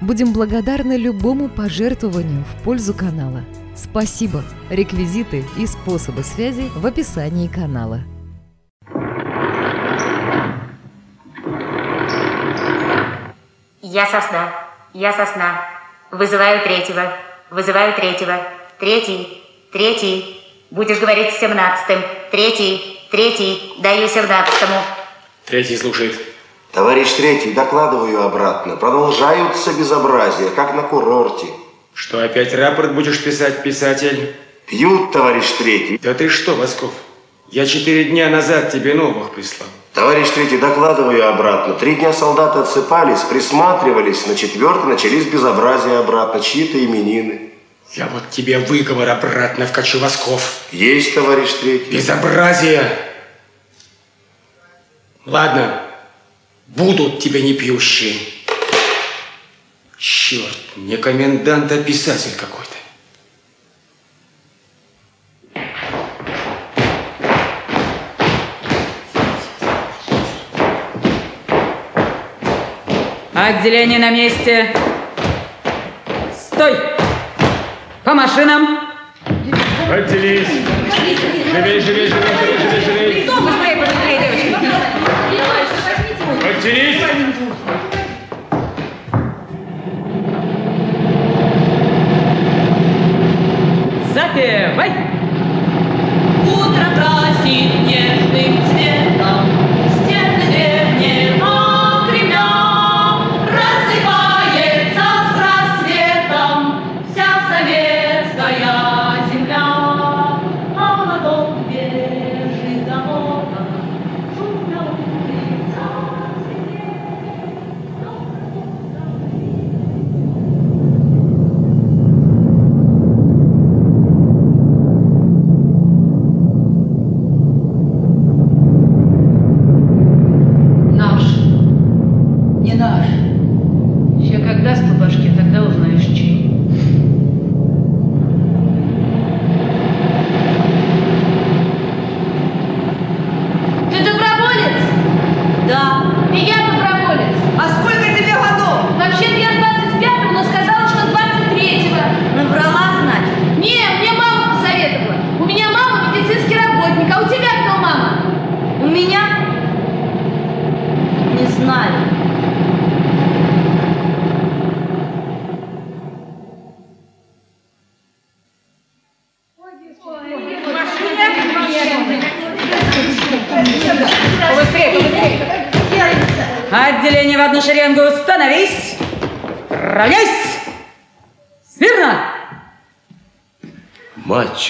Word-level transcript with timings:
Будем 0.00 0.32
благодарны 0.32 0.96
любому 0.96 1.50
пожертвованию 1.50 2.42
в 2.44 2.62
пользу 2.64 2.94
канала. 2.94 3.44
Спасибо! 3.76 4.42
Реквизиты 4.70 5.44
и 5.58 5.66
способы 5.66 6.22
связи 6.22 6.70
в 6.74 6.86
описании 6.86 7.48
канала. 7.48 8.00
Я 13.82 14.06
сосна, 14.06 14.52
я 14.94 15.12
сосна. 15.12 15.66
Вызываю 16.10 16.62
третьего, 16.62 17.12
вызываю 17.50 17.94
третьего. 17.94 18.38
Третий, 18.78 19.42
третий. 19.70 20.40
Будешь 20.70 20.98
говорить 20.98 21.34
с 21.34 21.40
семнадцатым. 21.40 22.00
Третий, 22.30 23.00
третий. 23.10 23.74
Даю 23.82 24.08
семнадцатому. 24.08 24.80
Третий 25.44 25.76
слушает. 25.76 26.29
Товарищ 26.72 27.12
третий, 27.16 27.52
докладываю 27.52 28.22
обратно. 28.22 28.76
Продолжаются 28.76 29.72
безобразия, 29.72 30.50
как 30.50 30.74
на 30.74 30.82
курорте. 30.82 31.46
Что, 31.94 32.22
опять 32.22 32.54
рапорт 32.54 32.94
будешь 32.94 33.22
писать, 33.22 33.62
писатель? 33.62 34.36
Пьют, 34.66 35.10
товарищ 35.10 35.46
третий. 35.58 35.98
Да 36.00 36.14
ты 36.14 36.28
что, 36.28 36.54
Восков? 36.54 36.92
Я 37.50 37.66
четыре 37.66 38.04
дня 38.04 38.30
назад 38.30 38.70
тебе 38.70 38.94
новых 38.94 39.32
прислал. 39.32 39.68
Товарищ 39.92 40.28
третий, 40.30 40.58
докладываю 40.58 41.28
обратно. 41.28 41.74
Три 41.74 41.96
дня 41.96 42.12
солдаты 42.12 42.60
отсыпались, 42.60 43.22
присматривались. 43.22 44.26
На 44.28 44.36
четвертый 44.36 44.86
начались 44.86 45.24
безобразия 45.24 45.98
обратно. 45.98 46.40
Чьи-то 46.40 46.78
именины. 46.78 47.50
Я 47.94 48.06
вот 48.06 48.30
тебе 48.30 48.58
выговор 48.58 49.08
обратно 49.08 49.66
вкачу, 49.66 49.98
Восков. 49.98 50.60
Есть, 50.70 51.12
товарищ 51.14 51.50
третий. 51.54 51.90
Безобразие! 51.96 52.88
Ладно, 55.26 55.89
будут 56.76 57.18
тебе 57.20 57.42
не 57.42 57.54
пьющие. 57.54 58.14
Черт, 59.98 60.58
не 60.76 60.96
комендант, 60.96 61.70
а 61.72 61.82
писатель 61.82 62.36
какой-то. 62.38 62.70
Отделение 73.34 73.98
на 73.98 74.10
месте. 74.10 74.72
Стой! 76.32 76.76
По 78.04 78.14
машинам. 78.14 78.80
Отделись! 79.90 80.46
Живей, 81.52 81.80
живей, 81.80 81.80
живей, 81.80 82.08
живей, 82.08 82.84
живей, 82.84 83.26
Отделись! 86.60 87.00
Запевай! 94.12 94.92
Утро 96.44 96.84
красит 96.94 97.72
нежным 97.86 98.62
цветом 98.66 99.09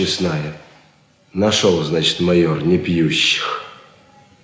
честная. 0.00 0.54
Нашел, 1.32 1.82
значит, 1.82 2.20
майор 2.20 2.62
непьющих. 2.62 3.62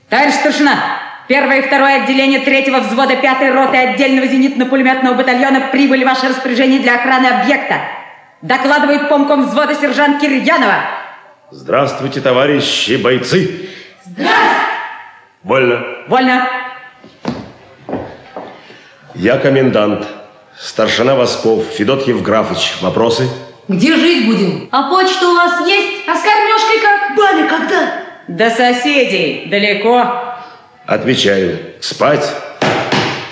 Товарищ 0.09 0.35
старшина, 0.35 1.01
первое 1.29 1.61
и 1.61 1.67
второе 1.67 2.03
отделение 2.03 2.41
третьего 2.41 2.79
взвода 2.79 3.17
пятой 3.17 3.51
роты 3.51 3.77
отдельного 3.77 4.27
зенитно-пулеметного 4.27 5.15
батальона 5.15 5.69
прибыли 5.73 6.05
в 6.05 6.07
ваше 6.07 6.29
распоряжение 6.29 6.81
для 6.81 6.97
охраны 6.97 7.27
объекта. 7.27 7.81
Докладывает 8.43 9.09
помком 9.09 9.47
взвода 9.47 9.75
сержант 9.75 10.21
Кирьянова. 10.21 10.77
Здравствуйте, 11.51 12.21
товарищи 12.21 12.97
бойцы. 12.97 13.69
Здравствуйте. 14.05 14.57
Вольно. 15.43 15.85
Вольно. 16.09 16.49
Я 19.15 19.39
комендант. 19.39 20.07
Старшина 20.59 21.15
Восков, 21.15 21.65
Федот 21.65 22.07
Евграфович. 22.07 22.75
Вопросы? 22.81 23.29
Где 23.69 23.97
жить 23.97 24.27
будем? 24.27 24.69
А 24.71 24.89
почта 24.89 25.29
у 25.29 25.35
вас 25.35 25.67
есть? 25.67 26.07
А 26.07 26.15
с 26.15 26.23
кормежкой 26.23 26.81
как? 26.81 27.17
Баня 27.17 27.49
когда? 27.49 28.03
До 28.29 28.51
соседей 28.51 29.47
далеко. 29.51 30.05
Отвечаю. 30.87 31.59
Спать 31.81 32.33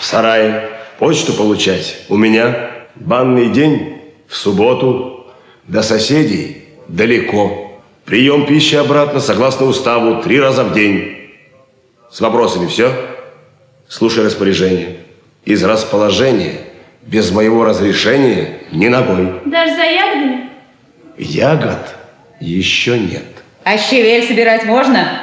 в 0.01 0.05
сарае, 0.05 0.71
почту 0.99 1.35
получать 1.35 1.99
у 2.09 2.17
меня. 2.17 2.71
Банный 2.97 3.49
день 3.51 4.01
в 4.29 4.35
субботу. 4.35 5.27
До 5.69 5.83
соседей 5.83 6.65
далеко. 6.89 7.81
Прием 8.05 8.45
пищи 8.45 8.75
обратно, 8.75 9.21
согласно 9.21 9.67
уставу, 9.67 10.21
три 10.23 10.41
раза 10.41 10.65
в 10.65 10.75
день. 10.75 11.31
С 12.11 12.21
вопросами 12.21 12.67
все? 12.67 12.93
Слушай 13.89 14.25
распоряжение. 14.25 14.99
Из 15.45 15.63
расположения, 15.63 16.61
без 17.07 17.31
моего 17.31 17.65
разрешения, 17.65 18.59
ни 18.73 18.89
ногой. 18.89 19.41
Даже 19.45 19.75
за 19.75 19.83
ягодами? 19.83 20.51
Ягод 21.19 21.95
еще 22.41 22.99
нет. 22.99 23.25
А 23.65 23.79
щавель 23.79 24.27
собирать 24.27 24.65
можно? 24.65 25.21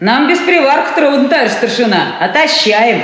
Нам 0.00 0.28
без 0.28 0.38
приварка 0.38 0.94
трудно, 0.94 1.28
товарищ 1.28 1.52
старшина. 1.52 2.18
Отощаем. 2.20 3.02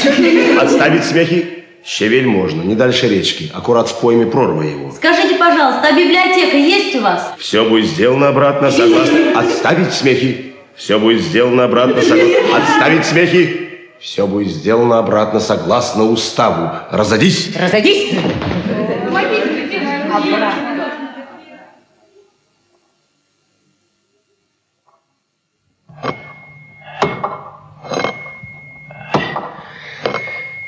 Отставить 0.59 1.05
смехи? 1.05 1.65
Щавель 1.85 2.27
можно, 2.27 2.63
не 2.63 2.75
дальше 2.75 3.09
речки. 3.09 3.51
Аккурат 3.55 3.89
в 3.89 4.01
пойме 4.01 4.27
прорва 4.27 4.63
его. 4.63 4.93
Скажите, 4.93 5.37
пожалуйста, 5.37 5.89
а 5.89 5.93
библиотека 5.93 6.57
есть 6.57 6.95
у 6.97 7.01
вас? 7.01 7.33
Все 7.39 7.65
будет 7.65 7.87
сделано 7.87 8.29
обратно, 8.29 8.71
согласно... 8.71 9.39
Отставить 9.39 9.93
смехи. 9.93 10.53
Все 10.77 10.99
будет 10.99 11.23
сделано 11.23 11.65
обратно, 11.65 12.03
согласно... 12.03 12.57
Отставить 12.57 13.07
смехи. 13.07 13.60
Все 14.01 14.27
будет 14.27 14.51
сделано 14.51 14.99
обратно 14.99 15.41
согласно 15.41 16.05
уставу. 16.05 16.71
Разодись! 16.91 17.55
Разодись! 17.55 18.15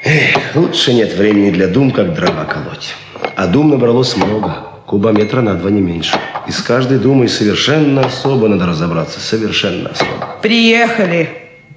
Эх, 0.04 0.54
лучше 0.54 0.92
нет 0.92 1.14
времени 1.14 1.50
для 1.50 1.68
дум, 1.68 1.90
как 1.90 2.12
дрова 2.12 2.44
колоть. 2.44 2.94
А 3.34 3.46
дум 3.46 3.70
набралось 3.70 4.14
много, 4.14 4.56
кубометра 4.84 5.40
на 5.40 5.54
два 5.54 5.70
не 5.70 5.80
меньше. 5.80 6.18
И 6.46 6.50
с 6.50 6.60
каждой 6.60 6.98
думой 6.98 7.30
совершенно 7.30 8.04
особо 8.04 8.48
надо 8.48 8.66
разобраться, 8.66 9.20
совершенно 9.20 9.88
особо. 9.88 10.36
Приехали 10.42 11.30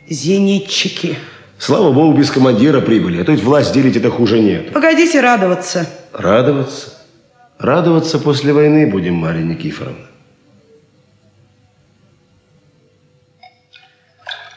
зенитчики. 0.10 1.18
Слава 1.58 1.92
богу, 1.92 2.18
без 2.18 2.30
командира 2.32 2.82
прибыли. 2.82 3.22
А 3.22 3.26
то 3.26 3.32
ведь 3.32 3.44
власть 3.44 3.74
делить 3.74 3.96
это 3.96 4.10
хуже 4.10 4.40
нет. 4.40 4.74
Погодите 4.74 5.22
радоваться. 5.22 5.88
Радоваться? 6.14 6.94
Радоваться 7.58 8.20
после 8.20 8.54
войны 8.54 8.90
будем, 8.90 9.16
Марья 9.16 9.44
Никифоровна. 9.44 10.06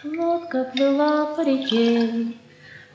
Лодка 0.05 0.65
плыла 0.75 1.27
по 1.37 1.43
реке, 1.43 2.33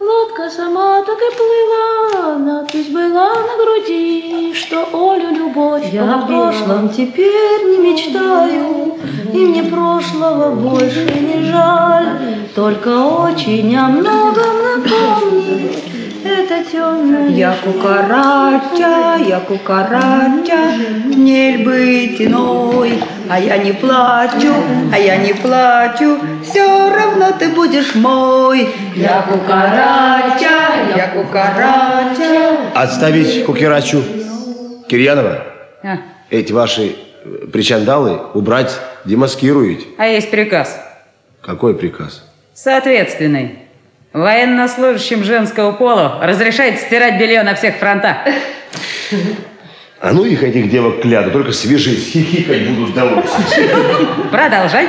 лодка 0.04 0.50
сама 0.50 1.02
так 1.04 1.18
и 1.18 1.30
плыла, 1.38 2.38
надпись 2.38 2.88
была 2.88 3.30
на 3.34 3.64
груди, 3.64 4.54
что 4.54 4.88
Олю 4.92 5.32
любовь 5.32 5.92
Я 5.92 6.16
о 6.16 6.26
прошлом 6.26 6.90
теперь 6.90 7.64
не 7.64 7.78
мечтаю, 7.78 8.96
и 9.34 9.38
мне 9.38 9.64
прошлого 9.64 10.52
больше 10.56 11.06
не 11.06 11.44
жаль. 11.46 12.08
Только 12.56 12.90
очень 12.90 13.76
о 13.76 13.88
многом 13.88 14.56
напомнит 14.76 16.03
это 16.26 16.64
темное. 16.72 17.30
Я 17.30 17.56
кукарача, 17.64 19.16
я 19.28 19.40
кукарача, 19.40 20.76
не 21.16 21.58
быть 21.58 22.22
иной, 22.22 23.00
а 23.30 23.40
я 23.40 23.58
не 23.58 23.72
плачу, 23.74 24.54
а 24.94 24.98
я 24.98 25.18
не 25.18 25.34
плачу, 25.34 26.18
все 26.44 26.90
равно 26.90 27.32
ты 27.38 27.50
будешь 27.50 27.96
мой. 27.96 28.70
Я 28.96 29.22
кукарача, 29.24 30.96
я 30.96 31.08
кукарача. 31.16 32.58
Отставить 32.76 33.46
кукерачу. 33.46 34.04
Кирьянова, 34.88 35.44
А, 35.84 35.98
эти 36.30 36.52
ваши 36.54 36.96
э, 37.26 37.48
причандалы 37.52 38.20
убрать 38.34 38.78
демаскируют. 39.06 39.80
а 39.98 40.06
есть 40.08 40.30
приказ. 40.30 40.80
Какой 41.42 41.74
приказ? 41.76 42.24
Соответственный. 42.54 43.60
Военнослужащим 44.14 45.24
женского 45.24 45.72
пола 45.72 46.20
разрешается 46.22 46.86
стирать 46.86 47.20
белье 47.20 47.42
на 47.42 47.56
всех 47.56 47.78
фронтах. 47.78 48.18
А 50.00 50.12
ну 50.12 50.24
их, 50.24 50.44
этих 50.44 50.70
девок 50.70 51.02
кляду, 51.02 51.32
только 51.32 51.52
свежить, 51.52 52.12
хихикать 52.12 52.70
будут 52.70 52.94
домой. 52.94 53.24
Продолжай. 54.30 54.88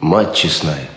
Мать 0.00 0.34
честная. 0.34 0.95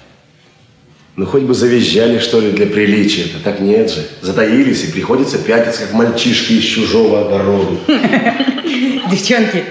Ну, 1.20 1.26
хоть 1.26 1.44
бы 1.44 1.54
завизжали, 1.54 2.18
что 2.18 2.40
ли, 2.40 2.52
для 2.52 2.66
приличия-то. 2.66 3.44
Так 3.44 3.60
нет 3.60 3.92
же. 3.92 4.08
Затаились, 4.22 4.86
и 4.86 4.92
приходится 4.94 5.38
пятиться, 5.38 5.82
как 5.82 5.92
мальчишки 5.92 6.54
из 6.54 6.64
чужого 6.64 7.28
огорода. 7.28 7.76
Девчонки, 9.12 9.66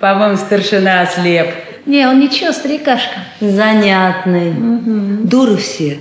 по-моему, 0.00 0.36
старшина 0.36 1.00
ослеп. 1.00 1.46
Не, 1.86 2.06
он 2.06 2.20
ничего, 2.20 2.52
старикашка. 2.52 3.20
Занятный. 3.40 4.52
Дуры 5.24 5.56
все. 5.56 6.00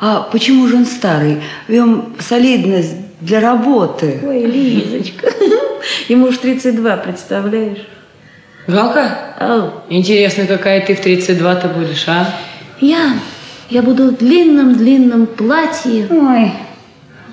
А 0.00 0.22
почему 0.32 0.66
же 0.68 0.76
он 0.76 0.86
старый? 0.86 1.42
В 1.68 1.72
нем 1.72 2.16
солидность 2.18 2.94
для 3.20 3.40
работы. 3.40 4.20
Ой, 4.26 4.46
Лизочка, 4.46 5.30
ему 6.08 6.28
уж 6.28 6.38
32, 6.38 6.96
представляешь? 6.96 7.86
Галка, 8.66 9.34
Ау. 9.38 9.82
интересно, 9.90 10.46
какая 10.46 10.80
ты 10.80 10.94
в 10.94 11.04
32-то 11.04 11.68
будешь, 11.68 12.04
а? 12.06 12.26
Я, 12.80 13.12
я 13.70 13.82
буду 13.82 14.08
в 14.08 14.16
длинном-длинном 14.16 15.26
платье. 15.26 16.06
Ой, 16.10 16.52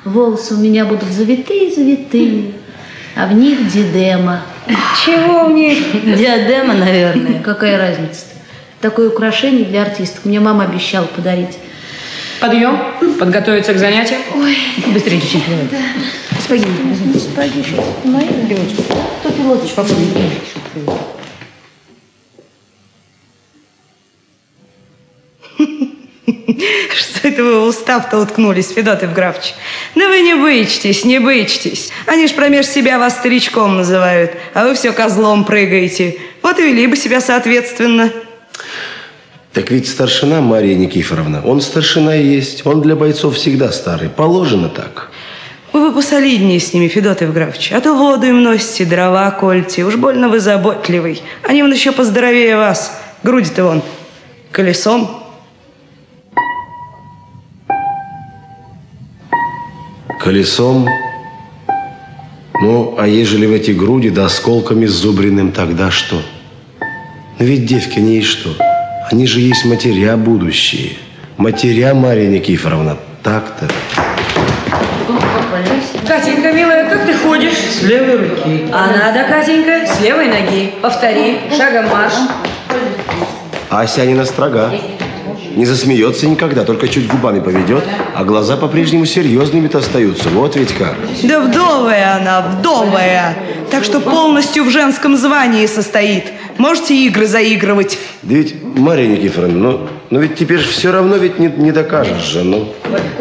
Волосы 0.05 0.53
у 0.53 0.57
меня 0.57 0.85
будут 0.85 1.09
завитые-завитые, 1.09 2.53
а 3.15 3.27
в 3.27 3.33
них 3.33 3.71
дидема. 3.71 4.43
чего 5.05 5.45
у 5.45 5.49
них? 5.49 5.79
Диадема, 6.17 6.75
наверное. 6.75 7.41
Какая 7.41 7.77
разница-то? 7.77 8.35
Такое 8.79 9.09
украшение 9.09 9.65
для 9.65 9.81
артисток 9.81 10.25
мне 10.25 10.39
мама 10.39 10.65
обещала 10.65 11.07
подарить. 11.07 11.57
Подъем, 12.39 12.77
подготовиться 13.19 13.73
к 13.73 13.77
занятиям. 13.79 14.21
Быстрее, 14.93 15.19
девчонки, 15.19 15.49
давай. 15.49 15.85
Спагетти, 16.39 16.67
возьмите 16.87 17.19
спагетти. 17.19 17.75
Мои 18.03 18.27
девочки. 18.47 18.83
Кто 19.19 19.31
пилоточку 19.31 19.75
попробует? 19.77 21.16
Что 26.95 27.27
это 27.27 27.43
вы 27.43 27.67
устав-то 27.67 28.19
уткнулись, 28.19 28.69
Федот 28.69 29.01
Евграфович? 29.03 29.53
Да 29.95 30.07
вы 30.07 30.21
не 30.21 30.33
бычтесь, 30.35 31.03
не 31.03 31.19
бычтесь. 31.19 31.89
Они 32.05 32.27
ж 32.27 32.33
промеж 32.33 32.67
себя 32.67 32.99
вас 32.99 33.15
старичком 33.15 33.77
называют, 33.77 34.31
а 34.53 34.63
вы 34.63 34.73
все 34.75 34.93
козлом 34.93 35.43
прыгаете. 35.43 36.17
Вот 36.41 36.57
и 36.59 36.63
вели 36.63 36.87
бы 36.87 36.95
себя 36.95 37.19
соответственно. 37.19 38.11
Так 39.51 39.71
ведь 39.71 39.89
старшина 39.89 40.39
Мария 40.39 40.75
Никифоровна, 40.75 41.41
он 41.43 41.59
старшина 41.59 42.15
и 42.15 42.25
есть. 42.25 42.65
Он 42.65 42.81
для 42.81 42.95
бойцов 42.95 43.35
всегда 43.35 43.71
старый. 43.71 44.07
Положено 44.07 44.69
так. 44.69 45.11
Вы 45.73 45.89
бы 45.89 45.95
посолиднее 45.95 46.61
с 46.61 46.73
ними, 46.73 46.87
Федот 46.87 47.21
Евграфович. 47.21 47.73
А 47.73 47.81
то 47.81 47.93
воду 47.93 48.25
им 48.25 48.41
носите, 48.41 48.85
дрова 48.85 49.31
кольте. 49.31 49.83
Уж 49.83 49.95
больно 49.95 50.29
вы 50.29 50.39
заботливый. 50.39 51.21
Они 51.43 51.61
вон 51.61 51.73
еще 51.73 51.91
поздоровее 51.91 52.55
вас. 52.55 52.97
Груди-то 53.23 53.63
вон 53.65 53.83
колесом. 54.51 55.26
Колесом. 60.27 60.89
Ну, 62.61 62.95
а 62.97 63.07
ежели 63.07 63.45
в 63.45 63.53
эти 63.53 63.71
груди 63.71 64.09
да 64.09 64.25
осколками 64.25 64.85
с 64.85 64.91
зубриным, 64.91 65.53
тогда 65.53 65.89
что? 65.89 66.21
Но 67.39 67.45
ведь 67.45 67.65
девки 67.65 67.99
не 67.99 68.15
есть 68.15 68.27
что. 68.27 68.49
Они 69.09 69.25
же 69.25 69.39
есть 69.39 69.63
матеря 69.63 70.17
будущие. 70.17 70.97
Матеря, 71.37 71.93
Мария 71.93 72.27
Никифоровна. 72.27 72.97
Так-то. 73.23 73.69
Катенька, 76.05 76.51
милая, 76.51 76.89
как 76.89 77.05
ты 77.05 77.13
ходишь? 77.13 77.55
С 77.55 77.83
левой 77.83 78.17
руки. 78.17 78.65
А 78.73 78.87
надо, 78.87 79.29
Катенька, 79.29 79.87
с 79.87 80.01
левой 80.01 80.27
ноги. 80.27 80.73
Повтори, 80.81 81.37
шагом 81.57 81.89
марш. 81.89 82.13
А 83.69 83.79
Асянина 83.79 84.25
строга. 84.25 84.73
Не 85.57 85.65
засмеется 85.65 86.27
никогда, 86.27 86.63
только 86.63 86.87
чуть 86.87 87.07
губами 87.07 87.39
поведет, 87.39 87.83
а 88.13 88.23
глаза 88.23 88.57
по-прежнему 88.57 89.07
серьезными-то 89.07 89.79
остаются. 89.79 90.29
Вот 90.29 90.55
ведь 90.55 90.71
как. 90.73 90.93
Да 91.23 91.39
вдовая 91.39 92.17
она, 92.17 92.41
вдовая. 92.41 93.35
Так 93.71 93.83
что 93.83 93.99
полностью 93.99 94.65
в 94.65 94.69
женском 94.69 95.17
звании 95.17 95.65
состоит. 95.65 96.25
Можете 96.59 96.95
игры 97.07 97.25
заигрывать. 97.25 97.97
Да 98.21 98.35
ведь, 98.35 98.63
Мария 98.63 99.07
Никифоровна, 99.07 99.57
ну, 99.57 99.89
ну 100.11 100.19
ведь 100.19 100.35
теперь 100.35 100.59
все 100.59 100.91
равно 100.91 101.15
ведь 101.15 101.39
не, 101.39 101.47
не 101.47 101.71
докажешь 101.71 102.23
же, 102.23 102.43
ну. 102.43 102.71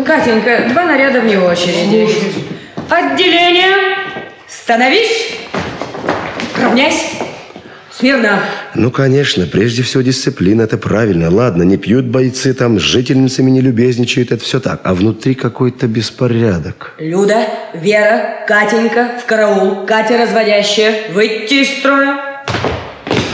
Катенька, 0.05 0.69
два 0.69 0.85
наряда 0.85 1.23
вне 1.23 1.39
очереди. 1.39 2.07
Отделение. 2.91 3.97
Становись. 4.47 5.39
Равняйся. 6.61 7.26
Смирно. 7.99 8.41
Ну, 8.75 8.91
конечно, 8.91 9.47
прежде 9.47 9.83
всего 9.83 10.03
дисциплина, 10.03 10.63
это 10.63 10.77
правильно. 10.77 11.31
Ладно, 11.31 11.63
не 11.63 11.79
пьют 11.79 12.05
бойцы, 12.05 12.53
там 12.53 12.79
с 12.79 12.83
жительницами 12.83 13.51
не 13.51 13.63
любезничают, 13.63 14.33
это 14.33 14.45
все 14.45 14.61
так. 14.61 14.81
А 14.85 14.95
внутри 14.95 15.35
какой-то 15.35 15.87
беспорядок. 15.87 16.93
Люда, 16.99 17.47
Вера, 17.73 18.45
Катенька, 18.47 19.13
в 19.23 19.25
караул. 19.25 19.87
Катя 19.87 20.19
разводящая. 20.19 21.11
Выйти 21.13 21.63
из 21.63 21.79
строя. 21.79 22.45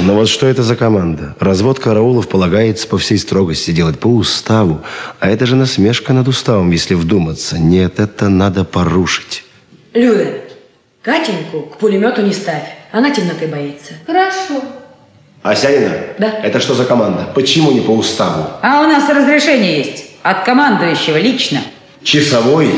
Но 0.03 0.15
вот 0.15 0.29
что 0.29 0.47
это 0.47 0.63
за 0.63 0.77
команда? 0.77 1.35
Развод 1.41 1.81
караулов 1.81 2.29
полагается 2.29 2.87
по 2.87 2.99
всей 2.99 3.19
строгости 3.19 3.73
делать 3.73 3.99
по 3.99 4.07
уставу. 4.07 4.83
А 5.19 5.29
это 5.29 5.45
же 5.45 5.57
насмешка 5.57 6.13
над 6.13 6.29
уставом, 6.29 6.71
если 6.71 6.95
вдуматься. 6.95 7.59
Нет, 7.59 7.99
это 7.99 8.29
надо 8.29 8.65
порушить. 8.65 9.45
Люда, 9.93 10.27
Катеньку 11.03 11.63
к 11.63 11.79
пулемету 11.79 12.23
не 12.23 12.33
ставь. 12.33 12.82
Она 12.93 13.11
темноты 13.11 13.47
боится. 13.47 13.95
Хорошо. 14.07 14.63
Асянина? 15.43 15.91
Да. 16.19 16.29
Это 16.43 16.61
что 16.61 16.75
за 16.75 16.85
команда? 16.85 17.27
Почему 17.35 17.73
не 17.73 17.81
по 17.81 17.91
уставу? 17.93 18.45
А 18.61 18.83
у 18.83 18.85
нас 18.87 19.09
разрешение 19.09 19.79
есть. 19.79 20.11
От 20.23 20.45
командующего 20.45 21.17
лично. 21.17 21.61
Часовой 22.05 22.71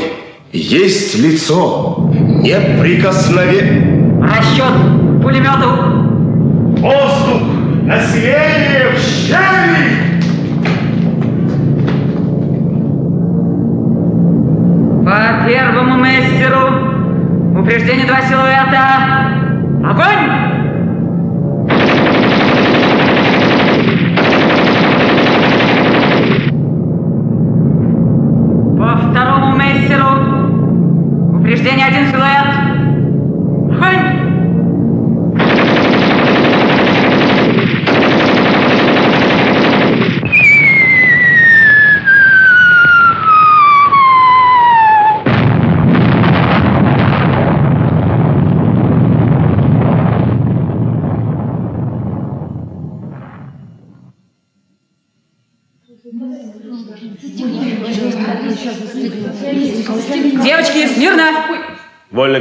есть 0.53 1.15
лицо. 1.15 2.09
Неприкосновен. 2.41 4.23
Расчет 4.23 5.21
пулемету. 5.21 5.69
Воздух! 6.81 7.41
Население 7.83 8.93
в 8.95 8.99
щели! 8.99 10.05
По 15.05 15.45
первому 15.47 15.97
мастеру 15.97 17.59
упреждение 17.59 18.07
два 18.07 18.21
силуэта. 18.21 19.34
Огонь! 19.85 20.54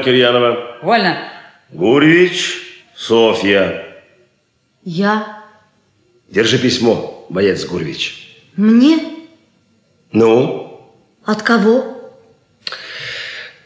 Кирьянова. 0.05 0.79
Вольно. 0.83 1.17
Гуревич, 1.71 2.83
Софья. 2.95 3.83
Я? 4.85 5.43
Держи 6.29 6.59
письмо, 6.59 7.27
боец 7.31 7.65
Гуревич. 7.65 8.39
Мне? 8.57 8.99
Ну? 10.13 10.81
От 11.25 11.43
кого? 11.43 12.13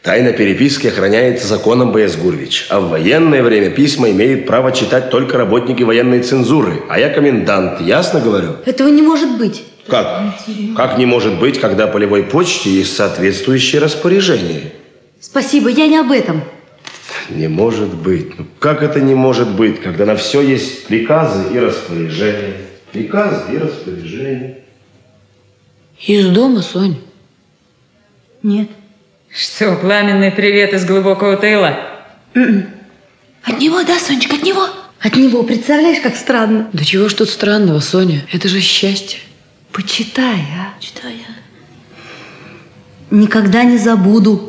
Тайна 0.01 0.31
переписки 0.31 0.87
охраняется 0.87 1.45
законом 1.45 1.91
боец 1.91 2.15
Гуревич. 2.15 2.67
А 2.69 2.79
в 2.79 2.89
военное 2.89 3.43
время 3.43 3.69
письма 3.69 4.09
имеют 4.11 4.47
право 4.47 4.71
читать 4.71 5.09
только 5.09 5.37
работники 5.37 5.83
военной 5.83 6.23
цензуры. 6.23 6.83
А 6.89 6.97
я 6.97 7.09
комендант, 7.09 7.81
ясно 7.81 8.21
говорю? 8.21 8.55
Этого 8.65 8.87
не 8.87 9.01
может 9.01 9.37
быть. 9.37 9.63
Как? 9.87 10.35
Как 10.75 10.97
не 10.97 11.05
может 11.05 11.39
быть, 11.39 11.59
когда 11.59 11.87
полевой 11.87 12.23
почте 12.23 12.69
есть 12.69 12.95
соответствующее 12.95 13.81
распоряжение? 13.81 14.71
Спасибо, 15.19 15.69
я 15.69 15.87
не 15.87 15.97
об 15.97 16.11
этом. 16.11 16.43
Не 17.29 17.47
может 17.47 17.93
быть. 17.93 18.37
Ну, 18.39 18.45
как 18.59 18.81
это 18.81 19.01
не 19.01 19.13
может 19.13 19.49
быть, 19.55 19.81
когда 19.81 20.05
на 20.05 20.15
все 20.15 20.41
есть 20.41 20.87
приказы 20.87 21.53
и 21.53 21.59
распоряжения? 21.59 22.57
Приказы 22.91 23.53
и 23.53 23.57
распоряжения. 23.57 24.59
Из 25.99 26.27
дома, 26.29 26.61
Сонь? 26.61 26.97
Нет. 28.41 28.69
Что, 29.29 29.75
пламенный 29.75 30.31
привет 30.31 30.73
из 30.73 30.85
глубокого 30.85 31.35
тыла? 31.37 31.77
От 32.33 33.59
него, 33.59 33.83
да, 33.83 33.99
Сонечка, 33.99 34.35
от 34.35 34.43
него? 34.43 34.67
От 34.99 35.15
него, 35.15 35.43
представляешь, 35.43 36.01
как 36.01 36.15
странно. 36.15 36.69
Да 36.73 36.83
чего 36.83 37.09
ж 37.09 37.13
тут 37.13 37.29
странного, 37.29 37.79
Соня? 37.79 38.25
Это 38.31 38.47
же 38.47 38.59
счастье. 38.59 39.19
Почитай, 39.71 40.39
а? 40.57 40.79
Читай, 40.79 41.15
Никогда 43.11 43.63
не 43.63 43.77
забуду, 43.77 44.48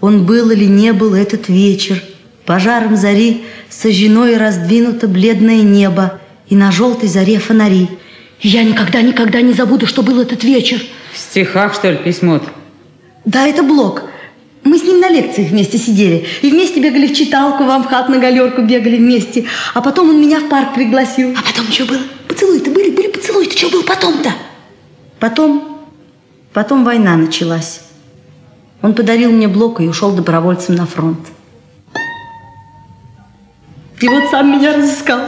он 0.00 0.24
был 0.24 0.50
или 0.50 0.64
не 0.64 0.92
был 0.92 1.14
этот 1.14 1.48
вечер. 1.48 2.02
Пожаром 2.46 2.96
зари 2.96 3.44
сожжено 3.68 4.26
и 4.26 4.34
раздвинуто 4.34 5.08
бледное 5.08 5.62
небо, 5.62 6.20
и 6.48 6.56
на 6.56 6.72
желтой 6.72 7.08
заре 7.08 7.38
фонари. 7.38 7.88
И 8.40 8.48
я 8.48 8.64
никогда-никогда 8.64 9.40
не 9.42 9.52
забуду, 9.52 9.86
что 9.86 10.02
был 10.02 10.20
этот 10.20 10.42
вечер. 10.42 10.80
В 11.12 11.18
стихах, 11.18 11.74
что 11.74 11.90
ли, 11.90 11.98
письмо-то? 11.98 12.48
Да, 13.24 13.46
это 13.46 13.62
Блок. 13.62 14.04
Мы 14.64 14.78
с 14.78 14.82
ним 14.82 15.00
на 15.00 15.08
лекциях 15.08 15.50
вместе 15.50 15.78
сидели. 15.78 16.26
И 16.42 16.50
вместе 16.50 16.80
бегали 16.80 17.06
в 17.06 17.16
читалку, 17.16 17.64
в 17.64 17.70
Амхат 17.70 18.08
на 18.08 18.18
галерку 18.18 18.62
бегали 18.62 18.96
вместе. 18.96 19.46
А 19.74 19.80
потом 19.80 20.10
он 20.10 20.20
меня 20.20 20.40
в 20.40 20.48
парк 20.48 20.74
пригласил. 20.74 21.34
А 21.36 21.42
потом 21.42 21.70
что 21.70 21.86
было? 21.86 22.00
Поцелуй-то 22.28 22.70
были, 22.70 22.90
были 22.90 23.08
поцелуи-то. 23.08 23.56
Что 23.56 23.70
было 23.70 23.82
потом-то? 23.82 24.32
Потом, 25.18 25.86
потом 26.52 26.84
война 26.84 27.16
началась. 27.16 27.80
Он 28.82 28.94
подарил 28.94 29.30
мне 29.30 29.48
блок 29.48 29.80
и 29.80 29.88
ушел 29.88 30.12
добровольцем 30.12 30.74
на 30.74 30.86
фронт. 30.86 31.20
И 34.00 34.08
вот 34.08 34.30
сам 34.30 34.50
меня 34.50 34.74
разыскал. 34.74 35.20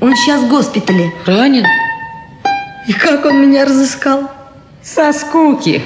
Он 0.00 0.16
сейчас 0.16 0.42
в 0.42 0.48
госпитале. 0.48 1.12
Ранен? 1.26 1.66
И 2.88 2.92
как 2.92 3.26
он 3.26 3.42
меня 3.42 3.64
разыскал? 3.64 4.30
Со 4.82 5.12
скуки. 5.12 5.82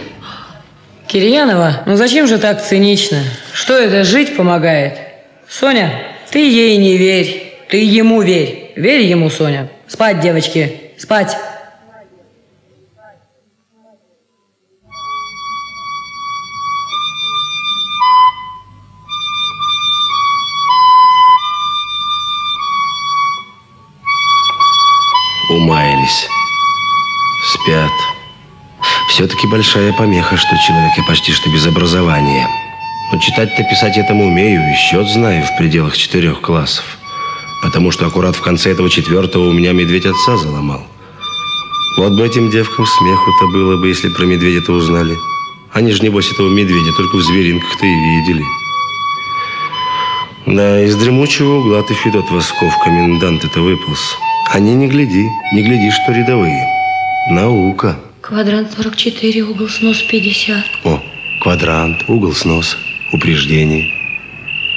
Кирьянова, 1.08 1.82
ну 1.86 1.96
зачем 1.96 2.26
же 2.26 2.38
так 2.38 2.64
цинично? 2.64 3.18
Что 3.52 3.74
это, 3.74 4.04
жить 4.04 4.36
помогает? 4.36 4.98
Соня, 5.48 5.92
ты 6.30 6.38
ей 6.38 6.76
не 6.78 6.96
верь, 6.96 7.54
ты 7.68 7.78
ему 7.78 8.22
верь. 8.22 8.72
Верь 8.76 9.02
ему, 9.02 9.30
Соня. 9.30 9.68
Спать, 9.86 10.20
девочки, 10.20 10.92
спать. 10.98 11.36
Большая 29.56 29.90
помеха, 29.94 30.36
что 30.36 30.54
человек 30.66 30.92
я 30.98 31.02
почти 31.04 31.32
что 31.32 31.48
без 31.48 31.66
образования. 31.66 32.46
Но 33.10 33.18
читать-то 33.18 33.64
писать 33.64 33.96
этому 33.96 34.26
умею, 34.26 34.60
и 34.70 34.74
счет 34.74 35.08
знаю 35.08 35.46
в 35.46 35.56
пределах 35.56 35.96
четырех 35.96 36.42
классов. 36.42 36.84
Потому 37.62 37.90
что 37.90 38.06
аккурат 38.06 38.36
в 38.36 38.42
конце 38.42 38.72
этого 38.72 38.90
четвертого 38.90 39.48
у 39.48 39.52
меня 39.54 39.72
медведь 39.72 40.04
отца 40.04 40.36
заломал. 40.36 40.82
Вот 41.96 42.12
бы 42.12 42.26
этим 42.26 42.50
девкам 42.50 42.84
смеху-то 42.84 43.46
было 43.46 43.80
бы, 43.80 43.88
если 43.88 44.10
про 44.10 44.26
медведя-то 44.26 44.72
узнали. 44.72 45.16
Они 45.72 45.90
же, 45.92 46.02
небось, 46.02 46.30
этого 46.30 46.50
медведя 46.50 46.92
только 46.94 47.16
в 47.16 47.22
зверинках-то 47.22 47.86
и 47.86 47.94
видели. 47.94 48.44
Да, 50.44 50.82
из 50.82 50.96
дремучего 50.96 51.60
угла 51.60 51.82
ты, 51.82 51.94
Федот 51.94 52.30
Восков, 52.30 52.76
комендант 52.84 53.42
это 53.42 53.62
выполз. 53.62 54.18
Они 54.52 54.74
не 54.74 54.86
гляди, 54.86 55.26
не 55.54 55.62
гляди, 55.62 55.90
что 55.92 56.12
рядовые. 56.12 56.62
Наука. 57.30 57.96
Квадрант 58.26 58.72
44, 58.72 59.42
угол 59.42 59.68
снос 59.68 60.02
50. 60.02 60.64
О, 60.82 61.00
квадрант, 61.40 62.08
угол 62.08 62.32
сноса, 62.32 62.76
упреждение. 63.12 63.94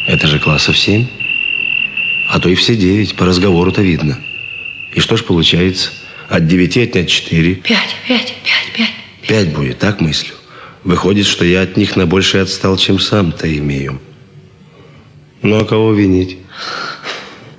Это 0.05 0.27
же 0.27 0.37
классов 0.37 0.77
7. 0.77 1.07
А 2.27 2.39
то 2.39 2.47
и 2.47 2.53
все 2.53 2.75
9, 2.75 3.15
по 3.15 3.25
разговору-то 3.25 3.81
видно. 3.81 4.19
И 4.93 4.99
что 4.99 5.17
ж 5.17 5.23
получается? 5.23 5.89
От 6.27 6.45
9 6.45 6.77
отнять 6.77 7.09
4. 7.09 7.55
Пять, 7.55 7.95
пять, 8.07 8.35
пять, 8.43 8.71
пять. 8.77 9.27
5 9.27 9.53
будет, 9.55 9.79
так 9.79 9.99
мыслю. 9.99 10.35
Выходит, 10.83 11.25
что 11.25 11.43
я 11.43 11.63
от 11.63 11.75
них 11.75 11.95
на 11.95 12.05
больше 12.05 12.37
отстал, 12.37 12.77
чем 12.77 12.99
сам-то 12.99 13.51
имею. 13.57 13.99
Ну, 15.41 15.57
а 15.59 15.65
кого 15.65 15.93
винить? 15.93 16.37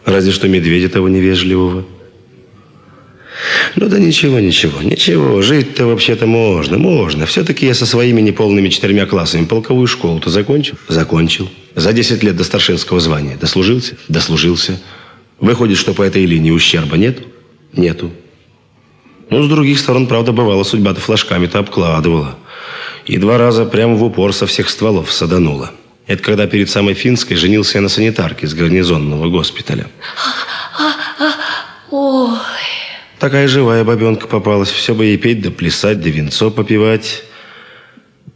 Разве 0.05 0.31
что 0.31 0.47
медведя 0.47 0.89
того 0.89 1.09
невежливого. 1.09 1.85
Ну 3.77 3.89
да 3.89 3.99
ничего, 3.99 4.41
ничего, 4.41 4.83
ничего. 4.83 5.43
Жить-то 5.43 5.87
вообще-то 5.87 6.27
можно, 6.27 6.79
можно. 6.79 7.27
Все-таки 7.27 7.67
я 7.67 7.75
со 7.75 7.87
своими 7.87 8.21
неполными 8.21 8.69
четырьмя 8.69 9.07
классами 9.07 9.45
полковую 9.45 9.87
школу-то 9.87 10.31
закончил? 10.31 10.77
Закончил. 10.89 11.49
За 11.75 11.93
10 11.93 12.23
лет 12.23 12.37
до 12.37 12.45
старшинского 12.45 13.01
звания. 13.01 13.37
Дослужился? 13.41 13.97
Дослужился. 14.09 14.81
Выходит, 15.39 15.79
что 15.79 15.95
по 15.95 16.03
этой 16.03 16.27
линии 16.27 16.51
ущерба 16.51 16.97
нет? 16.97 17.21
Нету. 17.73 18.11
Ну, 19.31 19.43
с 19.45 19.49
других 19.49 19.79
сторон, 19.79 20.07
правда, 20.07 20.33
бывало, 20.33 20.65
судьба-то 20.65 21.01
флажками-то 21.01 21.61
обкладывала. 21.61 22.37
И 23.07 23.17
два 23.17 23.39
раза 23.39 23.65
прямо 23.65 23.95
в 23.95 24.05
упор 24.05 24.33
со 24.33 24.47
всех 24.47 24.69
стволов 24.69 25.13
саданула. 25.13 25.71
Это 26.07 26.23
когда 26.23 26.47
перед 26.49 26.69
самой 26.69 26.95
финской 26.95 27.37
женился 27.37 27.79
я 27.79 27.83
на 27.83 27.89
санитарке 27.89 28.47
из 28.47 28.55
гарнизонного 28.55 29.29
госпиталя. 29.29 29.87
А, 30.77 31.25
а, 31.25 31.33
ой. 31.91 32.60
Такая 33.21 33.49
живая 33.49 33.85
бабенка 33.85 34.27
попалась. 34.27 34.71
Все 34.71 34.95
бы 34.95 35.05
ей 35.05 35.19
петь 35.19 35.43
да 35.43 35.50
плясать, 35.50 36.00
да 36.00 36.09
венцо 36.09 36.50
попивать. 36.50 37.23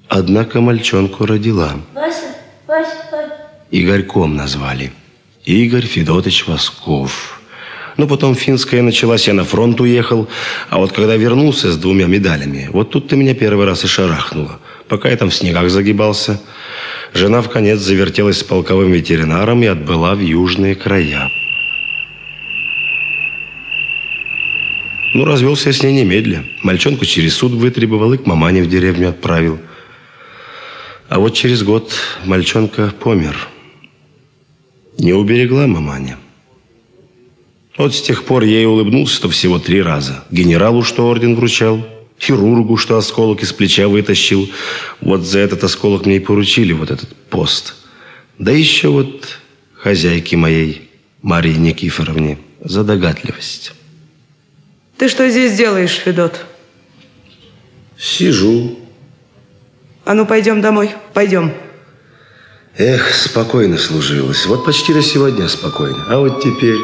Однако 0.08 0.60
мальчонку 0.60 1.24
родила. 1.24 1.72
Вася, 1.94 2.34
Вася, 2.66 2.96
Вася. 3.10 3.36
Игорьком 3.70 4.36
назвали. 4.36 4.92
Игорь 5.46 5.86
Федотович 5.86 6.46
Восков. 6.46 7.40
Ну, 7.96 8.06
потом 8.06 8.34
финская 8.34 8.82
началась, 8.82 9.26
я 9.26 9.32
на 9.32 9.44
фронт 9.44 9.80
уехал. 9.80 10.28
А 10.68 10.76
вот 10.76 10.92
когда 10.92 11.16
вернулся 11.16 11.72
с 11.72 11.78
двумя 11.78 12.04
медалями, 12.04 12.68
вот 12.70 12.90
тут-то 12.90 13.16
меня 13.16 13.34
первый 13.34 13.64
раз 13.64 13.84
и 13.84 13.86
шарахнуло. 13.86 14.60
Пока 14.88 15.08
я 15.08 15.16
там 15.16 15.30
в 15.30 15.34
снегах 15.34 15.70
загибался, 15.70 16.38
жена 17.14 17.40
в 17.40 17.48
конец 17.48 17.78
завертелась 17.78 18.40
с 18.40 18.44
полковым 18.44 18.92
ветеринаром 18.92 19.62
и 19.62 19.66
отбыла 19.66 20.14
в 20.14 20.20
южные 20.20 20.74
края. 20.74 21.30
Ну, 25.14 25.24
развелся 25.24 25.68
я 25.68 25.72
с 25.72 25.80
ней 25.80 25.92
немедля. 25.92 26.44
Мальчонку 26.62 27.04
через 27.04 27.34
суд 27.34 27.52
вытребовал 27.52 28.12
и 28.14 28.18
к 28.18 28.26
мамане 28.26 28.64
в 28.64 28.68
деревню 28.68 29.10
отправил. 29.10 29.60
А 31.08 31.20
вот 31.20 31.34
через 31.34 31.62
год 31.62 31.92
мальчонка 32.24 32.92
помер. 32.98 33.48
Не 34.98 35.12
уберегла 35.12 35.68
маманя. 35.68 36.18
Вот 37.76 37.94
с 37.94 38.02
тех 38.02 38.24
пор 38.24 38.42
я 38.42 38.60
и 38.60 38.64
улыбнулся-то 38.64 39.28
всего 39.30 39.60
три 39.60 39.80
раза. 39.82 40.24
Генералу, 40.32 40.82
что 40.82 41.06
орден 41.06 41.36
вручал, 41.36 41.86
хирургу, 42.20 42.76
что 42.76 42.96
осколок 42.96 43.40
из 43.44 43.52
плеча 43.52 43.86
вытащил. 43.86 44.50
Вот 45.00 45.20
за 45.20 45.38
этот 45.38 45.62
осколок 45.62 46.06
мне 46.06 46.16
и 46.16 46.20
поручили 46.20 46.72
вот 46.72 46.90
этот 46.90 47.14
пост. 47.30 47.76
Да 48.40 48.50
еще 48.50 48.88
вот 48.88 49.38
хозяйке 49.74 50.36
моей, 50.36 50.90
Марии 51.22 51.54
Никифоровне, 51.54 52.38
за 52.60 52.82
догадливость. 52.82 53.74
Ты 54.98 55.08
что 55.08 55.28
здесь 55.28 55.56
делаешь, 55.56 55.92
Федот? 55.92 56.44
Сижу. 57.98 58.78
А 60.04 60.14
ну, 60.14 60.26
пойдем 60.26 60.60
домой. 60.60 60.94
Пойдем. 61.12 61.52
Эх, 62.76 63.14
спокойно 63.14 63.78
служилась. 63.78 64.46
Вот 64.46 64.64
почти 64.64 64.92
до 64.92 65.02
сегодня 65.02 65.48
спокойно. 65.48 66.04
А 66.08 66.18
вот 66.18 66.42
теперь... 66.42 66.78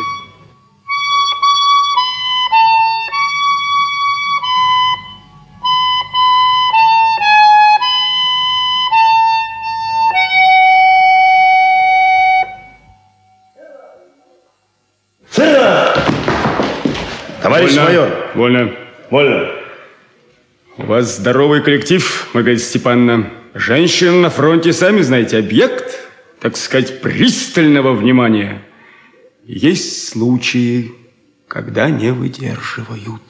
майор. 17.84 18.30
Вольно. 18.34 18.74
Вольно. 19.10 19.50
У 20.76 20.84
вас 20.84 21.16
здоровый 21.16 21.62
коллектив, 21.62 22.28
Маргарита 22.32 22.62
Степановна. 22.62 23.30
Женщины 23.54 24.12
на 24.12 24.30
фронте, 24.30 24.72
сами 24.72 25.02
знаете, 25.02 25.38
объект, 25.38 25.98
так 26.40 26.56
сказать, 26.56 27.00
пристального 27.00 27.92
внимания. 27.92 28.62
Есть 29.44 30.08
случаи, 30.08 30.92
когда 31.48 31.90
не 31.90 32.12
выдерживают. 32.12 33.22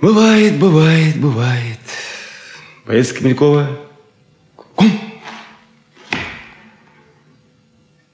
Бывает, 0.00 0.58
бывает, 0.58 1.16
бывает. 1.16 1.80
Боец 2.86 3.12
Камелькова. 3.12 3.68
Кум. 4.56 4.90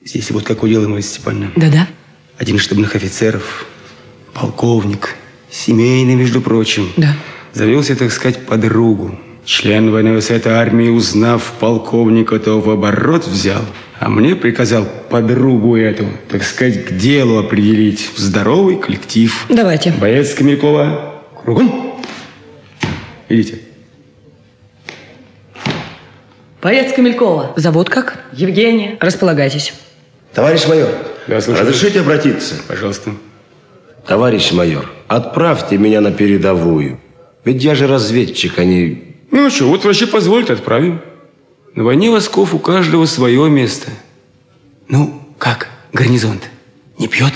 Здесь 0.02 0.30
вот 0.30 0.44
какое 0.44 0.70
дело, 0.70 0.88
Мария 0.88 1.02
Степановна. 1.02 1.52
Да-да. 1.56 1.86
Один 2.38 2.56
из 2.56 2.62
штабных 2.62 2.94
офицеров, 2.94 3.66
полковник, 4.34 5.16
семейный, 5.50 6.14
между 6.14 6.40
прочим. 6.40 6.90
Да. 6.96 7.14
Завелся, 7.52 7.96
так 7.96 8.10
сказать, 8.12 8.46
подругу. 8.46 9.18
Член 9.44 9.90
военного 9.90 10.20
совета 10.20 10.60
армии, 10.60 10.88
узнав 10.88 11.54
полковника, 11.58 12.38
то 12.38 12.60
в 12.60 12.70
оборот 12.70 13.26
взял, 13.26 13.62
а 13.98 14.08
мне 14.08 14.36
приказал 14.36 14.86
подругу 15.08 15.76
эту, 15.76 16.04
так 16.28 16.44
сказать, 16.44 16.84
к 16.86 16.92
делу 16.96 17.38
определить 17.38 18.10
здоровый 18.16 18.76
коллектив. 18.76 19.46
Давайте. 19.48 19.92
Боец 19.92 20.34
Камелькова, 20.34 21.22
кругом. 21.42 22.00
Идите. 23.28 23.60
Боец 26.62 26.92
Камелькова. 26.92 27.54
Зовут 27.56 27.88
как? 27.88 28.20
Евгения. 28.32 28.96
Располагайтесь. 29.00 29.72
Товарищ 30.34 30.66
майор, 30.68 30.90
Да, 31.26 31.40
слушаю. 31.40 31.66
разрешите 31.66 32.00
обратиться? 32.00 32.54
Пожалуйста. 32.68 33.12
Товарищ 34.06 34.52
майор, 34.52 34.90
отправьте 35.08 35.76
меня 35.78 36.00
на 36.00 36.10
передовую. 36.10 36.98
Ведь 37.44 37.62
я 37.62 37.74
же 37.74 37.86
разведчик, 37.86 38.58
а 38.58 38.64
не... 38.64 39.14
Ну 39.30 39.50
что, 39.50 39.66
вот 39.66 39.84
врачи 39.84 40.06
позволят, 40.06 40.50
отправим. 40.50 41.00
На 41.74 41.84
войне 41.84 42.10
восков 42.10 42.54
у 42.54 42.58
каждого 42.58 43.06
свое 43.06 43.48
место. 43.48 43.90
Ну, 44.88 45.22
как, 45.38 45.68
гарнизон 45.92 46.40
Не 46.98 47.06
пьет? 47.06 47.32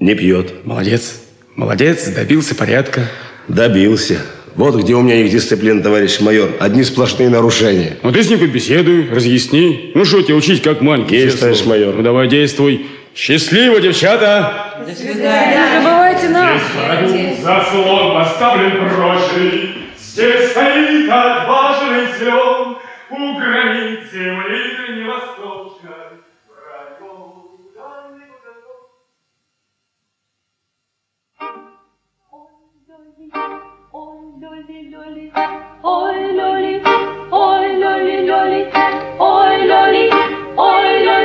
Не 0.00 0.14
пьет. 0.14 0.64
Молодец. 0.64 1.20
Молодец, 1.54 2.08
добился 2.08 2.54
порядка. 2.54 3.08
Добился. 3.48 4.20
Вот 4.54 4.74
где 4.74 4.94
у 4.94 5.02
меня 5.02 5.20
их 5.22 5.30
дисциплина, 5.30 5.80
товарищ 5.80 6.20
майор. 6.20 6.50
Одни 6.58 6.82
сплошные 6.82 7.28
нарушения. 7.28 7.96
Ну 8.02 8.10
ты 8.10 8.24
с 8.24 8.28
ним 8.28 8.40
побеседуй, 8.40 9.08
разъясни. 9.08 9.92
Ну 9.94 10.04
что 10.04 10.22
тебе 10.22 10.34
учить 10.34 10.62
как 10.62 10.80
маленький? 10.80 11.16
Есть, 11.16 11.38
товарищ 11.38 11.64
майор. 11.64 11.94
Ну 11.94 12.02
давай 12.02 12.28
действуй. 12.28 12.86
Счастливо, 13.18 13.80
девчата! 13.80 14.76
Не 14.86 14.92
забывайте 14.94 16.28
нас. 16.28 16.62
Заслон 17.40 18.14
поставлен 18.14 18.88
прочный, 18.88 19.88
Здесь 19.98 20.52
стоит 20.52 21.10
отважный 21.10 22.06
слен 22.16 22.76
У 23.10 23.38
границ 23.40 24.12
земли 24.12 24.76
дальневосточной. 24.76 26.22
Ой, 35.82 36.26
Лоли, 36.36 36.92
ой, 37.32 37.82
Лоли, 37.82 37.84
Лоли, 38.30 38.30
ой, 38.30 38.30
Лоли, 38.30 38.70
ой, 39.18 39.68
Лоли, 39.68 40.04
Лоли, 40.56 41.17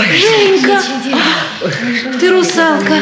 Ой, 0.00 0.16
Женька, 0.16 0.82
ты 2.18 2.30
русалка. 2.30 2.94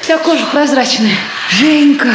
У 0.00 0.04
тебя 0.04 0.18
кожа 0.18 0.46
прозрачная. 0.52 1.16
Женька, 1.50 2.12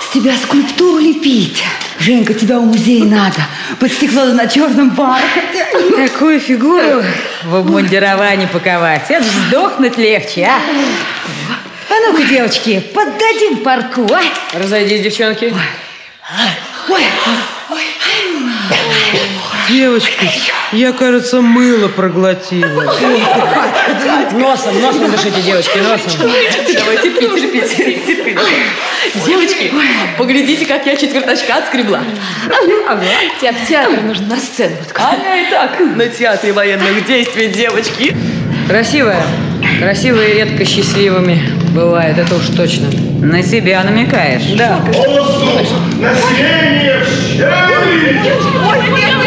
с 0.00 0.12
тебя 0.14 0.36
скульптуру 0.36 0.98
лепить. 0.98 1.64
Женька, 1.98 2.32
тебя 2.34 2.60
в 2.60 2.66
музей 2.66 3.02
надо. 3.02 3.40
Под 3.80 3.92
стекло 3.92 4.26
на 4.26 4.46
черном 4.46 4.90
бархате. 4.90 5.66
Такую 5.96 6.38
фигуру 6.38 7.02
в 7.44 7.56
обмундировании 7.56 8.46
паковать. 8.46 9.06
Это 9.08 9.24
сдохнуть 9.24 9.98
легче, 9.98 10.44
а? 10.44 10.60
А 11.88 11.94
ну-ка, 12.06 12.22
девочки, 12.22 12.78
поддадим 12.94 13.64
парку, 13.64 14.06
а? 14.12 14.22
Разойдись, 14.56 15.00
девчонки. 15.02 15.52
Ой, 16.88 17.02
Девочки, 19.70 20.28
я, 20.72 20.92
кажется, 20.92 21.40
мыло 21.40 21.88
проглотила. 21.88 22.92
Носом, 24.32 24.80
носом 24.80 25.10
дышите, 25.10 25.40
девочки, 25.42 25.78
носом. 25.78 26.10
Давай 26.18 26.96
терпи, 26.96 27.28
терпи, 27.28 27.60
терпи. 28.06 28.38
Девочки, 29.26 29.72
поглядите, 30.18 30.66
как 30.66 30.86
я 30.86 30.96
четверточка 30.96 31.56
отскребла. 31.56 32.00
Тебе 33.40 33.52
в 33.52 33.68
театр 33.68 34.00
нужно 34.02 34.26
на 34.26 34.36
сцену. 34.38 34.76
А 34.96 35.14
я 35.14 35.46
и 35.46 35.50
так 35.50 35.78
на 35.80 36.08
театре 36.08 36.52
военных 36.52 37.06
действий, 37.06 37.48
девочки. 37.48 38.16
Красивая. 38.68 39.22
Красивые 39.78 40.34
редко 40.34 40.64
счастливыми 40.64 41.40
бывает, 41.74 42.18
это 42.18 42.34
уж 42.34 42.46
точно. 42.56 42.88
На 43.20 43.42
себя 43.42 43.84
намекаешь? 43.84 44.56
Да. 44.56 44.80
Население 45.98 47.04
Ложная 47.40 49.19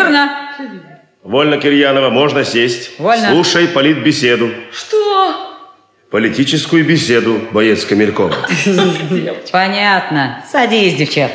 Смирно. 0.00 0.30
Вольно, 1.22 1.58
Кирьянова, 1.58 2.10
можно 2.10 2.44
сесть. 2.44 2.98
Вольно. 2.98 3.30
Слушай 3.30 3.68
политбеседу. 3.68 4.50
Что? 4.72 5.56
Политическую 6.10 6.84
беседу, 6.84 7.40
боец 7.52 7.84
Камелькова. 7.84 8.34
Понятно. 9.52 10.44
Садись, 10.50 10.94
девчат. 10.94 11.30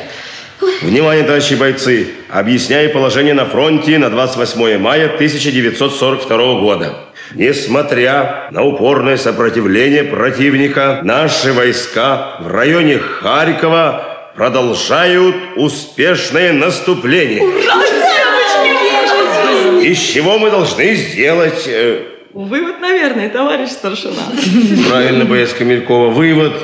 Внимание, 0.82 1.24
товарищи 1.24 1.54
бойцы! 1.54 2.08
Объясняю 2.28 2.90
положение 2.90 3.34
на 3.34 3.44
фронте 3.44 3.98
на 3.98 4.10
28 4.10 4.78
мая 4.78 5.06
1942 5.06 6.60
года. 6.60 6.98
Несмотря 7.34 8.48
на 8.50 8.62
упорное 8.64 9.16
сопротивление 9.16 10.04
противника, 10.04 11.00
наши 11.02 11.52
войска 11.52 12.36
в 12.40 12.48
районе 12.48 12.98
Харькова 12.98 14.32
продолжают 14.34 15.36
успешное 15.56 16.52
наступление. 16.52 17.42
Из 19.86 19.98
чего 20.00 20.36
мы 20.36 20.50
должны 20.50 20.94
сделать 20.96 21.64
э, 21.68 22.02
Вывод, 22.34 22.80
наверное, 22.80 23.30
товарищ 23.30 23.70
старшина. 23.70 24.24
Правильно, 24.90 25.24
боец 25.24 25.54
Камелькова. 25.54 26.10
Вывод, 26.10 26.54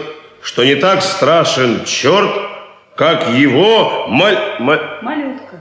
что 0.42 0.64
не 0.64 0.74
так 0.74 1.02
страшен 1.02 1.84
черт, 1.84 2.32
как 2.96 3.28
его 3.28 4.06
маль... 4.08 4.36
маль... 4.58 4.80
Малютка. 5.02 5.60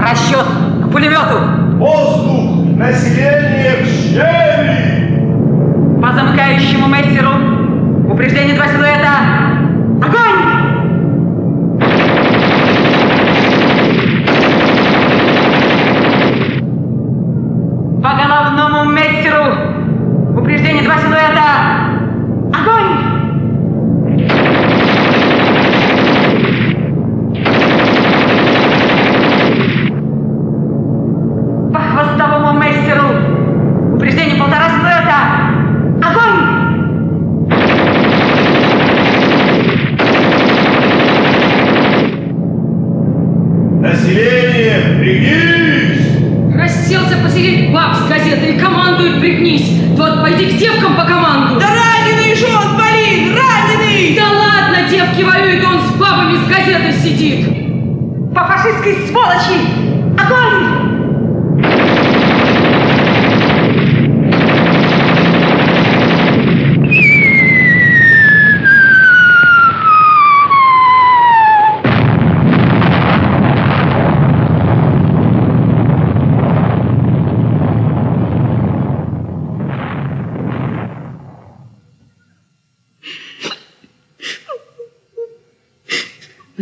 Расчет 0.00 0.46
к 0.84 0.92
пулемету. 0.92 1.40
Воздух! 1.78 2.76
Население 2.76 3.82
к 3.82 3.86
щели! 3.86 5.20
По 6.00 6.12
замыкающему 6.12 6.86
мессеру. 6.86 7.32
Упреждение 8.12 8.54
два 8.54 8.68
силуэта. 8.68 9.14
Огонь! 10.00 10.57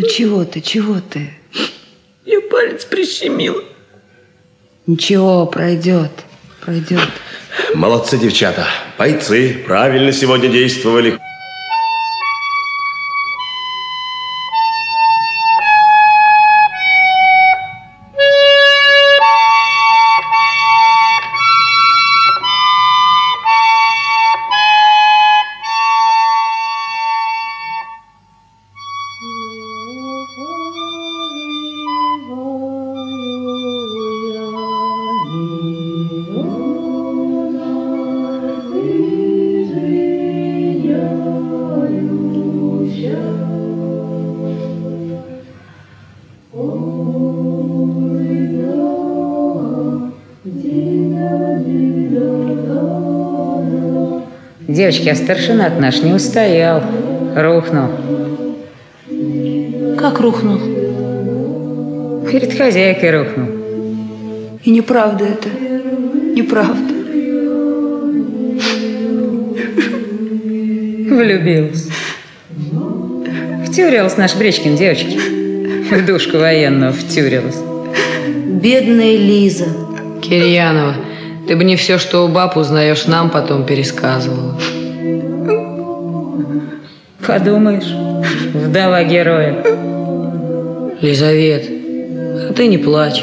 Чего 0.08 0.44
ты, 0.44 0.60
чего 0.60 1.00
ты? 1.00 1.32
Я 2.24 2.40
палец 2.40 2.84
прищемила. 2.84 3.62
Ничего, 4.86 5.46
пройдет, 5.46 6.10
пройдет. 6.60 7.08
Молодцы, 7.74 8.18
девчата. 8.18 8.66
Бойцы 8.98 9.62
правильно 9.66 10.12
сегодня 10.12 10.48
действовали. 10.48 11.18
Девочки, 54.86 55.08
а 55.08 55.16
старшина 55.16 55.68
наш 55.80 56.00
не 56.00 56.12
устоял. 56.12 56.80
Рухнул. 57.34 57.88
Как 59.98 60.20
рухнул? 60.20 60.60
Перед 62.30 62.56
хозяйкой 62.56 63.18
рухнул. 63.18 63.48
И 64.62 64.70
неправда 64.70 65.24
это, 65.24 65.48
неправда. 66.36 66.94
Влюбился. 71.10 71.90
Втюрилась 73.66 74.16
наш 74.16 74.36
Бречкин, 74.36 74.76
девочки. 74.76 75.18
В 75.90 76.06
душку 76.06 76.38
военного 76.38 76.92
втюрилась. 76.92 77.58
Бедная 78.62 79.16
Лиза. 79.16 79.66
Кирьянова, 80.22 80.94
ты 81.48 81.56
бы 81.56 81.64
не 81.64 81.74
все, 81.74 81.98
что 81.98 82.24
у 82.24 82.28
баб 82.28 82.56
узнаешь, 82.56 83.06
нам 83.06 83.30
потом 83.30 83.66
пересказывала. 83.66 84.56
Подумаешь, 87.26 87.92
вдова 88.54 89.02
героя. 89.02 89.64
Лизавет, 91.00 91.68
а 91.68 92.52
ты 92.52 92.68
не 92.68 92.78
плачь. 92.78 93.22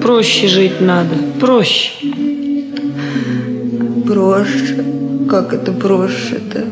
Проще 0.00 0.48
жить 0.48 0.80
надо, 0.80 1.14
проще. 1.38 1.90
Проще. 4.06 4.84
Как 5.28 5.52
это 5.52 5.72
проще-то? 5.72 6.64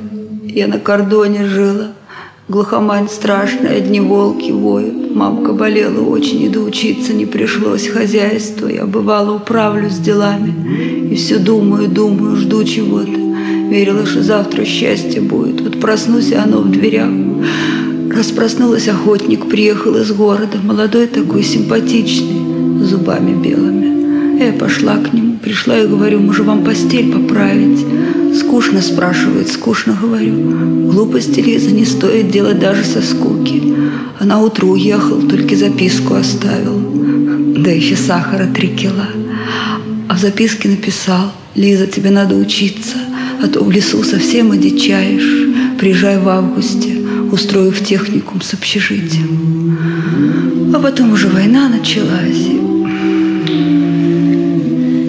Я 0.45 0.69
на 0.69 0.79
кордоне 0.79 1.45
жила. 1.45 1.89
Глухомань 2.49 3.09
страшная, 3.09 3.77
одни 3.77 4.01
волки 4.01 4.51
воют. 4.51 5.15
Мамка 5.15 5.53
болела 5.53 6.03
очень, 6.03 6.43
и 6.43 6.49
доучиться 6.49 7.13
не 7.13 7.27
пришлось. 7.27 7.87
Хозяйство 7.89 8.67
я 8.67 8.87
бывало 8.87 9.37
управлюсь 9.37 9.99
делами. 9.99 11.11
И 11.13 11.15
все 11.15 11.39
думаю, 11.39 11.89
думаю, 11.89 12.37
жду 12.37 12.65
чего-то. 12.65 13.20
Верила, 13.71 14.05
что 14.05 14.21
завтра 14.21 14.65
счастье 14.65 15.21
будет. 15.21 15.61
Вот 15.61 15.79
проснусь, 15.79 16.33
и 16.33 16.35
оно 16.35 16.61
в 16.61 16.71
дверях. 16.73 17.09
Раз 18.13 18.33
проснулась, 18.33 18.89
охотник 18.89 19.47
приехал 19.47 19.95
из 19.97 20.11
города. 20.11 20.59
Молодой 20.61 21.07
такой, 21.07 21.45
симпатичный, 21.45 22.85
зубами 22.85 23.41
белыми. 23.41 24.43
Я 24.43 24.53
пошла 24.55 24.97
к 24.97 25.13
нему, 25.13 25.37
пришла 25.37 25.79
и 25.79 25.87
говорю, 25.87 26.19
может, 26.19 26.47
вам 26.47 26.65
постель 26.65 27.13
поправить? 27.13 27.87
Скучно, 28.37 28.83
спрашивает, 28.83 29.49
скучно, 29.49 29.97
говорю. 30.01 30.91
Глупости, 30.91 31.39
Лиза, 31.39 31.71
не 31.71 31.85
стоит 31.85 32.33
делать 32.33 32.59
даже 32.59 32.83
со 32.83 33.01
скуки. 33.03 33.73
А 34.19 34.25
на 34.25 34.41
утро 34.41 34.67
уехал, 34.67 35.23
только 35.23 35.55
записку 35.55 36.15
оставил. 36.15 36.81
Да 37.57 37.71
еще 37.71 37.95
сахара 37.95 38.49
три 38.53 38.69
кила. 38.69 39.09
А 40.09 40.17
в 40.17 40.19
записке 40.19 40.69
написал, 40.69 41.31
Лиза, 41.55 41.87
тебе 41.87 42.11
надо 42.11 42.35
учиться, 42.35 42.97
а 43.43 43.49
то 43.49 43.65
в 43.65 43.71
лесу 43.71 44.03
совсем 44.05 44.53
одичаешь. 44.53 45.79
Приезжай 45.79 46.19
в 46.19 46.29
августе, 46.29 46.97
устрою 47.33 47.73
в 47.73 47.83
техникум 47.83 48.43
с 48.43 48.53
общежитием. 48.53 49.79
А 50.75 50.79
потом 50.79 51.13
уже 51.13 51.29
война 51.29 51.69
началась. 51.69 52.49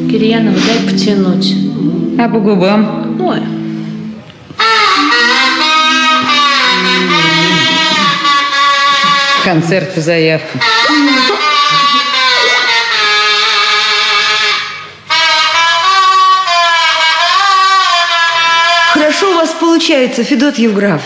Кирьянова, 0.10 0.58
дай 0.68 0.90
потянуть. 0.90 1.56
А 2.18 2.30
по 2.30 2.40
губам? 2.40 3.18
Ой. 3.20 3.40
Концерт 9.44 9.96
по 9.96 10.02
заявкам. 10.02 10.62
Хорошо 19.02 19.32
у 19.32 19.34
вас 19.34 19.50
получается, 19.60 20.24
Федот 20.24 20.60
Евграф. 20.60 21.02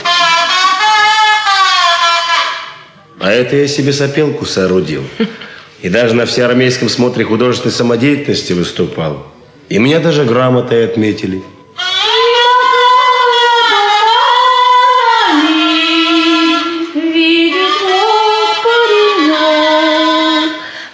А 3.21 3.31
это 3.31 3.55
я 3.55 3.69
себе 3.69 3.93
сопелку 3.93 4.45
соорудил. 4.45 5.05
И 5.81 5.87
даже 5.87 6.13
на 6.13 6.25
всеармейском 6.25 6.89
смотре 6.89 7.23
художественной 7.23 7.71
самодеятельности 7.71 8.51
выступал. 8.51 9.25
И 9.69 9.77
меня 9.77 9.99
даже 9.99 10.25
грамотой 10.25 10.83
отметили. 10.83 11.41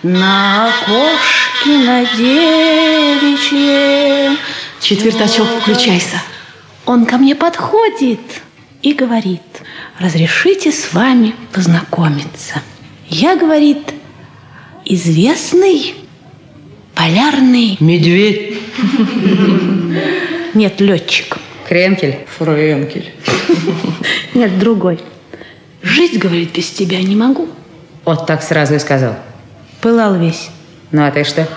На 0.04 0.68
окошке 0.68 1.70
на 1.80 2.06
девичьем. 2.16 3.58
Четвертачок, 4.80 5.48
включайся. 5.64 6.22
Он 6.92 7.06
ко 7.06 7.18
мне 7.18 7.36
подходит 7.36 8.20
и 8.82 8.92
говорит, 8.92 9.40
разрешите 9.98 10.74
с 10.74 10.94
вами 10.94 11.34
познакомиться. 11.54 12.62
Я, 13.08 13.38
говорит, 13.38 13.94
известный 14.84 15.96
полярный... 16.94 17.78
Медведь. 17.80 18.58
Нет, 20.54 20.82
летчик. 20.82 21.38
Кренкель. 21.70 22.28
Френкель. 22.38 23.14
Нет, 24.34 24.60
другой. 24.60 25.00
Жить, 25.82 26.20
говорит, 26.20 26.52
без 26.52 26.72
тебя 26.72 27.02
не 27.02 27.16
могу. 27.16 27.48
Вот 28.04 28.28
так 28.28 28.44
сразу 28.44 28.76
и 28.76 28.80
сказал. 28.80 29.16
Пылал 29.80 30.16
весь. 30.16 30.50
Ну, 30.92 31.06
а 31.06 31.12
ты 31.12 31.24
что? 31.24 31.48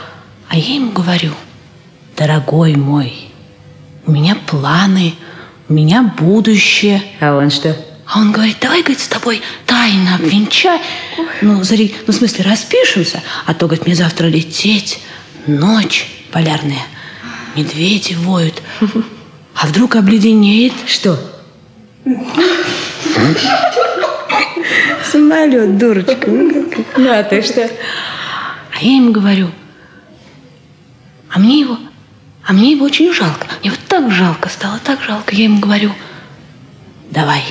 А 0.49 0.57
я 0.57 0.77
ему 0.77 0.93
говорю, 0.93 1.33
дорогой 2.17 2.77
мой, 2.77 3.25
у 4.07 4.13
меня 4.13 4.37
планы, 4.47 5.15
у 5.69 5.73
меня 5.73 6.15
будущее. 6.19 7.03
А 7.21 7.37
он 7.37 7.51
что? 7.51 7.77
А 8.07 8.19
он 8.19 8.33
говорит, 8.33 8.59
давай, 8.61 8.83
говорит, 8.83 9.01
с 9.01 9.09
тобой 9.09 9.43
тайно 9.67 10.17
обвенчай. 10.17 10.81
Ну, 11.41 11.63
зари, 11.63 11.95
ну, 12.07 12.13
в 12.13 12.17
смысле, 12.17 12.45
распишемся, 12.45 13.23
а 13.47 13.55
то, 13.55 13.67
говорит, 13.67 13.87
мне 13.87 13.95
завтра 13.95 14.27
лететь. 14.27 15.01
Ночь 15.47 16.07
полярная, 16.31 16.83
медведи 17.57 18.15
воют. 18.15 18.63
А 19.55 19.67
вдруг 19.67 19.97
обледенеет? 19.97 20.75
Что? 20.87 21.19
Самолет, 25.11 25.79
дурочка. 25.79 26.27
Ну, 26.27 27.11
а 27.11 27.23
ты 27.23 27.41
что? 27.43 27.71
А 28.75 28.83
я 28.85 28.97
ему 28.97 29.13
говорю, 29.13 29.51
а 31.31 31.39
мне 31.39 31.61
его, 31.61 31.79
а 32.47 32.53
мне 32.53 32.73
его 32.73 32.85
очень 32.85 33.13
жалко. 33.13 33.47
Мне 33.61 33.71
вот 33.71 33.81
так 33.89 34.11
жалко 34.11 34.49
стало, 34.49 34.79
так 34.85 35.01
жалко. 35.03 35.35
Я 35.35 35.45
ему 35.45 35.61
говорю, 35.61 35.93
давай. 37.11 37.43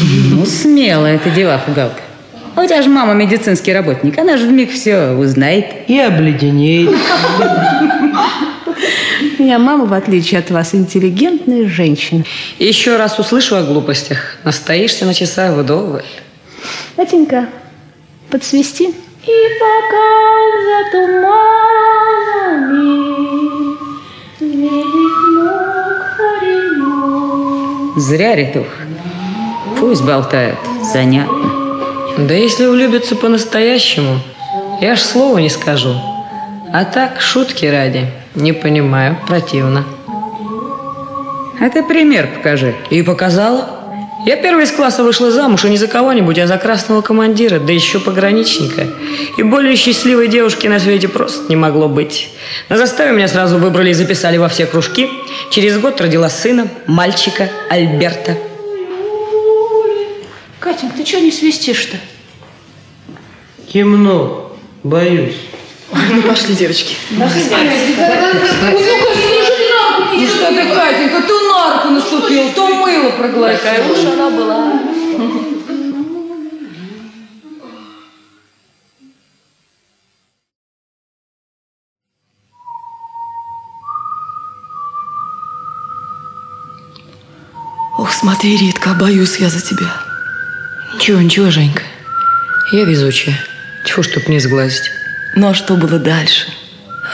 Ну, 0.00 0.44
смелая 0.46 1.18
ты 1.18 1.30
деваха, 1.30 1.70
Галка. 1.70 2.00
А 2.56 2.62
у 2.62 2.66
тебя 2.66 2.82
же 2.82 2.88
мама 2.88 3.14
медицинский 3.14 3.72
работник. 3.72 4.18
Она 4.18 4.36
же 4.36 4.46
вмиг 4.46 4.72
все 4.72 5.12
узнает. 5.12 5.88
И 5.88 5.98
обледенеет. 5.98 6.90
У 9.38 9.42
меня 9.42 9.58
мама, 9.58 9.84
в 9.86 9.92
отличие 9.92 10.38
от 10.40 10.50
вас, 10.50 10.74
интеллигентная 10.74 11.68
женщина. 11.68 12.24
Еще 12.58 12.96
раз 12.96 13.18
услышу 13.18 13.56
о 13.56 13.62
глупостях. 13.62 14.36
Настоишься 14.44 15.04
на 15.04 15.14
часах 15.14 15.54
вдоволь. 15.56 16.04
Батенька, 16.96 17.48
подсвисти. 18.30 18.84
И 18.84 19.48
пока 19.60 20.06
за 20.64 20.90
туманами. 20.92 21.64
Зря, 27.96 28.34
Ритух. 28.34 28.66
Пусть 29.78 30.04
болтают. 30.04 30.58
Занятно. 30.82 31.50
Да 32.18 32.34
если 32.34 32.66
влюбятся 32.66 33.16
по-настоящему, 33.16 34.18
я 34.80 34.96
ж 34.96 35.00
слова 35.00 35.38
не 35.38 35.48
скажу. 35.48 35.94
А 36.72 36.84
так, 36.84 37.20
шутки 37.20 37.66
ради. 37.66 38.06
Не 38.34 38.52
понимаю, 38.52 39.16
противно. 39.26 39.84
А 41.60 41.70
ты 41.70 41.82
пример 41.82 42.28
покажи. 42.34 42.74
И 42.90 43.02
показала. 43.02 43.83
Я 44.24 44.36
первый 44.36 44.64
из 44.64 44.72
класса 44.72 45.02
вышла 45.02 45.30
замуж, 45.30 45.64
и 45.64 45.68
не 45.68 45.76
за 45.76 45.86
кого-нибудь, 45.86 46.38
а 46.38 46.46
за 46.46 46.56
красного 46.56 47.02
командира, 47.02 47.58
да 47.58 47.72
еще 47.72 48.00
пограничника. 48.00 48.88
И 49.36 49.42
более 49.42 49.76
счастливой 49.76 50.28
девушки 50.28 50.66
на 50.66 50.80
свете 50.80 51.08
просто 51.08 51.50
не 51.50 51.56
могло 51.56 51.88
быть. 51.88 52.30
На 52.70 52.78
заставе 52.78 53.12
меня 53.12 53.28
сразу 53.28 53.58
выбрали 53.58 53.90
и 53.90 53.92
записали 53.92 54.38
во 54.38 54.48
все 54.48 54.64
кружки. 54.64 55.10
Через 55.50 55.78
год 55.78 56.00
родила 56.00 56.30
сына, 56.30 56.68
мальчика 56.86 57.50
Альберта. 57.68 58.38
Катенька, 60.58 60.96
ты 60.96 61.04
что 61.04 61.20
не 61.20 61.30
свистишь-то? 61.30 61.98
Темно, 63.70 64.56
боюсь. 64.82 65.36
Ну, 65.92 66.22
пошли, 66.22 66.54
девочки. 66.54 66.96
Ну 67.10 67.28
что 67.28 67.38
ты, 70.64 70.74
Катенька, 70.74 71.22
то 71.22 71.40
нарку 71.48 71.88
наступил, 71.90 72.50
то 72.54 72.74
мыло 72.74 73.10
проглотил. 73.10 73.58
Такая 73.58 73.88
уж 73.90 73.98
она 74.04 74.30
была. 74.30 74.72
Ох, 87.96 88.12
смотри, 88.12 88.56
Ритка, 88.56 88.94
боюсь 88.94 89.36
я 89.36 89.48
за 89.48 89.60
тебя. 89.60 89.94
Ничего, 90.94 91.20
ничего, 91.20 91.50
Женька. 91.50 91.82
Я 92.72 92.84
везучая. 92.84 93.38
Чего 93.84 94.02
чтоб 94.02 94.26
не 94.28 94.40
сглазить. 94.40 94.90
Ну 95.36 95.48
а 95.48 95.54
что 95.54 95.76
было 95.76 95.98
дальше? 95.98 96.46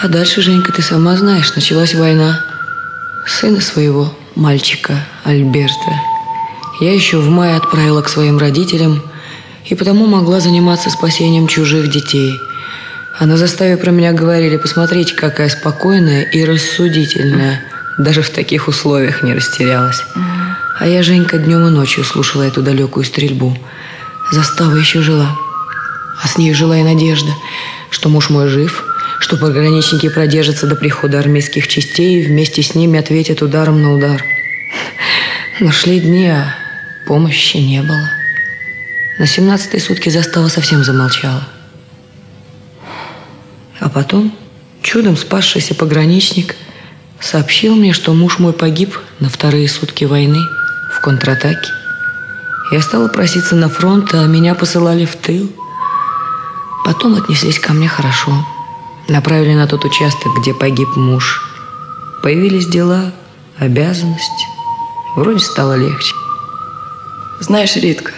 А 0.02 0.08
дальше, 0.08 0.40
Женька, 0.40 0.72
ты 0.72 0.82
сама 0.82 1.16
знаешь, 1.16 1.54
началась 1.54 1.94
война. 1.94 2.49
Сына 3.26 3.60
своего, 3.60 4.12
мальчика 4.34 5.06
Альберта, 5.24 6.00
я 6.80 6.94
еще 6.94 7.18
в 7.18 7.28
мае 7.28 7.56
отправила 7.56 8.00
к 8.00 8.08
своим 8.08 8.38
родителям 8.38 9.02
и 9.66 9.74
потому 9.74 10.06
могла 10.06 10.40
заниматься 10.40 10.90
спасением 10.90 11.46
чужих 11.46 11.90
детей. 11.90 12.32
А 13.18 13.26
на 13.26 13.36
заставе 13.36 13.76
про 13.76 13.90
меня 13.90 14.12
говорили, 14.12 14.56
посмотрите, 14.56 15.14
какая 15.14 15.50
спокойная 15.50 16.22
и 16.22 16.44
рассудительная. 16.44 17.62
Даже 17.98 18.22
в 18.22 18.30
таких 18.30 18.66
условиях 18.66 19.22
не 19.22 19.34
растерялась. 19.34 20.02
А 20.78 20.86
я, 20.86 21.02
Женька, 21.02 21.36
днем 21.36 21.66
и 21.66 21.70
ночью 21.70 22.04
слушала 22.04 22.44
эту 22.44 22.62
далекую 22.62 23.04
стрельбу. 23.04 23.54
Застава 24.32 24.74
еще 24.76 25.02
жила. 25.02 25.36
А 26.22 26.26
с 26.26 26.38
ней 26.38 26.54
жила 26.54 26.78
и 26.78 26.82
надежда, 26.82 27.32
что 27.90 28.08
муж 28.08 28.30
мой 28.30 28.48
жив, 28.48 28.84
что 29.20 29.36
пограничники 29.36 30.08
продержатся 30.08 30.66
до 30.66 30.74
прихода 30.74 31.18
армейских 31.20 31.68
частей 31.68 32.20
и 32.20 32.26
вместе 32.26 32.62
с 32.62 32.74
ними 32.74 32.98
ответят 32.98 33.42
ударом 33.42 33.82
на 33.82 33.94
удар. 33.94 34.24
Но 35.60 35.70
шли 35.70 36.00
дни, 36.00 36.26
а 36.26 36.54
помощи 37.06 37.58
не 37.58 37.82
было. 37.82 38.10
На 39.18 39.26
семнадцатой 39.26 39.78
сутки 39.80 40.08
застава 40.08 40.48
совсем 40.48 40.82
замолчала. 40.82 41.46
А 43.78 43.90
потом 43.90 44.34
чудом 44.82 45.18
спасшийся 45.18 45.74
пограничник 45.74 46.56
сообщил 47.20 47.76
мне, 47.76 47.92
что 47.92 48.14
муж 48.14 48.38
мой 48.38 48.54
погиб 48.54 48.98
на 49.20 49.28
вторые 49.28 49.68
сутки 49.68 50.04
войны 50.04 50.40
в 50.94 51.00
контратаке. 51.02 51.70
Я 52.72 52.80
стала 52.80 53.08
проситься 53.08 53.54
на 53.54 53.68
фронт, 53.68 54.14
а 54.14 54.24
меня 54.26 54.54
посылали 54.54 55.04
в 55.04 55.14
тыл. 55.16 55.52
Потом 56.86 57.16
отнеслись 57.16 57.58
ко 57.58 57.74
мне 57.74 57.88
хорошо. 57.88 58.32
Направили 59.10 59.54
на 59.54 59.66
тот 59.66 59.84
участок, 59.84 60.38
где 60.38 60.54
погиб 60.54 60.94
муж. 60.94 61.42
Появились 62.22 62.68
дела, 62.68 63.10
обязанности. 63.58 64.46
Вроде 65.16 65.40
стало 65.40 65.76
легче. 65.76 66.14
Знаешь, 67.40 67.74
Ритка, 67.74 68.12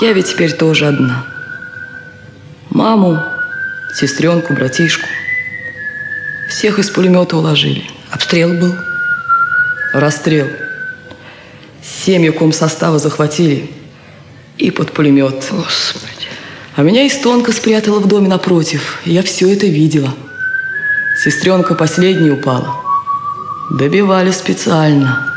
я 0.00 0.14
ведь 0.14 0.30
теперь 0.30 0.56
тоже 0.56 0.86
одна. 0.86 1.26
Маму, 2.70 3.22
сестренку, 3.94 4.54
братишку. 4.54 5.06
Всех 6.48 6.78
из 6.78 6.88
пулемета 6.88 7.36
уложили. 7.36 7.84
Обстрел 8.10 8.54
был? 8.54 8.74
Расстрел. 9.92 10.48
Семью 11.82 12.32
комсостава 12.32 12.98
захватили 12.98 13.70
и 14.56 14.70
под 14.70 14.92
пулемет. 14.92 15.46
Господи. 15.50 16.11
А 16.74 16.82
меня 16.82 17.06
истонка 17.06 17.52
спрятала 17.52 18.00
в 18.00 18.08
доме 18.08 18.28
напротив. 18.28 19.00
и 19.04 19.12
Я 19.12 19.22
все 19.22 19.52
это 19.52 19.66
видела. 19.66 20.14
Сестренка 21.22 21.74
последней 21.74 22.30
упала. 22.30 22.74
Добивали 23.70 24.30
специально. 24.30 25.28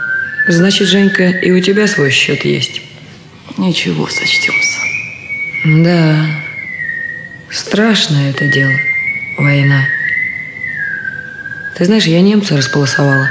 Значит, 0.47 0.87
Женька, 0.87 1.29
и 1.29 1.51
у 1.51 1.59
тебя 1.59 1.87
свой 1.87 2.11
счет 2.11 2.45
есть? 2.45 2.81
Ничего, 3.57 4.07
сочтемся. 4.07 4.79
Да, 5.65 6.25
страшное 7.51 8.29
это 8.29 8.47
дело, 8.47 8.73
война. 9.39 9.85
Ты 11.77 11.85
знаешь, 11.85 12.05
я 12.05 12.21
немца 12.21 12.55
располосовала. 12.55 13.29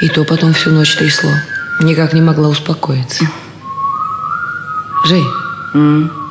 И 0.00 0.08
то 0.08 0.24
потом 0.24 0.52
всю 0.52 0.70
ночь 0.70 0.94
трясло. 0.94 1.30
Никак 1.80 2.12
не 2.12 2.20
могла 2.20 2.48
успокоиться. 2.48 3.24
Жень, 5.06 5.26
М? 5.74 6.27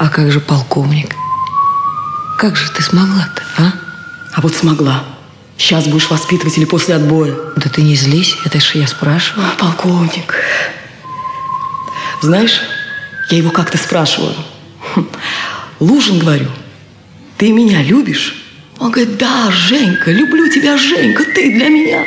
А 0.00 0.08
как 0.08 0.32
же 0.32 0.40
полковник? 0.40 1.14
Как 2.38 2.56
же 2.56 2.70
ты 2.70 2.82
смогла-то, 2.82 3.42
а? 3.58 3.72
А 4.32 4.40
вот 4.40 4.54
смогла. 4.54 5.04
Сейчас 5.58 5.86
будешь 5.88 6.08
воспитывать 6.08 6.56
или 6.56 6.64
после 6.64 6.94
отбоя. 6.94 7.34
Да 7.56 7.68
ты 7.68 7.82
не 7.82 7.94
злись, 7.96 8.34
это 8.46 8.58
ж 8.60 8.76
я 8.76 8.86
спрашиваю. 8.86 9.46
А, 9.46 9.56
полковник. 9.58 10.34
Знаешь, 12.22 12.62
я 13.28 13.36
его 13.36 13.50
как-то 13.50 13.76
спрашиваю. 13.76 14.34
Хм, 14.94 15.06
Лужин, 15.80 16.18
говорю, 16.18 16.48
ты 17.36 17.52
меня 17.52 17.82
любишь? 17.82 18.42
Он 18.78 18.90
говорит, 18.90 19.18
да, 19.18 19.50
Женька, 19.50 20.10
люблю 20.10 20.48
тебя, 20.48 20.78
Женька, 20.78 21.24
ты 21.24 21.52
для 21.52 21.68
меня. 21.68 22.06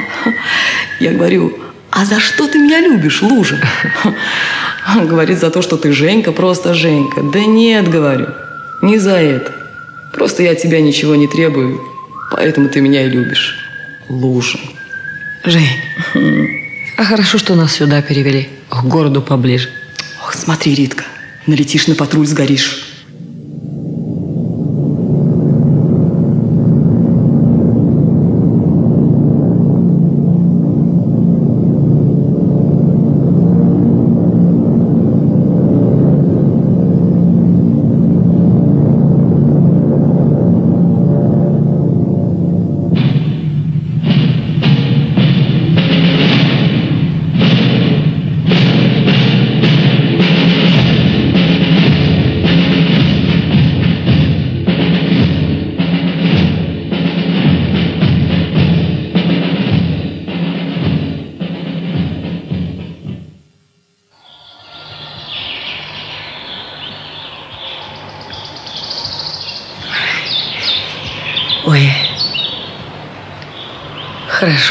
Я 0.99 1.11
говорю, 1.11 1.59
а 1.95 2.05
за 2.05 2.19
что 2.19 2.47
ты 2.47 2.57
меня 2.57 2.81
любишь? 2.81 3.21
Он 3.21 3.45
говорит, 5.07 5.39
за 5.39 5.51
то, 5.51 5.61
что 5.61 5.77
ты 5.77 5.93
Женька, 5.93 6.31
просто 6.31 6.73
Женька. 6.73 7.21
Да 7.21 7.45
нет, 7.45 7.87
говорю, 7.87 8.29
не 8.81 8.97
за 8.97 9.17
это. 9.17 9.53
Просто 10.11 10.41
я 10.41 10.53
от 10.53 10.61
тебя 10.61 10.81
ничего 10.81 11.15
не 11.15 11.27
требую, 11.27 11.87
поэтому 12.31 12.69
ты 12.69 12.81
меня 12.81 13.05
и 13.05 13.09
любишь. 13.09 13.59
Лужин. 14.09 14.59
Жень, 15.43 15.69
а 16.97 17.03
хорошо, 17.03 17.37
что 17.37 17.53
нас 17.53 17.73
сюда 17.73 18.01
перевели, 18.01 18.49
к 18.69 18.83
городу 18.85 19.21
поближе. 19.21 19.69
Ох, 20.23 20.33
смотри, 20.33 20.73
Ритка, 20.73 21.03
налетишь 21.45 21.85
на 21.85 21.93
патруль, 21.93 22.25
сгоришь. 22.25 22.82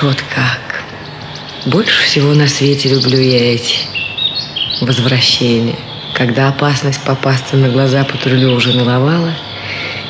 Хорошо-то 0.02 0.24
как. 0.34 0.82
Больше 1.66 2.02
всего 2.02 2.34
на 2.34 2.48
свете 2.48 2.88
люблю 2.88 3.20
я 3.20 3.54
эти 3.54 3.78
возвращения. 4.80 5.78
Когда 6.14 6.48
опасность 6.48 7.02
попасться 7.04 7.56
на 7.56 7.68
глаза 7.68 8.04
патрулю 8.04 8.52
уже 8.52 8.72
наловала, 8.76 9.32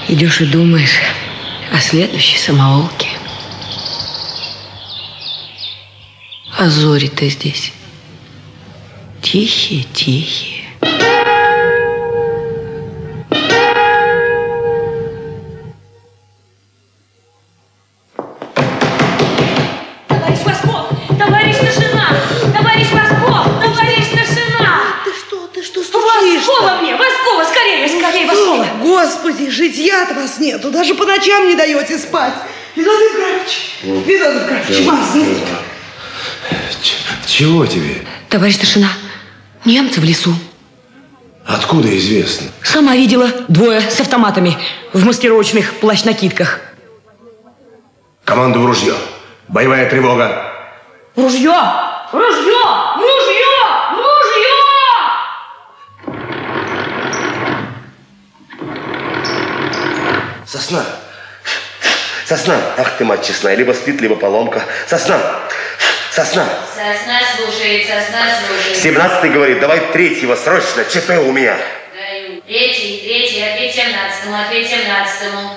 идешь 0.08 0.40
и 0.40 0.46
думаешь 0.46 0.98
о 1.70 1.78
следующей 1.78 2.38
самоволке. 2.38 3.08
А 6.58 6.70
зори-то 6.70 7.28
здесь 7.28 7.72
тихие-тихие. 9.20 10.51
Нету, 30.62 30.70
даже 30.70 30.94
по 30.94 31.04
ночам 31.04 31.48
не 31.48 31.54
даете 31.54 31.98
спать. 31.98 32.34
Федот 32.74 33.00
Евграфович, 33.00 34.06
Федот 34.06 34.34
Евграфович, 34.34 34.86
вас 34.86 35.14
нет. 35.14 35.38
Чего 37.26 37.66
тебе? 37.66 38.02
Товарищ 38.28 38.56
старшина, 38.56 38.88
немцы 39.64 40.00
в 40.00 40.04
лесу. 40.04 40.34
Откуда 41.46 41.96
известно? 41.98 42.48
Сама 42.62 42.94
видела 42.94 43.28
двое 43.48 43.80
с 43.80 44.00
автоматами 44.00 44.56
в 44.92 45.04
маскировочных 45.04 45.74
плащ-накидках. 45.80 46.60
Команду 48.24 48.60
в 48.60 48.66
ружье. 48.66 48.94
Боевая 49.48 49.90
тревога. 49.90 50.52
Ружье! 51.16 51.52
Ружье! 52.12 52.12
Ружье! 52.12 52.62
Ружье! 52.96 53.61
Сосна. 60.52 60.84
Сосна. 62.26 62.60
Ах 62.76 62.98
ты, 62.98 63.06
мать 63.06 63.26
честная. 63.26 63.54
Либо 63.54 63.72
спит, 63.72 64.02
либо 64.02 64.16
поломка. 64.16 64.62
Сосна. 64.86 65.18
Сосна. 66.10 66.46
Сосна 66.76 67.20
слушает, 67.34 67.86
сосна 67.86 68.36
слушает. 68.46 68.76
Семнадцатый 68.76 69.30
говорит, 69.30 69.60
давай 69.60 69.80
третьего, 69.94 70.36
срочно. 70.36 70.84
ЧП 70.84 71.12
у 71.26 71.32
меня. 71.32 71.56
Даю. 71.94 72.42
Третий, 72.42 73.00
третий, 73.02 73.42
ответь 73.42 73.74
семнадцатому, 73.74 74.42
ответь 74.42 74.68
семнадцатому. 74.68 75.56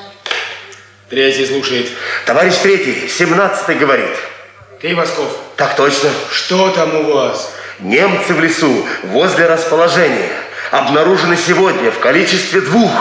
Третий 1.09 1.45
слушает. 1.45 1.89
Товарищ 2.25 2.53
третий, 2.63 3.09
семнадцатый 3.09 3.75
говорит. 3.75 4.15
Ты, 4.81 4.95
Восков, 4.95 5.29
Так 5.57 5.75
точно. 5.75 6.09
что 6.31 6.69
там 6.69 6.95
у 6.95 7.13
вас? 7.15 7.53
Немцы 7.79 8.33
в 8.33 8.39
лесу, 8.39 8.85
возле 9.03 9.45
расположения. 9.47 10.31
Обнаружены 10.71 11.35
сегодня 11.35 11.91
в 11.91 11.99
количестве 11.99 12.61
двух. 12.61 12.91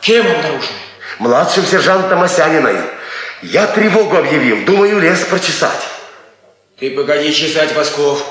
Кем 0.00 0.24
обнаружены? 0.24 0.78
Младшим 1.22 1.64
сержантом 1.64 2.20
Осяниной. 2.20 2.78
Я 3.42 3.68
тревогу 3.68 4.16
объявил, 4.16 4.64
думаю, 4.64 4.98
лес 4.98 5.20
прочесать. 5.20 5.86
Ты 6.80 6.90
погоди 6.90 7.32
чесать, 7.32 7.72
Восков. 7.76 8.26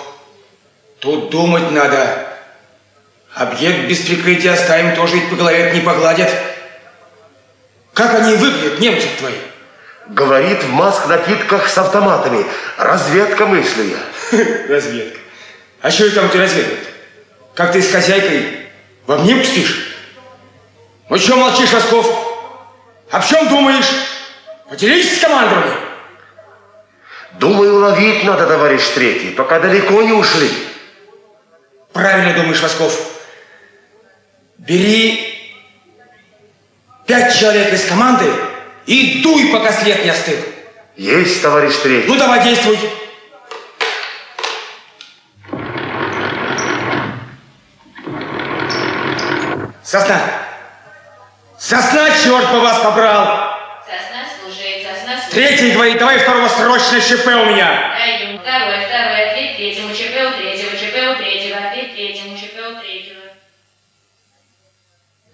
Тут 1.00 1.30
думать 1.30 1.72
надо. 1.72 2.28
Объект 3.34 3.88
без 3.88 4.00
прикрытия 4.00 4.52
оставим, 4.52 4.94
тоже 4.94 5.16
ведь 5.16 5.30
по 5.30 5.38
голове 5.38 5.72
не 5.74 5.80
погладят. 5.80 6.30
Как 7.94 8.14
они 8.14 8.36
выглядят, 8.36 8.82
немцы 8.82 9.08
твои? 9.20 9.36
Говорит 10.08 10.62
в 10.62 10.70
маск-накидках 10.72 11.70
с 11.70 11.78
автоматами. 11.78 12.46
Разведка 12.76 13.46
мыслю 13.46 13.86
я. 13.86 14.68
Разведка. 14.68 15.18
А 15.82 15.92
что 15.92 16.14
там 16.14 16.30
тебя 16.30 16.44
разведывают? 16.44 16.90
Как 17.56 17.72
ты 17.72 17.82
с 17.82 17.90
хозяйкой 17.90 18.68
в 19.08 19.14
обнимку 19.14 19.46
спишь? 19.46 19.96
Ну 21.08 21.18
что 21.18 21.38
молчишь, 21.38 21.72
Восков? 21.72 22.31
О 23.12 23.22
чем 23.22 23.50
думаешь? 23.50 23.90
Поделись 24.70 25.18
с 25.18 25.20
командованием. 25.20 25.80
Думаю, 27.34 27.80
ловить 27.80 28.24
надо, 28.24 28.48
товарищ 28.48 28.82
третий, 28.96 29.32
пока 29.32 29.60
далеко 29.60 30.02
не 30.02 30.14
ушли. 30.14 30.50
Правильно 31.92 32.34
думаешь, 32.34 32.62
Восков. 32.62 32.98
Бери 34.58 35.54
пять 37.06 37.38
человек 37.38 37.74
из 37.74 37.86
команды 37.86 38.32
и 38.86 39.22
дуй, 39.22 39.52
пока 39.52 39.74
след 39.74 40.04
не 40.06 40.10
остыл. 40.10 40.38
Есть, 40.96 41.42
товарищ 41.42 41.76
третий. 41.84 42.08
Ну, 42.08 42.16
давай, 42.16 42.44
действуй. 42.44 42.80
Сосна! 49.84 50.22
Сосна, 51.72 52.10
черт 52.22 52.52
бы 52.52 52.60
вас 52.60 52.84
побрал! 52.84 53.56
Сосна 53.86 54.26
слушает, 54.38 54.86
сосна 54.86 55.22
слушает. 55.22 55.32
Третий 55.32 55.72
говорит, 55.72 56.00
давай 56.00 56.20
второго 56.20 56.50
срочно 56.50 57.00
ШП 57.00 57.28
у 57.28 57.46
меня. 57.46 57.96
Даю. 57.98 58.38
Второй, 58.40 58.86
второй, 58.86 59.30
ответь 59.30 59.56
третьему, 59.56 59.94
ЧП 59.94 60.36
у 60.36 60.38
третьего, 60.38 60.72
ЧП 60.72 60.98
у 61.14 61.24
третьего, 61.24 61.58
ответь 61.60 61.94
третьему, 61.94 62.38
ЧП 62.38 62.58
у 62.76 62.82
третьего. 62.82 63.22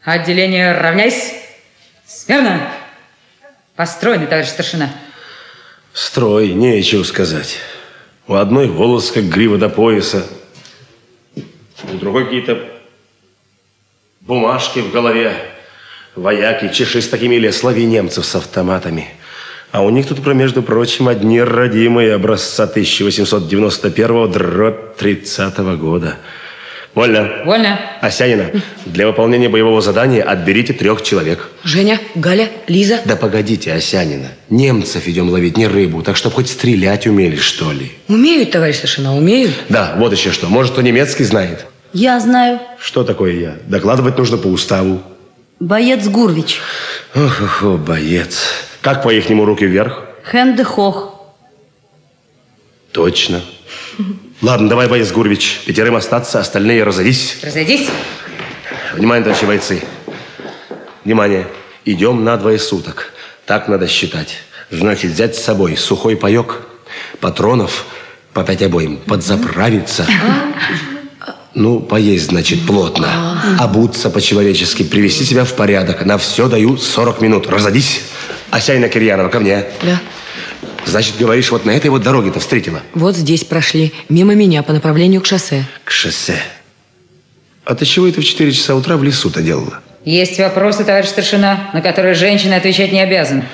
Отделение, 0.04 0.74
равняйсь. 0.74 1.34
Смирно. 2.06 2.70
Построены, 3.76 4.28
товарищ 4.28 4.50
старшина. 4.50 4.92
Строй, 5.92 6.50
нечего 6.50 7.02
сказать. 7.02 7.58
У 8.28 8.36
одной 8.36 8.68
волос 8.68 9.10
как 9.10 9.24
грива 9.24 9.58
до 9.58 9.70
пояса, 9.70 10.28
у 11.36 11.94
другой 11.94 12.26
какие-то 12.26 12.64
бумажки 14.22 14.82
в 14.82 14.92
голове. 14.92 15.57
Вояки, 16.18 16.74
чеши 16.74 17.02
с 17.02 17.08
такими 17.08 17.36
или 17.36 17.52
слави 17.52 17.86
немцев 17.86 18.26
с 18.26 18.36
автоматами. 18.36 19.10
А 19.72 19.84
у 19.84 19.92
них 19.92 20.08
тут, 20.08 20.24
про 20.24 20.34
между 20.34 20.64
прочим, 20.64 21.08
одни 21.08 21.40
родимые 21.40 22.16
образца 22.16 22.64
1891 22.64 24.32
дробь 24.32 24.96
30 24.98 25.58
года. 25.78 26.16
Вольно. 26.96 27.30
Вольно. 27.46 27.80
Осянина, 28.02 28.50
для 28.88 29.06
выполнения 29.06 29.48
боевого 29.48 29.82
задания 29.82 30.24
отберите 30.24 30.74
трех 30.74 31.04
человек. 31.04 31.50
Женя, 31.64 32.00
Галя, 32.16 32.50
Лиза. 32.66 33.00
Да 33.06 33.16
погодите, 33.16 33.72
Осянина. 33.72 34.30
Немцев 34.50 35.08
идем 35.08 35.30
ловить, 35.30 35.58
не 35.58 35.68
рыбу, 35.68 36.02
так 36.02 36.18
что 36.18 36.32
хоть 36.32 36.50
стрелять 36.50 37.06
умели, 37.06 37.36
что 37.36 37.72
ли. 37.72 37.92
Умеют, 38.08 38.50
товарищ 38.50 38.78
старшина, 38.78 39.16
умеют. 39.16 39.52
Да, 39.70 39.94
вот 39.98 40.12
еще 40.14 40.32
что. 40.32 40.48
Может, 40.48 40.72
кто 40.72 40.82
немецкий 40.82 41.26
знает? 41.26 41.68
Я 41.94 42.20
знаю. 42.20 42.60
Что 42.80 43.04
такое 43.04 43.34
я? 43.34 43.56
Докладывать 43.68 44.18
нужно 44.18 44.38
по 44.38 44.48
уставу. 44.48 45.04
Боец 45.60 46.08
Гурвич. 46.08 46.62
Ох, 47.16 47.42
ох, 47.42 47.64
ох, 47.64 47.80
боец. 47.80 48.44
Как 48.82 49.02
по 49.02 49.12
ихнему 49.12 49.46
руки 49.46 49.66
вверх? 49.66 50.04
Хенде 50.32 50.64
Хох. 50.64 51.14
Точно. 52.92 53.42
Ладно, 54.42 54.70
давай, 54.70 54.88
боец 54.88 55.12
Гурвич. 55.12 55.62
Пятерым 55.66 55.96
остаться, 55.96 56.40
остальные 56.40 56.84
разойдись. 56.84 57.40
Разойдись. 57.42 57.90
Внимание, 58.94 59.24
товарищи 59.24 59.46
бойцы. 59.46 59.84
Внимание. 61.04 61.48
Идем 61.86 62.24
на 62.24 62.38
двое 62.38 62.60
суток. 62.60 63.12
Так 63.46 63.68
надо 63.68 63.88
считать. 63.88 64.38
Значит, 64.70 65.12
взять 65.12 65.36
с 65.36 65.44
собой 65.44 65.76
сухой 65.76 66.16
паек, 66.18 66.62
патронов 67.20 67.86
по 68.34 68.44
пять 68.44 68.62
обоим, 68.62 68.98
подзаправиться. 68.98 70.06
Ну, 71.58 71.80
поесть, 71.80 72.28
значит, 72.28 72.68
плотно. 72.68 73.42
Обуться 73.58 74.12
по-человечески, 74.12 74.84
привести 74.84 75.26
себя 75.26 75.44
в 75.44 75.56
порядок. 75.56 76.06
На 76.06 76.20
все 76.20 76.48
даю 76.48 76.78
40 76.78 77.20
минут. 77.20 77.48
Разойдись. 77.48 78.02
Осяйна 78.52 78.90
Кирьянова, 78.90 79.30
ко 79.30 79.40
мне. 79.40 79.66
Да. 79.82 80.00
Значит, 80.86 81.16
говоришь, 81.18 81.50
вот 81.50 81.66
на 81.66 81.72
этой 81.72 81.90
вот 81.90 82.04
дороге-то 82.04 82.40
встретила? 82.40 82.82
Вот 82.94 83.16
здесь 83.16 83.44
прошли, 83.44 83.92
мимо 84.08 84.36
меня, 84.36 84.62
по 84.62 84.72
направлению 84.72 85.20
к 85.20 85.26
шоссе. 85.26 85.66
К 85.84 85.90
шоссе. 85.90 86.40
А 87.66 87.74
ты 87.74 87.86
чего 87.86 88.08
это 88.08 88.22
в 88.22 88.24
4 88.24 88.52
часа 88.52 88.76
утра 88.76 88.96
в 88.96 89.04
лесу-то 89.04 89.42
делала? 89.42 89.80
Есть 90.06 90.38
вопросы, 90.38 90.84
товарищ 90.84 91.10
старшина, 91.10 91.72
на 91.74 91.82
которые 91.82 92.14
женщина 92.14 92.58
отвечать 92.58 92.92
не 92.92 93.02
обязана. 93.02 93.46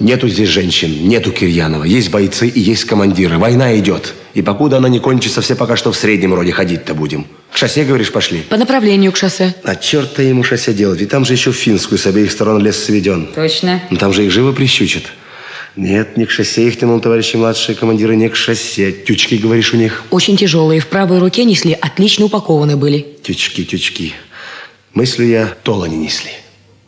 Нету 0.00 0.28
здесь 0.28 0.48
женщин, 0.48 1.08
нету 1.08 1.30
Кирьянова. 1.30 1.84
Есть 1.84 2.10
бойцы 2.10 2.48
и 2.48 2.60
есть 2.60 2.84
командиры. 2.84 3.38
Война 3.38 3.78
идет. 3.78 4.14
И 4.34 4.42
покуда 4.42 4.78
она 4.78 4.88
не 4.88 4.98
кончится, 4.98 5.40
все 5.40 5.54
пока 5.54 5.76
что 5.76 5.92
в 5.92 5.96
среднем 5.96 6.34
роде 6.34 6.50
ходить-то 6.50 6.94
будем. 6.94 7.26
К 7.52 7.56
шоссе, 7.56 7.84
говоришь, 7.84 8.10
пошли? 8.10 8.40
По 8.40 8.56
направлению 8.56 9.12
к 9.12 9.16
шоссе. 9.16 9.54
А 9.62 9.76
черт-то 9.76 10.22
ему 10.22 10.42
шоссе 10.42 10.72
делать, 10.74 10.98
ведь 10.98 11.10
там 11.10 11.24
же 11.24 11.34
еще 11.34 11.52
в 11.52 11.56
Финскую 11.56 11.98
с 11.98 12.06
обеих 12.06 12.32
сторон 12.32 12.60
лес 12.60 12.82
сведен. 12.84 13.28
Точно. 13.32 13.80
Ну, 13.90 13.96
там 13.96 14.12
же 14.12 14.24
их 14.24 14.32
живо 14.32 14.52
прищучат. 14.52 15.04
Нет, 15.76 16.16
не 16.16 16.24
к 16.24 16.30
шоссе 16.30 16.66
их 16.66 16.78
тянул, 16.78 17.00
товарищи 17.00 17.36
младшие 17.36 17.76
командиры, 17.76 18.16
не 18.16 18.28
к 18.28 18.34
шоссе. 18.34 18.90
Тючки, 18.90 19.36
говоришь, 19.36 19.72
у 19.74 19.76
них? 19.76 20.04
Очень 20.10 20.36
тяжелые, 20.36 20.80
в 20.80 20.88
правой 20.88 21.20
руке 21.20 21.44
несли, 21.44 21.72
отлично 21.80 22.26
упакованы 22.26 22.76
были. 22.76 23.06
Тючки, 23.22 23.64
тючки. 23.64 24.12
Мыслю 24.92 25.26
я, 25.26 25.52
тол 25.62 25.84
они 25.84 25.96
несли. 25.96 26.30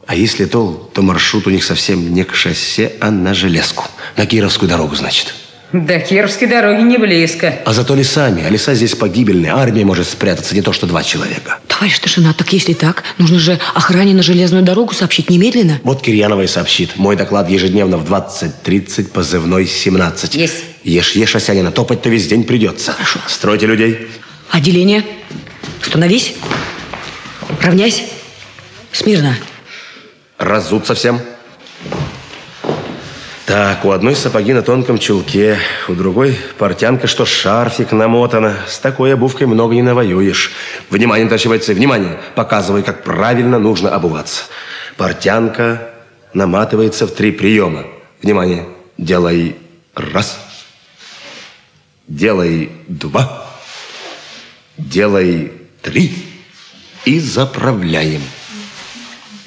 А 0.07 0.14
если 0.14 0.44
тол, 0.44 0.90
то 0.94 1.02
маршрут 1.02 1.46
у 1.46 1.50
них 1.50 1.64
совсем 1.64 2.14
не 2.14 2.22
к 2.24 2.34
шоссе, 2.34 2.92
а 3.00 3.11
на 3.11 3.34
железку. 3.34 3.84
На 4.16 4.24
Кировскую 4.24 4.68
дорогу, 4.68 4.94
значит. 4.94 5.34
До 5.72 5.98
Кировской 5.98 6.46
дороги 6.46 6.80
не 6.82 6.96
близко. 6.96 7.59
А 7.64 7.72
зато 7.72 7.96
лесами. 7.96 8.44
А 8.46 8.48
леса 8.48 8.74
здесь 8.74 8.94
погибельные. 8.94 9.52
Армия 9.52 9.84
может 9.84 10.09
спрятаться, 10.09 10.54
не 10.54 10.62
то 10.62 10.72
что 10.72 10.86
два 10.86 11.02
человека. 11.02 11.59
Товарищ 11.66 11.96
старшина, 11.96 12.32
так 12.34 12.52
если 12.52 12.72
так, 12.72 13.02
нужно 13.18 13.40
же 13.40 13.59
охране 13.74 14.14
на 14.14 14.22
железную 14.22 14.62
дорогу 14.62 14.94
сообщить 14.94 15.28
немедленно. 15.28 15.80
Вот 15.82 16.02
Кирьянова 16.02 16.42
и 16.42 16.46
сообщит. 16.46 16.96
Мой 16.96 17.16
доклад 17.16 17.50
ежедневно 17.50 17.96
в 17.98 18.11
20.30, 18.11 19.09
позывной 19.09 19.66
17. 19.66 20.36
Есть. 20.36 20.54
Ешь, 20.84 21.16
ешь, 21.16 21.34
Осянина, 21.34 21.72
топать-то 21.72 22.09
весь 22.09 22.28
день 22.28 22.44
придется. 22.44 22.92
Хорошо. 22.92 23.18
Стройте 23.26 23.66
людей. 23.66 24.07
Отделение. 24.52 25.04
Становись. 25.82 26.34
Равняйся. 27.61 28.02
Смирно. 28.92 29.36
Разуться 30.39 30.95
всем. 30.95 31.18
Так, 33.47 33.84
у 33.84 33.93
одной 33.93 34.14
сапоги 34.14 34.53
на 34.53 34.61
тонком 34.61 34.99
чулке, 34.99 35.59
у 35.89 35.95
другой 35.95 36.37
портянка, 36.59 37.07
что 37.07 37.24
шарфик 37.24 37.93
намотана. 37.93 38.57
С 38.66 38.78
такой 38.78 39.14
обувкой 39.14 39.47
много 39.47 39.74
не 39.74 39.82
навоюешь. 39.82 40.53
Внимание, 40.91 41.26
товарищи 41.26 41.49
бойцы, 41.49 41.72
внимание! 41.72 42.18
Показывай, 42.34 42.82
как 42.82 43.03
правильно 43.03 43.59
нужно 43.59 43.95
обуваться. 43.95 44.43
Портянка 44.97 45.91
наматывается 46.34 47.07
в 47.07 47.12
три 47.12 47.32
приема. 47.32 47.84
Внимание! 48.20 48.66
Делай 48.99 49.57
раз. 49.95 50.39
Делай 52.09 52.72
два. 52.89 53.47
Делай 54.76 55.53
три. 55.82 56.12
И 57.05 57.20
заправляем. 57.20 58.22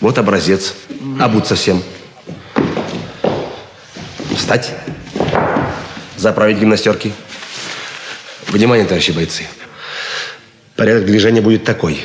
Вот 0.01 0.17
образец. 0.17 0.75
Обуться 1.19 1.55
всем. 1.55 1.83
Встать. 4.35 4.71
Заправить 6.15 6.59
гимнастерки. 6.59 7.11
Внимание, 8.47 8.85
товарищи 8.85 9.11
бойцы. 9.11 9.43
Порядок 10.75 11.05
движения 11.05 11.41
будет 11.41 11.65
такой. 11.65 11.99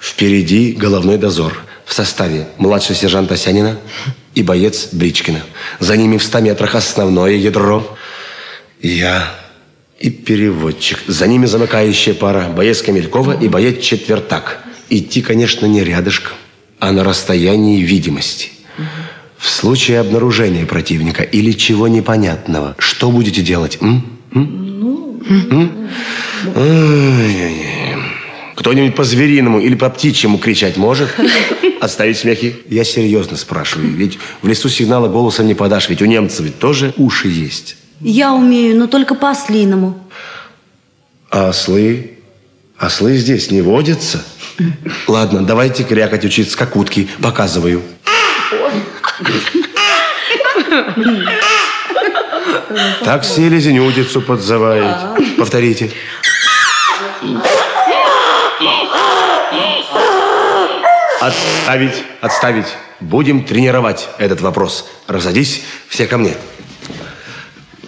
Впереди 0.00 0.72
головной 0.72 1.16
дозор 1.16 1.56
в 1.86 1.94
составе 1.94 2.46
младший 2.58 2.94
сержант 2.94 3.32
Осянина 3.32 3.78
и 4.34 4.42
боец 4.42 4.88
Бричкина. 4.92 5.42
За 5.80 5.96
ними 5.96 6.18
в 6.18 6.22
100 6.22 6.40
метрах 6.40 6.74
основное 6.74 7.32
ядро. 7.32 7.96
Я 8.80 9.34
и 9.98 10.10
переводчик. 10.10 10.98
За 11.06 11.26
ними 11.26 11.46
замыкающая 11.46 12.14
пара 12.14 12.48
боец 12.48 12.82
Камелькова 12.82 13.40
и 13.40 13.48
боец 13.48 13.82
Четвертак. 13.82 14.62
Идти, 14.90 15.22
конечно, 15.22 15.66
не 15.66 15.82
рядышком, 15.82 16.34
а 16.80 16.92
на 16.92 17.04
расстоянии 17.04 17.82
видимости. 17.82 18.50
В 19.36 19.48
случае 19.48 20.00
обнаружения 20.00 20.66
противника 20.66 21.22
или 21.22 21.52
чего 21.52 21.88
непонятного, 21.88 22.74
что 22.78 23.10
будете 23.10 23.42
делать? 23.42 23.78
М? 23.80 24.04
М? 24.34 25.88
Кто-нибудь 28.56 28.96
по-звериному 28.96 29.60
или 29.60 29.76
по-птичьему 29.76 30.38
кричать 30.38 30.76
может? 30.76 31.08
Отставить 31.80 32.18
смехи? 32.18 32.56
Я 32.68 32.82
серьезно 32.82 33.36
спрашиваю. 33.36 33.92
Ведь 33.92 34.18
в 34.42 34.48
лесу 34.48 34.68
сигнала 34.68 35.08
голосом 35.08 35.46
не 35.46 35.54
подашь. 35.54 35.88
Ведь 35.88 36.02
у 36.02 36.06
немцев 36.06 36.44
ведь 36.44 36.58
тоже 36.58 36.92
уши 36.96 37.28
есть. 37.28 37.76
Я 38.00 38.34
умею, 38.34 38.76
но 38.76 38.88
только 38.88 39.14
по-ослиному. 39.14 39.98
А 41.30 41.50
ослы? 41.50 42.17
Ослы 42.78 43.16
здесь 43.16 43.50
не 43.50 43.60
водятся? 43.60 44.24
Ладно, 45.08 45.44
давайте 45.44 45.82
крякать 45.82 46.24
учиться 46.24 46.56
как 46.56 46.76
утки. 46.76 47.08
Показываю. 47.20 47.82
Так 53.04 53.24
селезень 53.24 53.80
удицу 53.80 54.20
подзывает. 54.20 54.96
Повторите. 55.36 55.90
Отставить, 61.20 62.04
отставить. 62.20 62.66
Будем 63.00 63.44
тренировать 63.44 64.08
этот 64.18 64.40
вопрос. 64.40 64.88
Разойдись, 65.08 65.62
все 65.88 66.06
ко 66.06 66.16
мне. 66.16 66.34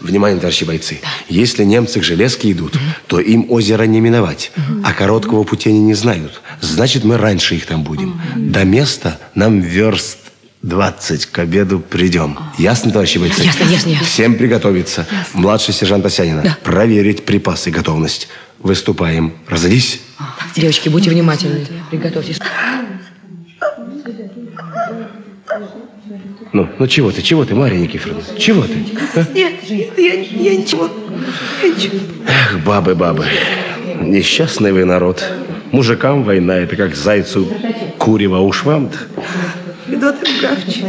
Внимание, 0.00 0.40
товарищи 0.40 0.64
бойцы. 0.64 1.00
Если 1.28 1.64
немцы 1.64 2.00
к 2.00 2.02
железке 2.02 2.52
идут, 2.52 2.78
то 3.06 3.20
им 3.20 3.46
озеро 3.50 3.84
не 3.84 4.00
миновать. 4.00 4.52
А 4.84 4.92
короткого 4.92 5.44
пути 5.44 5.68
они 5.68 5.80
не 5.80 5.94
знают. 5.94 6.40
Значит, 6.60 7.04
мы 7.04 7.16
раньше 7.16 7.54
их 7.54 7.66
там 7.66 7.82
будем. 7.82 8.20
До 8.36 8.64
места 8.64 9.18
нам 9.34 9.60
верст 9.60 10.18
20 10.62 11.26
к 11.26 11.38
обеду 11.38 11.80
придем. 11.80 12.38
Ясно, 12.58 12.90
товарищи 12.90 13.18
бойцы? 13.18 13.42
Ясно, 13.42 13.64
ясно, 13.64 13.88
ясно. 13.90 14.06
Всем 14.06 14.34
приготовиться. 14.36 15.06
Младший 15.32 15.72
сержант 15.72 16.04
Осянина. 16.04 16.56
Проверить 16.62 17.24
припасы 17.24 17.70
и 17.70 17.72
готовность. 17.72 18.28
Выступаем. 18.58 19.34
Разойдись. 19.48 20.00
Девочки, 20.54 20.88
будьте 20.88 21.10
внимательны. 21.10 21.66
Приготовьтесь. 21.90 22.38
Ну, 26.52 26.68
ну 26.78 26.86
чего 26.86 27.12
ты, 27.12 27.22
чего 27.22 27.44
ты, 27.44 27.54
Марья 27.54 27.78
Никифоровна? 27.78 28.22
Чего 28.38 28.62
ты? 28.62 28.74
а? 29.14 29.24
Нет, 29.32 29.54
нет, 29.68 29.98
я, 29.98 30.14
я 30.14 30.56
ничего. 30.56 30.90
Я 31.62 31.68
ничего. 31.68 31.98
Эх, 32.26 32.64
бабы, 32.64 32.94
бабы. 32.94 33.24
Несчастный 34.00 34.72
вы 34.72 34.84
народ. 34.84 35.24
Мужикам 35.70 36.24
война, 36.24 36.56
это 36.56 36.74
как 36.74 36.96
зайцу 36.96 37.46
курева, 37.98 38.38
уж 38.38 38.64
вам-то. 38.64 38.98
Федот 39.86 40.26
Евграфович, 40.26 40.82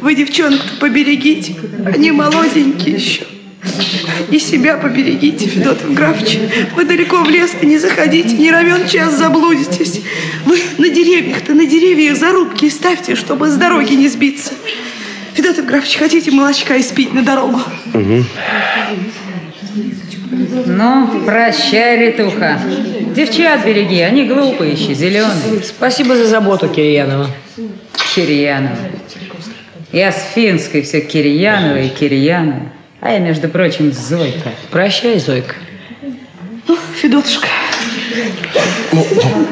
вы 0.00 0.14
девчонок-то 0.14 0.78
поберегите. 0.78 1.56
Они 1.84 2.12
молоденькие 2.12 2.94
еще. 2.94 3.24
И 4.30 4.38
себя 4.38 4.76
поберегите, 4.76 5.46
Федот 5.46 5.82
Евграфович. 5.82 6.38
Вы 6.76 6.84
далеко 6.84 7.24
в 7.24 7.30
лес 7.30 7.54
не 7.62 7.78
заходите, 7.78 8.36
не 8.36 8.50
равен 8.50 8.86
час 8.88 9.14
заблудитесь. 9.14 10.02
Вы 10.44 10.58
на 10.78 10.88
деревьях-то, 10.88 11.54
на 11.54 11.66
деревьях 11.66 12.16
зарубки 12.16 12.68
ставьте, 12.68 13.14
чтобы 13.14 13.48
с 13.48 13.54
дороги 13.54 13.94
не 13.94 14.08
сбиться. 14.08 14.52
Федот 15.34 15.58
Евграфович, 15.58 15.96
хотите 15.96 16.30
молочка 16.30 16.78
испить 16.80 17.12
на 17.14 17.22
дорогу? 17.22 17.60
Ну, 20.66 21.22
прощай, 21.24 21.98
Ритуха. 21.98 22.60
Девчат 23.14 23.64
береги, 23.64 24.00
они 24.00 24.24
глупые 24.24 24.72
еще, 24.72 24.94
зеленые. 24.94 25.62
Спасибо 25.64 26.16
за 26.16 26.26
заботу, 26.26 26.68
Кирьянова. 26.68 27.30
Кирьянова. 28.14 28.76
Я 29.92 30.12
с 30.12 30.32
финской 30.34 30.82
все 30.82 31.00
Кирьянова 31.00 31.80
и 31.80 31.88
Кирьянова. 31.88 32.72
А 33.00 33.10
я, 33.12 33.18
между 33.20 33.48
прочим, 33.48 33.92
Зойка. 33.92 34.50
Прощай, 34.70 35.18
Зойка. 35.18 35.54
Ну, 36.66 36.76
Федотушка, 37.00 37.46
Ну, 38.92 39.06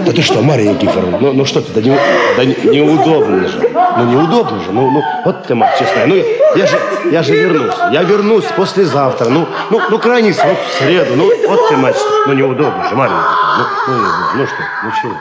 да 0.05 0.13
ты 0.13 0.21
что, 0.23 0.43
Мария 0.43 0.73
Никифоровна, 0.73 1.19
ну, 1.19 1.33
ну 1.33 1.45
что 1.47 1.63
ты, 1.63 1.73
да, 1.73 1.81
не, 1.81 1.97
да 2.37 2.45
не- 2.45 2.57
неудобно 2.77 3.49
же. 3.49 3.59
Ну, 3.97 4.05
неудобно 4.05 4.61
же. 4.63 4.73
Ну, 4.73 4.91
ну, 4.91 5.03
вот 5.25 5.47
ты, 5.47 5.55
мать, 5.55 5.79
честная. 5.79 6.07
Ну, 6.07 6.17
я 6.57 6.67
же, 6.67 6.79
я 7.11 7.23
же 7.23 7.35
вернусь. 7.35 7.75
Я 7.93 8.03
вернусь 8.03 8.45
послезавтра. 8.57 9.29
Ну, 9.31 9.47
ну, 9.71 9.81
ну, 9.89 9.99
крайний 9.99 10.35
срок 10.35 10.59
в 10.69 10.79
среду. 10.79 11.15
Ну, 11.17 11.31
вот 11.49 11.69
ты, 11.69 11.77
мать, 11.77 11.97
ну, 12.27 12.33
неудобно 12.35 12.89
же, 12.89 12.95
Мария 12.97 13.17
Никифоровна. 13.17 13.77
Ну, 13.87 13.95
ну, 13.95 14.03
ну, 14.03 14.41
ну 14.41 14.47
что, 14.47 14.57
ну, 14.85 14.91
чего? 15.01 15.15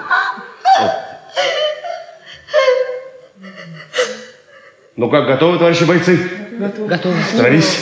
Вот. 0.82 0.92
Ну 4.98 5.10
как, 5.10 5.28
готовы, 5.28 5.58
товарищи 5.60 5.84
бойцы? 5.84 6.20
Готово. 6.88 7.16
Становись. 7.34 7.78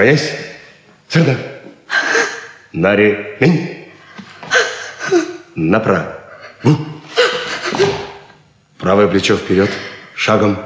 Равняйся. 0.00 0.32
Сюда. 1.10 1.36
На 2.72 2.96
ремень. 2.96 3.92
Направо. 5.54 6.18
Правое 8.78 9.08
плечо 9.08 9.36
вперед. 9.36 9.68
Шагом. 10.14 10.56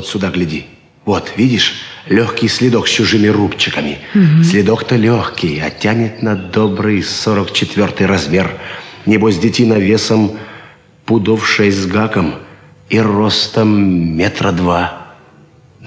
Вот 0.00 0.08
сюда 0.08 0.30
гляди. 0.30 0.64
Вот, 1.04 1.32
видишь, 1.36 1.74
легкий 2.06 2.48
следок 2.48 2.88
с 2.88 2.90
чужими 2.90 3.28
рубчиками. 3.28 3.98
Мгм. 4.14 4.44
Следок-то 4.44 4.96
легкий, 4.96 5.60
а 5.60 5.70
тянет 5.70 6.22
на 6.22 6.36
добрый 6.36 7.02
44 7.02 8.06
размер. 8.06 8.58
Небось, 9.04 9.36
детина 9.36 9.74
весом 9.74 10.38
пудов 11.04 11.46
шесть 11.46 11.76
с 11.76 11.86
гаком 11.86 12.34
и 12.88 12.98
ростом 12.98 14.16
метра 14.16 14.52
два. 14.52 15.16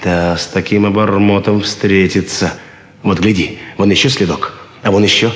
Да, 0.04 0.38
с 0.38 0.46
таким 0.46 0.86
обормотом 0.86 1.62
встретиться. 1.62 2.54
Вот, 3.02 3.20
гляди, 3.20 3.58
вон 3.78 3.90
еще 3.90 4.10
следок, 4.10 4.54
а 4.84 4.92
вон 4.92 5.04
еще, 5.04 5.32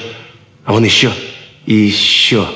а 0.66 0.74
вон 0.74 0.84
еще 0.84 1.12
и 1.66 1.74
еще. 1.74 2.48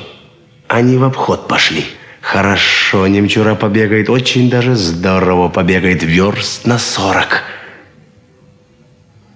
Они 0.67 0.97
в 0.97 1.03
обход 1.03 1.47
пошли. 1.47 1.83
Хорошо 2.21 3.07
немчура 3.07 3.55
побегает, 3.55 4.09
очень 4.09 4.49
даже 4.49 4.75
здорово 4.75 5.49
побегает, 5.49 6.03
верст 6.03 6.65
на 6.67 6.77
сорок. 6.77 7.43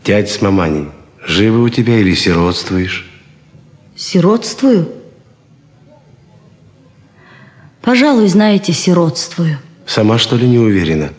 Дядь 0.03 0.29
с 0.29 0.41
маманей, 0.41 0.89
живы 1.25 1.63
у 1.63 1.69
тебя 1.69 1.97
или 1.97 2.13
сиротствуешь? 2.13 3.09
Сиротствую? 3.95 4.87
Пожалуй, 7.81 8.27
знаете, 8.27 8.71
сиротствую. 8.71 9.57
Сама, 9.87 10.17
что 10.19 10.35
ли, 10.35 10.47
не 10.47 10.59
уверена? 10.59 11.09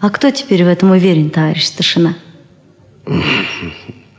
А 0.00 0.10
кто 0.10 0.30
теперь 0.30 0.64
в 0.64 0.68
этом 0.68 0.90
уверен, 0.90 1.30
товарищ 1.30 1.64
старшина? 1.64 2.16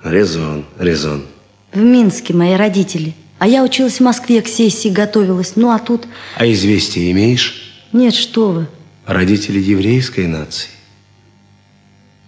Резон, 0.04 0.66
резон. 0.80 1.26
В 1.74 1.80
Минске 1.80 2.34
мои 2.34 2.56
родители. 2.56 3.14
А 3.40 3.48
я 3.48 3.64
училась 3.64 4.00
в 4.00 4.04
Москве, 4.04 4.42
к 4.42 4.48
сессии 4.48 4.90
готовилась. 4.90 5.56
Ну, 5.56 5.70
а 5.70 5.80
тут... 5.80 6.08
А 6.36 6.52
известие 6.52 7.12
имеешь? 7.12 7.74
Нет, 7.94 8.16
что 8.16 8.52
вы. 8.52 8.68
Родители 9.06 9.60
еврейской 9.60 10.28
нации. 10.28 10.70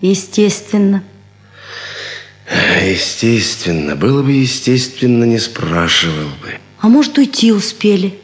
Естественно. 0.02 1.04
Естественно. 2.82 3.96
Было 3.96 4.22
бы 4.22 4.32
естественно, 4.32 5.24
не 5.24 5.40
спрашивал 5.40 6.30
бы. 6.42 6.58
А 6.80 6.88
может, 6.88 7.18
уйти 7.18 7.52
успели. 7.52 8.20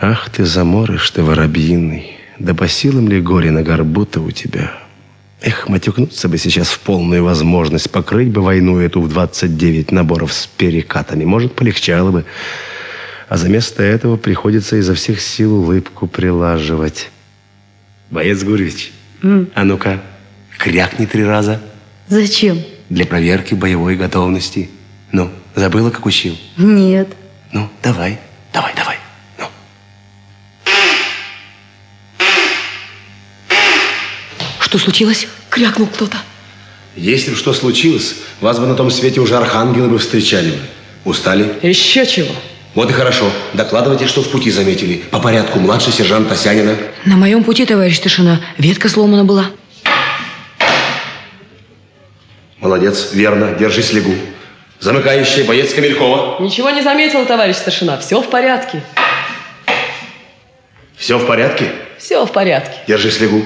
Ах 0.00 0.30
ты, 0.30 0.44
заморыш 0.44 1.10
ты 1.10 1.22
воробьиный. 1.22 2.16
Да 2.38 2.54
по 2.54 2.68
силам 2.68 3.08
ли 3.08 3.20
горе 3.20 3.50
на 3.50 3.62
горбу-то 3.62 4.20
у 4.20 4.30
тебя? 4.30 4.72
Эх, 5.42 5.68
матюкнуться 5.68 6.28
бы 6.28 6.36
сейчас 6.36 6.68
в 6.68 6.80
полную 6.80 7.24
возможность, 7.24 7.90
покрыть 7.90 8.28
бы 8.28 8.42
войну 8.42 8.78
эту 8.78 9.00
в 9.00 9.08
29 9.08 9.90
наборов 9.90 10.32
с 10.34 10.46
перекатами. 10.46 11.24
Может, 11.24 11.54
полегчало 11.54 12.10
бы. 12.10 12.24
А 13.28 13.36
за 13.38 13.48
место 13.48 13.82
этого 13.82 14.16
приходится 14.16 14.76
изо 14.76 14.94
всех 14.94 15.20
сил 15.20 15.54
улыбку 15.62 16.06
прилаживать. 16.06 17.10
Боец 18.10 18.42
Гуревич, 18.42 18.92
М, 19.22 19.48
а 19.54 19.64
ну-ка, 19.64 20.02
крякни 20.58 21.06
три 21.06 21.24
раза 21.24 21.60
Зачем? 22.08 22.58
для 22.90 23.06
проверки 23.06 23.54
боевой 23.54 23.96
готовности. 23.96 24.68
Ну, 25.12 25.30
забыла, 25.54 25.90
как 25.90 26.04
учил? 26.06 26.36
Нет. 26.58 27.08
Ну, 27.52 27.68
давай, 27.82 28.18
давай, 28.52 28.74
давай. 28.74 28.96
Что 34.70 34.78
случилось? 34.78 35.26
Крякнул 35.48 35.88
кто-то. 35.88 36.16
Если 36.94 37.32
бы 37.32 37.36
что 37.36 37.52
случилось, 37.52 38.14
вас 38.40 38.60
бы 38.60 38.68
на 38.68 38.76
том 38.76 38.88
свете 38.88 39.18
уже 39.20 39.36
архангелы 39.36 39.88
бы 39.88 39.98
встречали 39.98 40.50
бы. 40.50 40.58
Устали? 41.04 41.58
Еще 41.60 42.06
чего? 42.06 42.32
Вот 42.76 42.88
и 42.88 42.92
хорошо. 42.92 43.28
Докладывайте, 43.52 44.06
что 44.06 44.22
в 44.22 44.28
пути 44.28 44.48
заметили. 44.52 45.02
По 45.10 45.18
порядку. 45.18 45.58
Младший 45.58 45.92
сержант 45.92 46.28
Тасянина. 46.28 46.76
На 47.04 47.16
моем 47.16 47.42
пути, 47.42 47.66
товарищ 47.66 47.96
старшина, 47.96 48.40
ветка 48.58 48.88
сломана 48.88 49.24
была. 49.24 49.46
Молодец. 52.60 53.08
Верно. 53.12 53.56
Держи 53.58 53.82
слегу. 53.82 54.14
Замыкающий 54.78 55.42
боец 55.42 55.74
Камелькова. 55.74 56.40
Ничего 56.40 56.70
не 56.70 56.82
заметил, 56.82 57.26
товарищ 57.26 57.56
старшина. 57.56 57.98
Все 57.98 58.22
в 58.22 58.30
порядке. 58.30 58.84
Все 60.96 61.18
в 61.18 61.26
порядке? 61.26 61.72
Все 61.98 62.24
в 62.24 62.30
порядке. 62.30 62.78
Держи 62.86 63.10
слегу. 63.10 63.42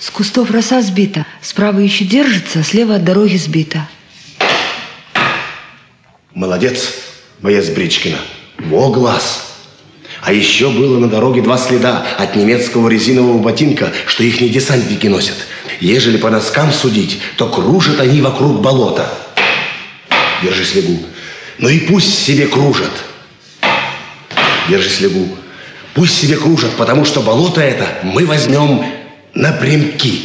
С 0.00 0.08
кустов 0.08 0.50
роса 0.50 0.80
сбита, 0.80 1.26
справа 1.42 1.78
еще 1.78 2.04
держится, 2.04 2.62
слева 2.62 2.94
от 2.94 3.04
дороги 3.04 3.36
сбита. 3.36 3.86
Молодец, 6.34 6.94
боец 7.40 7.68
Бричкина. 7.68 8.16
Во 8.58 8.90
глаз. 8.90 9.46
А 10.22 10.32
еще 10.32 10.70
было 10.70 10.98
на 10.98 11.08
дороге 11.08 11.42
два 11.42 11.58
следа 11.58 12.02
от 12.18 12.34
немецкого 12.34 12.88
резинового 12.88 13.42
ботинка, 13.42 13.92
что 14.06 14.22
их 14.24 14.38
десантники 14.50 15.06
носят. 15.06 15.36
Ежели 15.80 16.16
по 16.16 16.30
носкам 16.30 16.72
судить, 16.72 17.20
то 17.36 17.48
кружат 17.48 18.00
они 18.00 18.22
вокруг 18.22 18.62
болота. 18.62 19.12
Держи 20.42 20.64
слегу. 20.64 20.98
Ну 21.58 21.68
и 21.68 21.78
пусть 21.80 22.24
себе 22.24 22.46
кружат. 22.46 23.04
Держи 24.70 24.88
слегу. 24.88 25.28
Пусть 25.92 26.18
себе 26.18 26.36
кружат, 26.36 26.70
потому 26.76 27.04
что 27.04 27.20
болото 27.20 27.60
это 27.60 27.86
мы 28.02 28.24
возьмем 28.24 28.99
напрямки. 29.34 30.20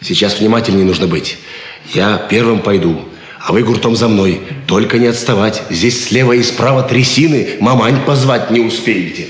Сейчас 0.00 0.38
внимательнее 0.38 0.84
нужно 0.84 1.06
быть. 1.06 1.38
Я 1.92 2.16
первым 2.28 2.60
пойду, 2.60 3.04
а 3.40 3.52
вы 3.52 3.62
гуртом 3.62 3.96
за 3.96 4.08
мной. 4.08 4.40
Только 4.66 4.98
не 4.98 5.06
отставать. 5.06 5.62
Здесь 5.70 6.08
слева 6.08 6.32
и 6.32 6.42
справа 6.42 6.82
трясины, 6.82 7.56
мамань 7.60 8.04
позвать 8.04 8.50
не 8.50 8.60
успеете. 8.60 9.28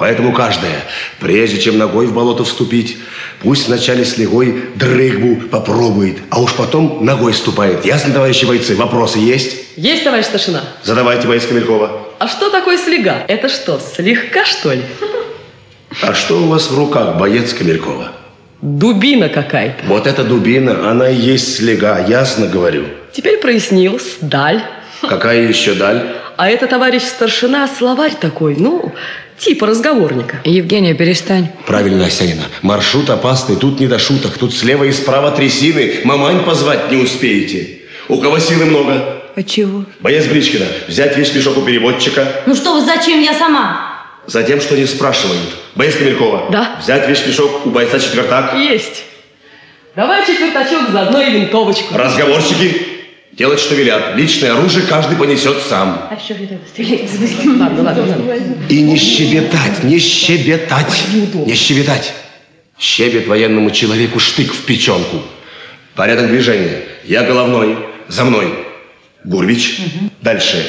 Поэтому 0.00 0.32
каждая, 0.32 0.82
прежде 1.18 1.60
чем 1.60 1.76
ногой 1.76 2.06
в 2.06 2.14
болото 2.14 2.42
вступить, 2.44 2.96
пусть 3.42 3.68
вначале 3.68 4.06
с 4.06 4.16
легой 4.16 4.64
дрыгбу 4.74 5.48
попробует, 5.48 6.16
а 6.30 6.40
уж 6.40 6.54
потом 6.54 7.04
ногой 7.04 7.34
ступает. 7.34 7.84
Ясно, 7.84 8.14
товарищи 8.14 8.46
бойцы? 8.46 8.76
Вопросы 8.76 9.18
есть? 9.18 9.58
Есть, 9.76 10.04
товарищ 10.04 10.24
старшина? 10.24 10.62
Задавайте, 10.82 11.28
боец 11.28 11.44
Камелькова. 11.44 12.08
А 12.18 12.28
что 12.28 12.48
такое 12.48 12.78
слега? 12.78 13.24
Это 13.28 13.50
что, 13.50 13.78
слегка, 13.78 14.46
что 14.46 14.72
ли? 14.72 14.82
А 16.00 16.14
что 16.14 16.38
у 16.38 16.46
вас 16.46 16.70
в 16.70 16.78
руках, 16.78 17.18
боец 17.18 17.52
Камелькова? 17.52 18.19
Дубина 18.62 19.28
какая-то. 19.30 19.86
Вот 19.86 20.06
эта 20.06 20.22
дубина, 20.22 20.90
она 20.90 21.08
и 21.08 21.16
есть 21.16 21.56
слега, 21.56 21.98
ясно 22.06 22.46
говорю. 22.46 22.84
Теперь 23.12 23.38
прояснилось. 23.38 24.18
Даль. 24.20 24.62
Какая 25.00 25.48
еще 25.48 25.72
даль? 25.74 26.02
А 26.36 26.48
это, 26.48 26.66
товарищ 26.66 27.02
старшина, 27.02 27.68
словарь 27.68 28.14
такой, 28.20 28.56
ну, 28.56 28.92
типа 29.38 29.66
разговорника. 29.66 30.36
Евгения, 30.44 30.94
перестань. 30.94 31.48
Правильно, 31.66 32.06
Осянина. 32.06 32.42
Маршрут 32.60 33.08
опасный, 33.08 33.56
тут 33.56 33.80
не 33.80 33.86
до 33.86 33.98
шуток. 33.98 34.36
Тут 34.38 34.54
слева 34.54 34.84
и 34.84 34.92
справа 34.92 35.30
трясины. 35.30 36.00
Мамань 36.04 36.44
позвать 36.44 36.90
не 36.90 36.98
успеете. 36.98 37.78
У 38.08 38.20
кого 38.20 38.38
силы 38.38 38.66
много? 38.66 39.22
А 39.36 39.42
чего? 39.42 39.84
Боец 40.00 40.26
Бричкина, 40.26 40.66
взять 40.88 41.16
весь 41.16 41.34
мешок 41.34 41.56
у 41.56 41.62
переводчика. 41.62 42.26
Ну 42.46 42.54
что 42.54 42.74
вы, 42.74 42.84
зачем 42.84 43.20
я 43.22 43.32
сама? 43.32 43.89
Затем, 44.30 44.60
что 44.60 44.76
не 44.76 44.86
спрашивают. 44.86 45.56
Боец 45.74 45.96
Камелькова. 45.96 46.50
Да. 46.52 46.76
Взять 46.80 47.08
весь 47.08 47.26
мешок 47.26 47.66
у 47.66 47.70
бойца 47.70 47.98
четвертак. 47.98 48.54
Есть. 48.54 49.02
Давай 49.96 50.24
четвертачок, 50.24 50.90
заодно 50.92 51.20
и 51.20 51.32
винтовочку. 51.32 51.98
Разговорчики 51.98 52.80
делать, 53.32 53.58
что 53.58 53.74
велят. 53.74 54.14
Личное 54.14 54.52
оружие 54.52 54.86
каждый 54.86 55.16
понесет 55.16 55.56
сам. 55.68 56.08
А 56.08 56.16
что 56.16 56.34
это? 56.34 56.60
Стрелять? 56.68 57.10
Ладно, 57.44 57.82
ладно, 57.82 58.02
ладно. 58.02 58.56
И 58.68 58.82
не 58.82 58.96
щебетать, 58.96 59.82
не 59.82 59.98
щебетать, 59.98 61.02
не 61.34 61.54
щебетать. 61.56 62.12
Щебет 62.78 63.26
военному 63.26 63.72
человеку 63.72 64.20
штык 64.20 64.52
в 64.52 64.64
печенку. 64.64 65.22
Порядок 65.96 66.28
движения. 66.28 66.84
Я 67.04 67.24
головной, 67.24 67.76
за 68.06 68.24
мной. 68.24 68.54
Гурвич, 69.24 69.80
дальше 70.22 70.64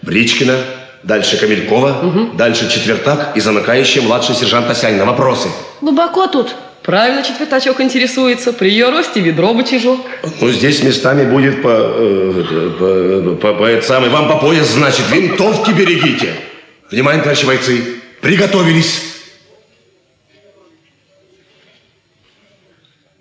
Бричкина, 0.00 0.56
дальше 1.04 1.36
Камелькова, 1.36 2.32
дальше 2.34 2.68
Четвертак 2.68 3.36
и 3.36 3.40
замыкающий 3.40 4.00
младший 4.00 4.34
сержант 4.34 4.70
Осянина. 4.70 5.04
Вопросы? 5.04 5.48
Глубоко 5.80 6.26
тут. 6.26 6.54
Правильно 6.82 7.22
четвертачок 7.22 7.80
интересуется. 7.80 8.52
При 8.52 8.68
ее 8.70 8.90
росте 8.90 9.20
ведро 9.20 9.54
бочажок. 9.54 10.00
Ну, 10.40 10.50
здесь 10.50 10.82
местами 10.82 11.24
будет 11.24 11.62
по, 11.62 11.68
э, 11.70 13.34
по, 13.36 13.36
по, 13.36 13.54
по 13.54 13.64
это 13.64 13.86
самое, 13.86 14.12
вам 14.12 14.28
по 14.28 14.36
пояс, 14.36 14.68
значит, 14.68 15.10
винтовки 15.10 15.70
берегите. 15.70 16.34
Внимание, 16.90 17.22
товарищи 17.22 17.46
бойцы, 17.46 17.82
приготовились. 18.20 19.14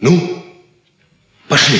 Ну, 0.01 0.43
пошли. 1.47 1.79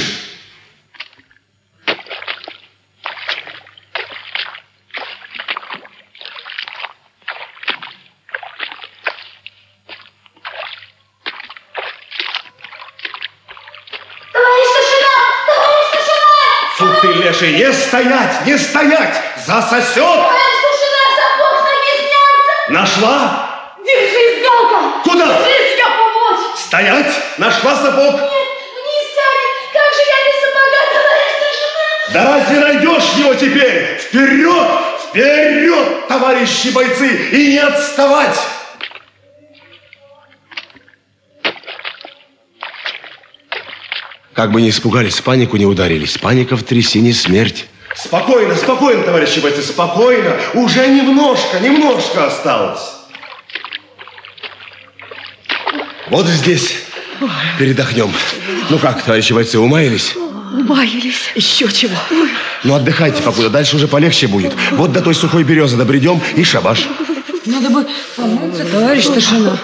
Товарищ 14.32 14.68
старшина! 14.74 15.16
Товарищ 15.48 15.88
старшина! 15.90 16.34
Фу 16.78 16.86
ты, 17.02 17.08
леший, 17.14 17.54
не 17.54 17.72
стоять, 17.94 18.48
не 18.48 18.58
стоять! 18.58 19.16
Засосет! 19.46 19.96
Товарищ 19.98 20.54
старшина, 20.62 21.04
сапог 21.16 21.54
с 21.60 21.64
ноги 21.64 21.94
снялся! 22.00 22.54
Нашла? 22.70 23.50
Держись, 23.86 24.42
Галка! 24.42 24.80
Куда? 25.04 25.28
Держись, 25.28 25.78
я 25.78 25.90
помочь! 25.90 26.58
Стоять! 26.58 27.14
Нашла 27.38 27.76
сапог? 27.76 28.14
Нет, 28.14 28.50
вниз 28.82 29.06
тянет! 29.14 29.54
Как 29.74 29.90
же 29.94 30.02
я 30.10 30.18
без 30.26 30.38
сапога, 30.42 30.80
товарищ 30.96 31.34
старшина? 31.38 31.86
Да 32.14 32.20
разве 32.34 32.60
найдешь 32.60 33.10
его 33.14 33.34
теперь? 33.36 34.00
Вперед! 34.00 34.68
Вперед, 35.10 36.08
товарищи 36.08 36.70
бойцы! 36.70 37.30
И 37.32 37.52
не 37.52 37.60
отставать! 37.60 38.40
Как 44.34 44.52
бы 44.52 44.62
не 44.62 44.72
испугались, 44.72 45.22
панику 45.22 45.58
не 45.58 45.68
ударились. 45.68 46.18
Паника 46.18 46.58
в 46.58 46.64
трясине 46.64 47.14
смерть. 47.14 47.68
Спокойно, 47.96 48.56
спокойно, 48.56 49.04
товарищи 49.04 49.40
бойцы, 49.40 49.62
спокойно. 49.62 50.36
Уже 50.54 50.88
немножко, 50.88 51.60
немножко 51.60 52.26
осталось. 52.26 52.82
Вот 56.10 56.26
здесь 56.26 56.76
передохнем. 57.60 58.12
Ну 58.70 58.78
как, 58.80 59.04
товарищи 59.04 59.34
бойцы, 59.34 59.60
умаялись? 59.60 60.16
Убавились. 60.16 61.32
Еще 61.36 61.72
чего. 61.72 61.96
Ну 62.64 62.76
отдыхайте 62.76 63.22
покуда, 63.22 63.50
дальше 63.50 63.76
уже 63.76 63.88
полегче 63.88 64.28
будет. 64.28 64.54
Вот 64.72 64.92
до 64.92 65.02
той 65.02 65.14
сухой 65.14 65.44
березы 65.44 65.78
добредем 65.78 66.22
и 66.36 66.44
шабаш. 66.44 66.88
Надо 67.46 67.70
бы 67.70 67.86
помыться, 68.16 68.66
товарищ 68.66 69.06
старшина. 69.06 69.58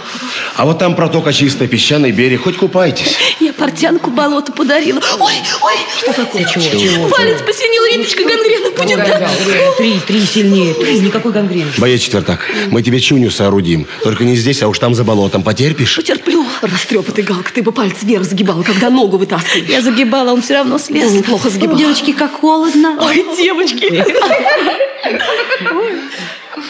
А 0.56 0.66
вот 0.66 0.80
там 0.80 0.96
протока 0.96 1.32
чистая, 1.32 1.68
песчаный 1.68 2.12
берег, 2.12 2.44
хоть 2.44 2.58
купайтесь. 2.58 3.16
Портянку 3.60 4.10
болото 4.10 4.52
подарила. 4.54 5.02
Ой, 5.20 5.34
ой. 5.62 5.74
Что 5.98 6.14
такое? 6.14 6.46
Чего? 6.46 6.64
Чего? 6.64 7.10
Палец 7.10 7.42
посинел, 7.42 7.98
Риточка, 7.98 8.24
гангрена 8.24 8.70
будет. 8.72 8.98
да? 8.98 9.30
Три, 9.78 10.00
три 10.08 10.22
сильнее. 10.26 10.74
Три, 10.74 11.00
никакой 11.00 11.32
гангрены. 11.34 11.70
Боец 11.78 12.02
четвертак, 12.02 12.48
мы 12.72 12.82
тебе 12.82 13.00
чуню 13.02 13.30
соорудим. 13.32 13.86
Только 14.04 14.24
не 14.24 14.36
здесь, 14.36 14.62
а 14.64 14.68
уж 14.70 14.80
там 14.80 14.96
за 14.96 15.04
болотом. 15.04 15.44
Потерпишь? 15.44 15.98
Потерплю. 15.98 16.46
Растрепатый 16.62 17.24
Галка, 17.24 17.52
ты 17.54 17.62
бы 17.62 17.72
палец 17.72 17.96
вверх 18.02 18.24
загибала, 18.24 18.64
когда 18.64 18.90
ногу 18.90 19.18
вытаскиваешь. 19.18 19.70
Я 19.70 19.82
загибала, 19.82 20.32
он 20.32 20.42
все 20.42 20.56
равно 20.56 20.78
слез. 20.78 21.12
Он 21.12 21.24
плохо 21.24 21.50
загибал. 21.50 21.78
Девочки, 21.78 22.14
как 22.14 22.40
холодно. 22.40 22.98
Ой, 23.02 23.26
девочки. 23.38 24.04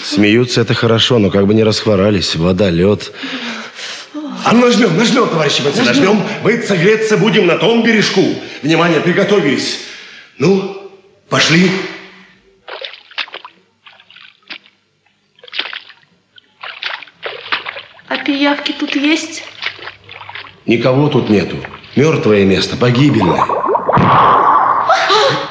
Смеются 0.03 0.61
это 0.61 0.73
хорошо, 0.73 1.19
но 1.19 1.29
как 1.29 1.45
бы 1.47 1.53
не 1.53 1.63
расхворались. 1.63 2.35
Вода, 2.35 2.69
лед. 2.69 3.11
А 4.45 4.53
ну 4.53 4.65
нажмем, 4.65 4.97
нажмем, 4.97 5.27
товарищи 5.27 5.61
бойцы, 5.61 5.83
нажмем. 5.83 6.23
Мы 6.43 6.61
согреться 6.61 7.17
будем 7.17 7.45
на 7.47 7.57
том 7.57 7.83
бережку. 7.83 8.23
Внимание, 8.61 9.01
приготовились. 9.01 9.81
Ну, 10.37 10.91
пошли. 11.27 11.69
А 18.07 18.17
пиявки 18.17 18.71
тут 18.71 18.95
есть? 18.95 19.43
Никого 20.65 21.09
тут 21.09 21.29
нету. 21.29 21.57
Мертвое 21.95 22.45
место, 22.45 22.77
погибельное. 22.77 23.43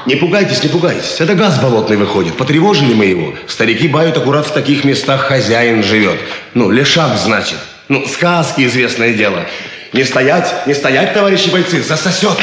Не 0.06 0.16
пугайтесь, 0.16 0.62
не 0.62 0.70
пугайтесь. 0.70 1.20
Это 1.20 1.34
газ 1.34 1.60
болотный 1.60 1.96
выходит. 1.96 2.34
Потревожили 2.36 2.94
мы 2.94 3.04
его. 3.04 3.34
Старики 3.46 3.88
бают, 3.88 4.16
аккурат 4.16 4.46
в 4.46 4.52
таких 4.52 4.84
местах 4.84 5.20
хозяин 5.20 5.82
живет. 5.82 6.18
Ну, 6.54 6.70
лешак, 6.70 7.18
значит. 7.18 7.58
Ну, 7.88 8.06
сказки, 8.06 8.66
известное 8.66 9.14
дело. 9.14 9.46
Не 9.94 10.04
стоять, 10.04 10.66
не 10.66 10.74
стоять, 10.74 11.14
товарищи 11.14 11.48
бойцы, 11.48 11.82
засосет. 11.82 12.36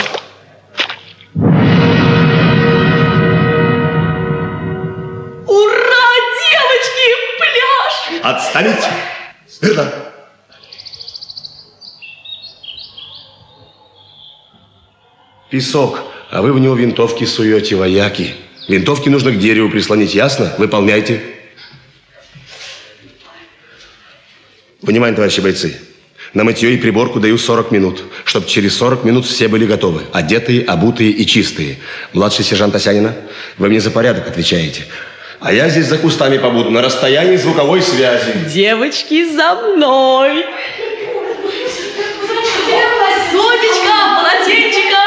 Ура, 5.46 6.16
девочки, 6.50 7.08
пляж! 7.38 8.24
Отставить. 8.24 8.84
Смирно. 9.48 9.92
Песок, 15.52 16.00
а 16.32 16.42
вы 16.42 16.54
в 16.54 16.60
него 16.60 16.74
винтовки 16.74 17.26
суете, 17.26 17.76
вояки. 17.76 18.34
Винтовки 18.68 19.10
нужно 19.10 19.32
к 19.32 19.38
дереву 19.38 19.70
прислонить, 19.70 20.16
ясно? 20.16 20.56
Выполняйте. 20.58 21.35
Внимание, 24.86 25.16
товарищи 25.16 25.40
бойцы. 25.40 25.76
На 26.36 26.44
мытье 26.44 26.72
и 26.72 26.78
приборку 26.78 27.20
даю 27.20 27.40
40 27.40 27.72
минут, 27.72 28.04
чтобы 28.24 28.48
через 28.48 28.78
40 28.78 29.04
минут 29.04 29.26
все 29.26 29.48
были 29.48 29.66
готовы. 29.66 30.04
Одетые, 30.14 30.64
обутые 30.64 31.10
и 31.10 31.26
чистые. 31.26 31.78
Младший 32.14 32.46
сержант 32.46 32.76
Осянина, 32.76 33.16
вы 33.58 33.70
мне 33.70 33.80
за 33.80 33.90
порядок 33.90 34.28
отвечаете. 34.28 34.84
А 35.40 35.52
я 35.52 35.70
здесь 35.70 35.88
за 35.88 35.98
кустами 35.98 36.38
побуду, 36.38 36.70
на 36.70 36.84
расстоянии 36.84 37.36
звуковой 37.36 37.82
связи. 37.82 38.32
Девочки, 38.54 39.26
за 39.34 39.56
мной! 39.56 40.46
Сонечка, 43.32 43.96
полотенчика! 44.18 45.06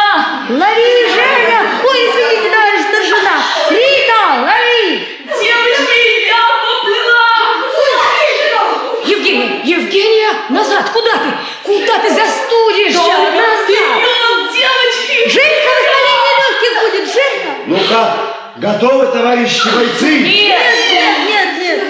Лови, 0.51 1.07
Женя! 1.15 1.61
Ой, 1.85 1.99
извините, 1.99 2.51
товарищ 2.51 2.83
старшина! 2.89 3.43
Рита, 3.71 4.23
лови! 4.43 5.07
Девочки, 5.41 6.27
я 6.27 6.43
поплыла! 6.67 7.19
Евгения, 9.29 9.61
Евгения, 9.65 10.33
назад, 10.51 10.91
куда 10.91 11.13
ты? 11.13 11.27
Куда 11.65 11.99
ты 11.99 12.09
застудишься? 12.09 12.99
Назад! 12.99 13.65
Вперед, 13.65 14.53
девочки! 14.55 15.29
Женька, 15.29 15.69
воспаление 15.77 16.35
легких 16.41 16.73
будет, 16.83 17.07
Женька! 17.15 17.51
Ну 17.67 17.79
как, 17.89 18.11
готовы, 18.57 19.07
товарищи 19.13 19.69
бойцы? 19.69 20.21
Нет, 20.21 20.61
нет, 21.29 21.59
нет! 21.59 21.81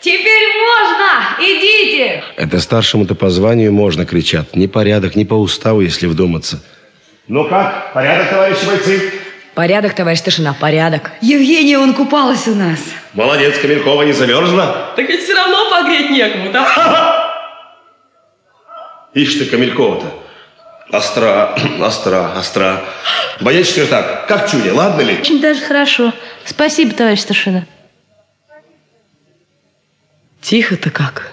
Теперь 0.00 0.44
можно! 0.58 1.36
Идите! 1.40 2.22
Это 2.36 2.60
старшему-то 2.60 3.14
по 3.14 3.30
званию 3.30 3.72
можно, 3.72 4.04
кричат. 4.04 4.54
Ни 4.54 4.66
порядок, 4.66 5.16
ни 5.16 5.24
по 5.24 5.34
уставу, 5.34 5.80
если 5.80 6.06
вдуматься. 6.06 6.62
Ну 7.28 7.48
как, 7.48 7.92
порядок, 7.92 8.30
товарищи 8.30 8.64
бойцы? 8.66 9.12
Порядок, 9.56 9.94
товарищ 9.94 10.18
старшина, 10.18 10.52
порядок. 10.52 11.12
Евгения, 11.22 11.78
он 11.78 11.94
купалась 11.94 12.46
у 12.46 12.54
нас. 12.54 12.78
Молодец, 13.14 13.58
Камелькова 13.58 14.02
не 14.02 14.12
замерзла? 14.12 14.92
Так 14.94 15.08
ведь 15.08 15.22
все 15.22 15.32
равно 15.32 15.70
погреть 15.70 16.10
некому, 16.10 16.52
да? 16.52 17.32
Ишь 19.14 19.34
ты, 19.36 19.46
Камелькова-то. 19.46 20.12
Остра, 20.92 21.56
остра, 21.80 22.32
остра. 22.38 22.84
Боец 23.40 23.68
четвертак, 23.68 24.28
как 24.28 24.50
чуня, 24.50 24.74
ладно 24.74 25.00
ли? 25.00 25.20
Очень 25.20 25.40
даже 25.40 25.62
хорошо. 25.62 26.12
Спасибо, 26.44 26.92
товарищ 26.92 27.20
старшина. 27.20 27.66
Тихо-то 30.42 30.90
как. 30.90 31.32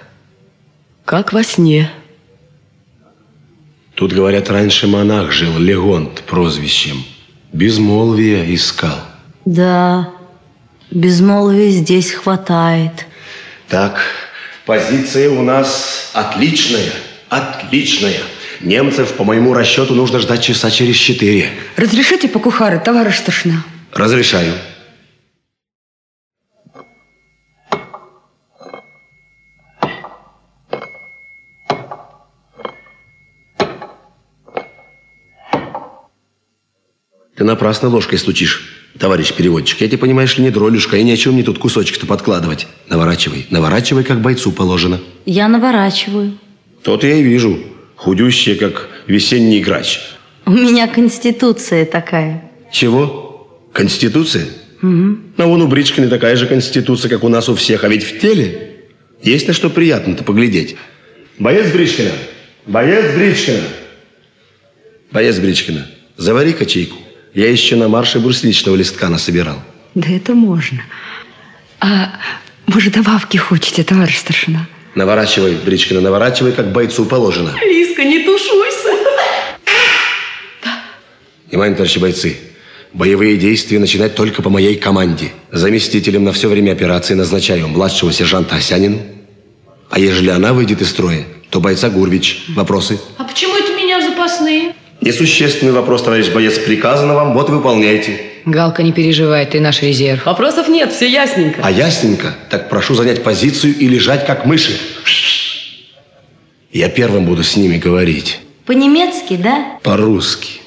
Как 1.04 1.34
во 1.34 1.44
сне. 1.44 1.92
Тут, 3.96 4.14
говорят, 4.14 4.50
раньше 4.50 4.88
монах 4.88 5.34
жил, 5.34 5.60
Легонт 5.60 6.22
прозвищем. 6.22 7.04
Безмолвие 7.54 8.54
искал. 8.56 8.98
Да, 9.46 10.10
безмолвия 10.90 11.70
здесь 11.70 12.12
хватает. 12.12 13.06
Так, 13.70 14.02
позиция 14.66 15.30
у 15.30 15.44
нас 15.44 16.10
отличная. 16.14 16.92
Отличная. 17.30 18.18
Немцев, 18.62 19.14
по 19.14 19.24
моему 19.24 19.54
расчету, 19.54 19.94
нужно 19.94 20.20
ждать 20.20 20.42
часа 20.42 20.72
через 20.72 20.96
четыре. 20.96 21.50
Разрешите 21.76 22.28
покухары, 22.28 22.82
товарищ 22.84 23.18
старшина? 23.18 23.64
Разрешаю. 23.92 24.54
Ты 37.36 37.44
напрасно 37.44 37.90
ложкой 37.90 38.20
стучишь, 38.20 38.74
товарищ 39.00 39.34
переводчик. 39.34 39.82
Я 39.82 39.88
тебе, 39.88 39.98
понимаешь 39.98 40.38
ли, 40.38 40.44
не 40.44 40.52
дролюшка, 40.52 40.98
и 40.98 41.04
ни 41.04 41.12
о 41.12 41.18
чем 41.18 41.34
мне 41.34 41.44
тут 41.44 41.58
кусочек-то 41.58 42.06
подкладывать. 42.06 42.68
Наворачивай, 42.90 43.48
наворачивай, 43.50 44.04
как 44.04 44.22
бойцу 44.22 44.52
положено. 44.52 45.00
Я 45.26 45.48
наворачиваю. 45.48 46.38
То-то 46.84 47.08
я 47.08 47.16
и 47.16 47.24
вижу. 47.24 47.60
Худющая, 47.96 48.56
как 48.56 48.90
весенний 49.08 49.62
грач. 49.62 50.00
У 50.46 50.52
меня 50.52 50.88
конституция 50.88 51.86
такая. 51.86 52.52
Чего? 52.72 53.48
Конституция? 53.72 54.46
Мгм. 54.82 55.34
А 55.38 55.46
вон 55.46 55.62
у 55.62 55.68
Бричкина 55.68 56.10
такая 56.10 56.36
же 56.36 56.46
конституция, 56.46 57.10
как 57.10 57.24
у 57.24 57.30
нас 57.30 57.50
у 57.50 57.56
всех. 57.56 57.84
А 57.84 57.88
ведь 57.88 58.04
в 58.04 58.20
теле 58.20 58.82
есть 59.24 59.48
на 59.48 59.54
что 59.54 59.70
приятно-то 59.70 60.24
поглядеть. 60.24 60.76
Боец 61.40 61.72
Бричкина! 61.72 62.12
Боец 62.68 63.16
Бричкина! 63.16 63.62
Боец 65.12 65.40
Бричкина, 65.40 65.88
завари 66.18 66.54
качейку. 66.54 66.98
Я 67.34 67.50
еще 67.50 67.76
на 67.76 67.88
марше 67.88 68.20
брусличного 68.20 68.76
листка 68.76 69.10
насобирал. 69.10 69.58
Да 69.96 70.08
это 70.10 70.34
можно. 70.34 70.84
А 71.80 72.20
может, 72.68 72.94
добавки 72.94 73.38
хочете, 73.38 73.84
товарищ 73.84 74.18
старшина? 74.20 74.68
Наворачивай, 74.96 75.56
Бричкина, 75.56 76.02
наворачивай, 76.02 76.52
как 76.52 76.72
бойцу 76.72 77.06
положено. 77.06 77.56
Лиска, 77.66 78.04
не 78.04 78.20
тушуйся. 78.24 78.90
Внимание, 81.50 81.76
товарищи 81.76 81.98
бойцы. 82.00 82.38
Боевые 82.94 83.38
действия 83.38 83.80
начинать 83.80 84.14
только 84.14 84.44
по 84.44 84.52
моей 84.52 84.76
команде. 84.76 85.32
Заместителем 85.52 86.24
на 86.24 86.32
все 86.32 86.48
время 86.48 86.72
операции 86.72 87.16
назначаю 87.16 87.68
младшего 87.68 88.14
сержанта 88.14 88.56
Осянину. 88.56 89.02
А 89.90 90.00
ежели 90.00 90.30
она 90.30 90.54
выйдет 90.54 90.82
из 90.82 90.90
строя, 90.90 91.24
то 91.50 91.60
бойца 91.60 91.90
Гурвич. 91.90 92.46
Вопросы? 92.50 93.00
А 93.18 93.24
почему 93.24 93.56
это 93.56 93.74
меня 93.76 94.00
запасные? 94.02 94.76
Несущественный 95.04 95.74
вопрос, 95.74 96.02
товарищ 96.02 96.30
боец. 96.30 96.58
Приказано 96.58 97.14
вам, 97.14 97.34
вот 97.34 97.50
выполняйте. 97.50 98.22
Галка, 98.46 98.84
не 98.84 98.94
переживай, 98.94 99.46
ты 99.46 99.60
наш 99.60 99.82
резерв. 99.82 100.26
Вопросов 100.26 100.70
нет, 100.70 100.94
все 100.94 101.12
ясненько. 101.12 101.60
А 101.62 101.70
ясненько, 101.70 102.34
так 102.50 102.70
прошу 102.70 102.96
занять 102.96 103.22
позицию 103.22 103.76
и 103.78 103.90
лежать, 103.90 104.26
как 104.26 104.46
мыши. 104.46 104.72
Я 106.72 106.88
первым 106.88 107.26
буду 107.26 107.44
с 107.44 107.58
ними 107.58 107.78
говорить. 107.78 108.40
По-немецки, 108.66 109.36
да? 109.36 109.78
По-русски. 109.84 110.62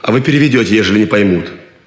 А 0.00 0.12
вы 0.12 0.20
переведете, 0.20 0.76
ежели 0.76 1.00
не 1.00 1.06
поймут. 1.06 1.46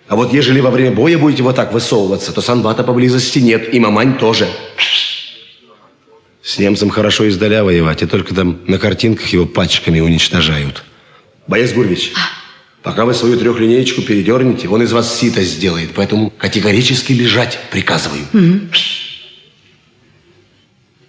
А 0.09 0.17
вот 0.17 0.33
ежели 0.33 0.59
во 0.59 0.69
время 0.69 0.91
боя 0.91 1.17
будете 1.17 1.43
вот 1.43 1.55
так 1.55 1.71
высовываться, 1.71 2.33
то 2.33 2.41
санбата 2.41 2.83
поблизости 2.83 3.39
нет, 3.39 3.73
и 3.73 3.79
мамань 3.79 4.17
тоже. 4.17 4.49
С 6.43 6.59
немцем 6.59 6.89
хорошо 6.89 7.29
издаля 7.29 7.63
воевать, 7.63 8.03
и 8.03 8.05
только 8.05 8.35
там 8.35 8.59
на 8.67 8.77
картинках 8.79 9.27
его 9.27 9.45
пачками 9.45 10.01
уничтожают. 10.01 10.83
Боец 11.47 11.71
Гурвич, 11.73 12.13
пока 12.83 13.05
вы 13.05 13.13
свою 13.13 13.37
трехлинеечку 13.39 14.01
передернете, 14.01 14.67
он 14.67 14.81
из 14.83 14.91
вас 14.91 15.17
сито 15.17 15.43
сделает, 15.43 15.91
поэтому 15.95 16.29
категорически 16.29 17.13
лежать 17.13 17.59
приказываю. 17.71 18.25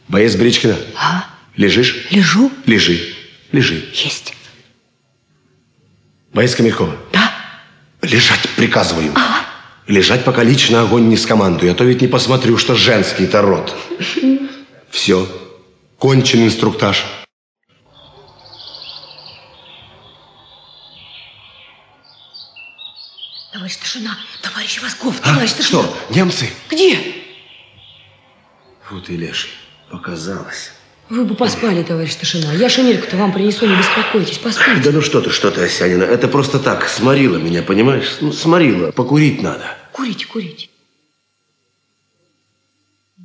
Боец 0.08 0.36
Бричкина, 0.36 0.76
А, 0.96 1.24
лежишь? 1.56 2.06
лежу. 2.10 2.50
Лежи. 2.66 3.14
Лежи. 3.52 3.84
Есть. 3.92 4.32
Боец 6.32 6.54
Камелькова. 6.54 6.96
Да. 7.12 7.32
Лежать 8.02 8.40
приказываю. 8.56 9.12
Лежать, 9.86 10.24
пока 10.24 10.44
лично 10.44 10.82
огонь 10.82 11.08
не 11.08 11.16
скомандую, 11.16 11.72
а 11.72 11.74
то 11.74 11.84
ведь 11.84 12.00
не 12.02 12.08
посмотрю, 12.08 12.58
что 12.58 12.74
женский-то 12.74 13.42
род. 13.42 13.74
Все. 14.90 15.26
Кончен 15.98 16.44
инструктаж. 16.44 17.04
Товарищ 23.68 23.76
старшина, 23.76 24.18
товарищ 24.40 24.80
Восков, 24.82 25.20
А, 25.22 25.28
товарищ 25.34 25.50
старшина. 25.50 25.82
что, 25.82 25.98
немцы? 26.14 26.48
Где? 26.70 26.98
Фу 28.84 28.98
ты, 29.02 29.14
леший, 29.14 29.50
показалось. 29.90 30.72
Вы 31.10 31.26
бы 31.26 31.34
поспали, 31.34 31.82
товарищ 31.82 32.12
старшина. 32.12 32.54
Я 32.54 32.70
шинельку-то 32.70 33.18
вам 33.18 33.30
принесу, 33.30 33.66
не 33.66 33.76
беспокойтесь, 33.76 34.38
поспите. 34.38 34.80
Да 34.82 34.90
ну 34.92 35.02
что 35.02 35.20
ты, 35.20 35.28
что 35.28 35.50
ты, 35.50 35.64
Осянина, 35.64 36.04
это 36.04 36.28
просто 36.28 36.58
так, 36.58 36.88
сморило 36.88 37.36
меня, 37.36 37.62
понимаешь? 37.62 38.16
Ну, 38.22 38.32
сморило, 38.32 38.90
покурить 38.90 39.42
надо. 39.42 39.76
Курите, 39.92 40.24
курите. 40.26 40.70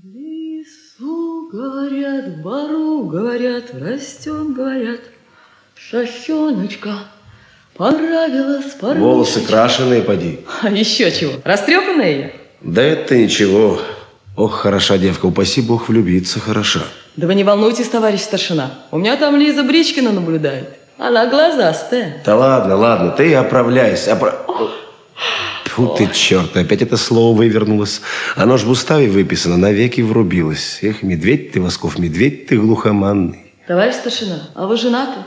лесу, 0.04 1.48
говорят, 1.54 2.28
в 2.28 2.42
бару, 2.42 3.06
говорят, 3.06 3.74
растет, 3.74 4.54
говорят, 4.54 5.00
шащеночка, 5.76 7.08
понравилась, 7.76 8.72
понравилась. 8.80 9.04
Волосы 9.04 9.42
крашеные, 9.42 10.02
поди. 10.02 10.40
А 10.62 10.70
еще 10.70 11.12
чего, 11.12 11.34
растрепанная 11.44 12.18
я? 12.18 12.32
Да 12.62 12.82
это 12.82 13.18
ничего. 13.18 13.80
Ох, 14.36 14.54
хороша 14.54 14.98
девка, 14.98 15.28
упаси 15.28 15.62
бог 15.62 15.90
влюбиться, 15.90 16.40
хороша. 16.40 16.82
Да 17.16 17.28
вы 17.28 17.36
не 17.36 17.44
волнуйтесь, 17.44 17.90
товарищ 17.90 18.22
старшина, 18.22 18.72
у 18.92 18.98
меня 18.98 19.16
там 19.18 19.36
Лиза 19.36 19.64
Бричкина 19.64 20.12
наблюдает. 20.12 20.70
Она 20.98 21.28
глазастая. 21.28 22.22
Да 22.26 22.36
ладно, 22.36 22.76
ладно, 22.76 23.12
ты 23.12 23.34
оправляйся. 23.36 24.14
Опра... 24.14 24.34
Фу 25.66 25.88
ты, 25.98 26.08
черт, 26.14 26.56
опять 26.56 26.84
это 26.84 26.98
слово 26.98 27.36
вывернулось. 27.36 28.02
Оно 28.36 28.58
ж 28.58 28.64
в 28.64 28.70
уставе 28.70 29.08
выписано, 29.08 29.58
навеки 29.58 30.02
врубилось. 30.02 30.80
Эх, 30.84 31.02
медведь 31.02 31.52
ты, 31.52 31.62
Восков, 31.62 31.98
медведь 31.98 32.48
ты 32.48 32.60
глухоманный. 32.60 33.54
Товарищ 33.68 33.96
старшина, 33.96 34.50
а 34.54 34.68
вы 34.68 34.78
женаты? 34.78 35.20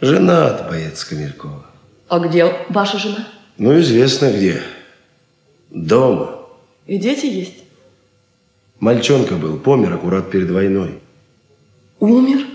Женат, 0.00 0.68
боец 0.68 1.04
Камелькова. 1.04 1.64
А 2.08 2.18
где 2.18 2.52
ваша 2.68 2.98
жена? 2.98 3.26
Ну, 3.58 3.78
известно 3.80 4.30
где. 4.30 4.62
Дома. 5.70 6.40
И 6.86 6.98
дети 6.98 7.26
есть? 7.26 7.64
Мальчонка 8.80 9.36
был, 9.36 9.58
помер 9.58 9.94
аккурат 9.94 10.30
перед 10.30 10.50
войной. 10.50 10.98
Умер? 12.00 12.46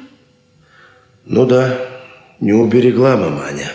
Ну 1.25 1.45
да, 1.45 1.77
не 2.39 2.53
уберегла 2.53 3.17
маманя. 3.17 3.71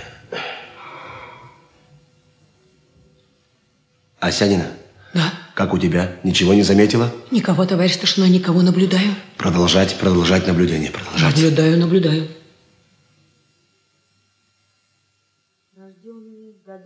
Асянина? 4.20 4.66
Да. 5.12 5.32
Как 5.54 5.72
у 5.74 5.78
тебя? 5.78 6.12
Ничего 6.22 6.54
не 6.54 6.62
заметила? 6.62 7.10
Никого, 7.30 7.64
товарищ 7.64 7.94
старшина, 7.94 8.28
никого 8.28 8.62
наблюдаю. 8.62 9.14
Продолжать, 9.36 9.96
продолжать 9.96 10.46
наблюдение, 10.46 10.90
продолжать. 10.90 11.34
Наблюдаю, 11.36 11.78
наблюдаю. 11.78 12.28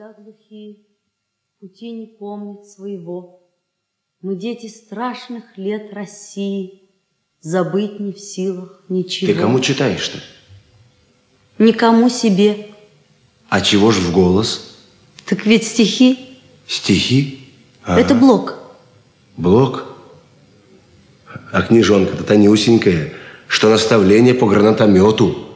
Года 0.08 0.22
глухие, 0.22 0.76
пути 1.60 1.90
не 1.90 2.06
помнят 2.06 2.64
своего. 2.64 3.42
Мы 4.22 4.36
дети 4.36 4.66
страшных 4.66 5.58
лет 5.58 5.92
России, 5.92 6.88
забыть 7.42 8.00
не 8.00 8.14
в 8.14 8.18
силах 8.18 8.84
ничего. 8.88 9.30
Ты 9.30 9.38
кому 9.38 9.60
читаешь-то? 9.60 10.18
Никому 11.58 12.08
себе. 12.08 12.68
А 13.50 13.60
чего 13.60 13.90
ж 13.90 13.98
в 13.98 14.14
голос? 14.14 14.78
Так 15.26 15.44
ведь 15.44 15.64
стихи 15.64 16.38
Стихи? 16.66 17.40
это 17.84 18.14
Ага. 18.14 18.14
блок. 18.14 18.58
Блок? 19.36 19.94
А 21.52 21.60
книжонка-то 21.60 22.24
тонюсенькая, 22.24 23.12
что 23.46 23.68
наставление 23.68 24.32
по 24.32 24.46
гранатомету. 24.46 25.48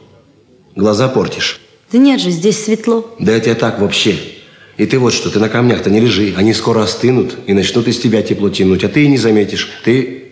Глаза 0.75 1.09
портишь. 1.09 1.59
Да 1.91 1.97
нет 1.97 2.21
же, 2.21 2.29
здесь 2.29 2.63
светло. 2.63 3.15
Да 3.17 3.31
это 3.31 3.49
я 3.49 3.55
так 3.55 3.79
вообще. 3.79 4.32
И 4.77 4.85
ты 4.85 4.97
вот 4.97 5.13
что, 5.13 5.29
ты 5.29 5.39
на 5.39 5.49
камнях-то 5.49 5.89
не 5.89 5.99
лежи. 5.99 6.33
Они 6.35 6.53
скоро 6.53 6.83
остынут 6.83 7.37
и 7.45 7.53
начнут 7.53 7.87
из 7.87 7.99
тебя 7.99 8.21
тепло 8.23 8.49
тянуть. 8.49 8.83
А 8.83 8.89
ты 8.89 9.03
и 9.03 9.07
не 9.07 9.17
заметишь. 9.17 9.69
Ты 9.83 10.31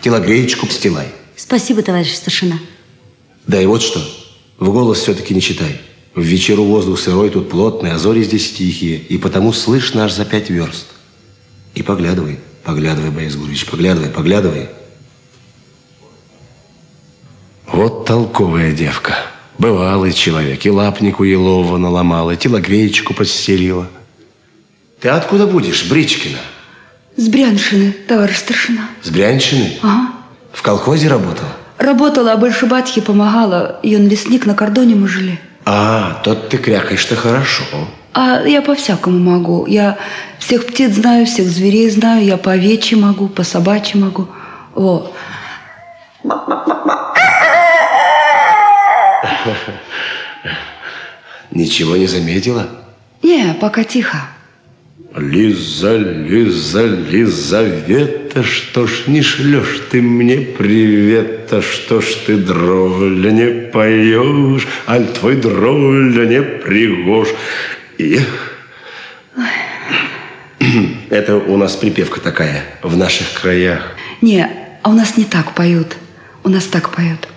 телогреечку 0.00 0.66
постилай. 0.66 1.08
Спасибо, 1.36 1.82
товарищ 1.82 2.14
старшина. 2.14 2.58
Да 3.46 3.60
и 3.60 3.66
вот 3.66 3.82
что. 3.82 4.00
В 4.58 4.70
голос 4.70 5.00
все-таки 5.00 5.34
не 5.34 5.40
читай. 5.40 5.80
В 6.14 6.22
вечеру 6.22 6.64
воздух 6.64 7.00
сырой, 7.00 7.30
тут 7.30 7.50
плотный, 7.50 7.90
а 7.90 7.98
зори 7.98 8.22
здесь 8.22 8.52
тихие. 8.52 8.98
И 8.98 9.18
потому 9.18 9.52
слышно 9.52 10.04
аж 10.04 10.12
за 10.12 10.24
пять 10.24 10.48
верст. 10.48 10.86
И 11.74 11.82
поглядывай, 11.82 12.38
поглядывай, 12.62 13.10
Борис 13.10 13.34
Гурьевич, 13.34 13.66
поглядывай, 13.66 14.10
поглядывай. 14.10 14.68
Вот 17.66 18.06
толковая 18.06 18.72
девка. 18.72 19.16
Бывалый 19.58 20.12
человек. 20.12 20.64
И 20.66 20.70
лапнику 20.70 21.24
елового 21.24 21.76
наломала, 21.76 22.32
и 22.32 22.36
телогреечку 22.36 23.14
подстелила. 23.14 23.88
Ты 25.00 25.08
откуда 25.10 25.46
будешь, 25.46 25.88
Бричкина? 25.88 26.38
С 27.16 27.28
Бряншины, 27.28 27.92
товарищ 28.08 28.38
старшина. 28.38 28.88
С 29.02 29.10
Брянщины? 29.10 29.78
Ага. 29.82 30.12
В 30.52 30.62
колхозе 30.62 31.08
работала? 31.08 31.50
Работала, 31.78 32.32
а 32.32 32.36
больше 32.36 32.66
батьке 32.66 33.02
помогала. 33.02 33.78
И 33.82 33.94
он 33.96 34.08
лесник 34.08 34.46
на 34.46 34.54
кордоне 34.54 34.94
мы 34.94 35.06
жили. 35.06 35.38
А, 35.64 36.20
тот 36.24 36.48
ты 36.48 36.58
крякаешь-то 36.58 37.16
хорошо. 37.16 37.64
А 38.12 38.42
я 38.42 38.62
по-всякому 38.62 39.18
могу. 39.18 39.66
Я 39.66 39.98
всех 40.38 40.66
птиц 40.66 40.94
знаю, 40.94 41.26
всех 41.26 41.48
зверей 41.48 41.90
знаю. 41.90 42.24
Я 42.24 42.36
по 42.36 42.52
овечьи 42.52 42.96
могу, 42.96 43.28
по 43.28 43.42
собачьи 43.42 44.00
могу. 44.00 44.28
Во. 44.74 45.12
Ничего 51.50 51.96
не 51.96 52.06
заметила? 52.06 52.68
Не, 53.22 53.54
пока 53.60 53.84
тихо. 53.84 54.18
Лиза, 55.16 55.96
Лиза, 55.96 56.86
Лизавета, 56.86 58.42
что 58.42 58.88
ж 58.88 59.04
не 59.06 59.22
шлешь 59.22 59.82
ты 59.90 60.02
мне 60.02 60.38
привета, 60.38 61.62
что 61.62 62.00
ж 62.00 62.06
ты 62.26 62.36
дроля 62.36 63.30
не 63.30 63.70
поешь, 63.70 64.66
аль 64.88 65.06
твой 65.06 65.36
дроля 65.36 66.26
не 66.26 66.42
пригож. 66.42 67.28
Эх. 67.98 68.54
Это 71.10 71.36
у 71.36 71.56
нас 71.56 71.76
припевка 71.76 72.20
такая 72.20 72.64
в 72.82 72.96
наших 72.96 73.40
краях. 73.40 73.94
Не, 74.20 74.50
а 74.82 74.90
у 74.90 74.92
нас 74.92 75.16
не 75.16 75.24
так 75.24 75.54
поют. 75.54 75.96
У 76.42 76.48
нас 76.48 76.64
так 76.64 76.90
поют. 76.90 77.28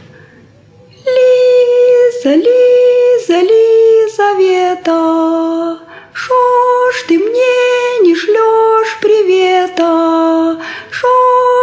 Лиза, 2.36 3.40
Лиза, 3.42 4.34
Лизавета, 4.34 5.80
Шо 6.14 6.34
ж 6.92 7.04
ты 7.08 7.20
мне 7.20 8.00
не 8.02 8.16
шлешь 8.16 8.98
привета? 9.00 10.58
Шо 10.90 11.08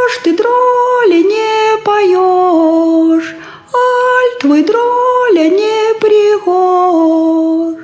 ж 0.09 0.19
ты 0.23 0.37
дроли 0.37 1.23
не 1.23 1.77
поешь? 1.83 3.35
Аль 3.75 4.39
твой 4.41 4.63
дроля 4.63 5.49
не 5.49 5.95
пригож? 6.01 7.75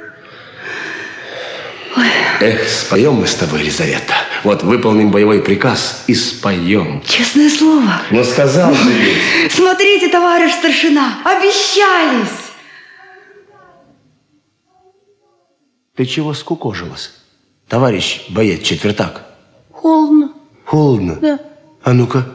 Эх, 2.41 2.67
споем 2.67 3.15
мы 3.15 3.27
с 3.27 3.35
тобой, 3.35 3.61
Елизавета. 3.61 4.15
Вот 4.45 4.63
выполним 4.63 5.11
боевой 5.11 5.43
приказ 5.43 6.05
и 6.07 6.15
споем. 6.15 7.03
Честное 7.07 7.51
слово. 7.51 8.01
Ну, 8.11 8.25
сказал 8.25 8.73
же 8.73 8.91
ведь. 8.91 9.53
Смотрите, 9.53 10.09
товарищ 10.09 10.53
старшина, 10.53 11.19
обещались. 11.25 12.40
Ты 16.01 16.07
чего 16.07 16.33
скукожилась? 16.33 17.13
Товарищ 17.69 18.23
боец 18.31 18.63
четвертак. 18.63 19.23
Холодно. 19.71 20.33
Холодно? 20.65 21.19
Да. 21.21 21.39
А 21.83 21.93
ну-ка. 21.93 22.27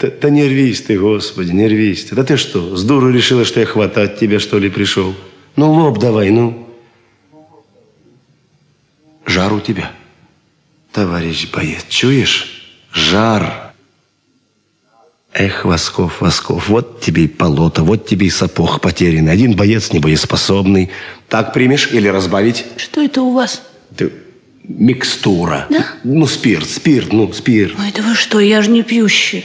Да, 0.00 0.28
не 0.28 0.44
рвись 0.44 0.82
ты, 0.82 0.98
Господи, 0.98 1.52
не 1.52 1.68
рвись 1.68 2.06
ты. 2.06 2.16
Да 2.16 2.24
ты 2.24 2.36
что, 2.36 2.74
с 2.74 2.82
дуру 2.82 3.12
решила, 3.12 3.44
что 3.44 3.60
я 3.60 3.66
хватать 3.66 4.18
тебя, 4.18 4.40
что 4.40 4.58
ли, 4.58 4.70
пришел? 4.70 5.14
Ну, 5.54 5.70
лоб 5.70 6.00
давай, 6.00 6.30
ну. 6.30 6.68
Жар 9.24 9.52
у 9.52 9.60
тебя. 9.60 9.92
Товарищ 10.90 11.48
боец, 11.52 11.86
чуешь? 11.88 12.74
Жар. 12.92 13.63
Эх, 15.36 15.64
Восков, 15.64 16.20
Восков, 16.20 16.68
вот 16.68 17.00
тебе 17.00 17.24
и 17.24 17.28
полота, 17.28 17.82
вот 17.82 18.06
тебе 18.06 18.28
и 18.28 18.30
сапог 18.30 18.80
потерянный. 18.80 19.32
Один 19.32 19.56
боец 19.56 19.92
небоеспособный. 19.92 20.90
Так 21.28 21.52
примешь 21.52 21.90
или 21.92 22.06
разбавить? 22.06 22.64
Что 22.76 23.02
это 23.02 23.20
у 23.22 23.32
вас? 23.32 23.62
Ты- 23.96 24.12
Микстура. 24.62 25.66
Да? 25.68 25.84
Ну, 26.04 26.26
спирт, 26.26 26.68
спирт, 26.68 27.12
ну, 27.12 27.32
спирт. 27.32 27.74
Ой, 27.78 27.92
да 27.94 28.02
вы 28.02 28.14
что, 28.14 28.38
я 28.38 28.62
же 28.62 28.70
не 28.70 28.82
пьющий. 28.82 29.44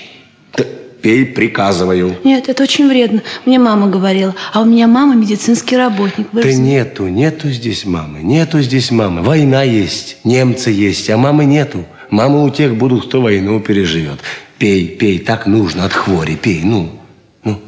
Пей, 1.01 1.25
приказываю. 1.25 2.17
Нет, 2.25 2.49
это 2.49 2.63
очень 2.63 2.87
вредно. 2.87 3.23
Мне 3.45 3.57
мама 3.57 3.87
говорила. 3.87 4.35
А 4.53 4.61
у 4.61 4.65
меня 4.65 4.85
мама 4.85 5.15
медицинский 5.15 5.77
работник. 5.77 6.27
Вы 6.33 6.43
Да 6.43 6.49
же 6.49 6.55
нету, 6.55 7.07
нету 7.07 7.49
здесь 7.49 7.85
мамы, 7.85 8.19
нету 8.19 8.61
здесь 8.61 8.91
мамы. 8.91 9.21
Война 9.21 9.63
есть, 9.63 10.17
немцы 10.25 10.69
есть, 10.71 11.09
а 11.09 11.17
мамы 11.17 11.45
нету. 11.45 11.85
Мамы 12.11 12.43
у 12.43 12.49
тех 12.49 12.75
будут, 12.75 13.07
кто 13.07 13.21
войну 13.21 13.59
переживет. 13.61 14.19
Пей, 14.59 14.87
пей, 14.89 15.19
так 15.19 15.45
нужно, 15.45 15.85
от 15.85 15.93
хвори, 15.93 16.35
пей, 16.35 16.61
ну. 16.63 16.99
ну. 17.45 17.61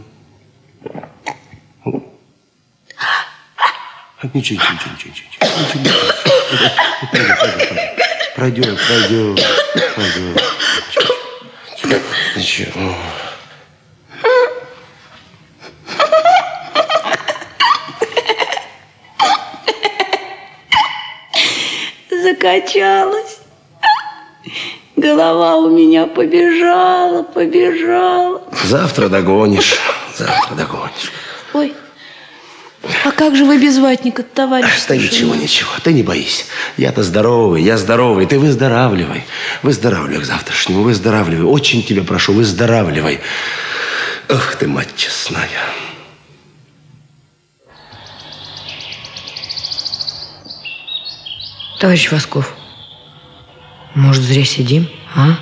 А, 2.97 4.27
Ничего, 4.33 4.59
ничего, 4.59 4.91
ничего, 4.93 5.11
ничего, 5.11 5.27
ничего. 5.31 6.01
пройдет, 8.35 8.77
пройдет, 8.87 9.39
пройдет. 9.95 10.43
Ничего. 12.35 12.95
Закачалась. 22.09 23.30
Голова 25.01 25.57
у 25.57 25.69
меня 25.69 26.05
побежала, 26.05 27.23
побежала. 27.23 28.43
Завтра 28.65 29.09
догонишь, 29.09 29.79
завтра 30.15 30.53
догонишь. 30.53 31.11
Ой, 31.53 31.73
а 33.03 33.11
как 33.11 33.35
же 33.35 33.45
вы 33.45 33.57
без 33.57 33.79
ватника, 33.79 34.21
товарищ? 34.21 34.67
Да 34.87 34.95
ничего, 34.95 35.33
ничего, 35.33 35.71
ты 35.83 35.93
не 35.93 36.03
боись. 36.03 36.45
Я-то 36.77 37.01
здоровый, 37.01 37.63
я 37.63 37.77
здоровый, 37.77 38.27
ты 38.27 38.37
выздоравливай. 38.37 39.23
Выздоравливай 39.63 40.21
к 40.21 40.25
завтрашнему, 40.25 40.83
выздоравливай. 40.83 41.45
Очень 41.45 41.83
тебя 41.83 42.03
прошу, 42.03 42.33
выздоравливай. 42.33 43.21
Ах 44.29 44.55
ты, 44.55 44.67
мать 44.67 44.89
честная. 44.95 45.49
Товарищ 51.79 52.11
Восков, 52.11 52.53
может, 53.95 54.23
зря 54.23 54.45
сидим, 54.45 54.89
а? 55.15 55.39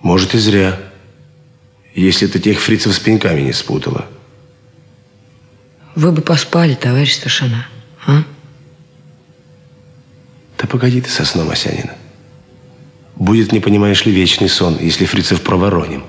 Может, 0.00 0.34
и 0.34 0.38
зря. 0.38 0.78
Если 1.94 2.26
ты 2.26 2.38
тех 2.38 2.60
фрицев 2.60 2.94
с 2.94 2.98
пеньками 2.98 3.42
не 3.42 3.52
спутала. 3.52 4.06
Вы 5.94 6.12
бы 6.12 6.22
поспали, 6.22 6.74
товарищ 6.74 7.14
старшина, 7.14 7.66
а? 8.06 8.24
Да 10.58 10.66
погоди 10.66 11.00
ты 11.00 11.10
со 11.10 11.24
сном, 11.24 11.50
Осянина. 11.50 11.94
Будет, 13.16 13.52
не 13.52 13.60
понимаешь 13.60 14.04
ли, 14.06 14.12
вечный 14.12 14.48
сон, 14.48 14.78
если 14.80 15.04
фрицев 15.04 15.42
провороним. 15.42 16.04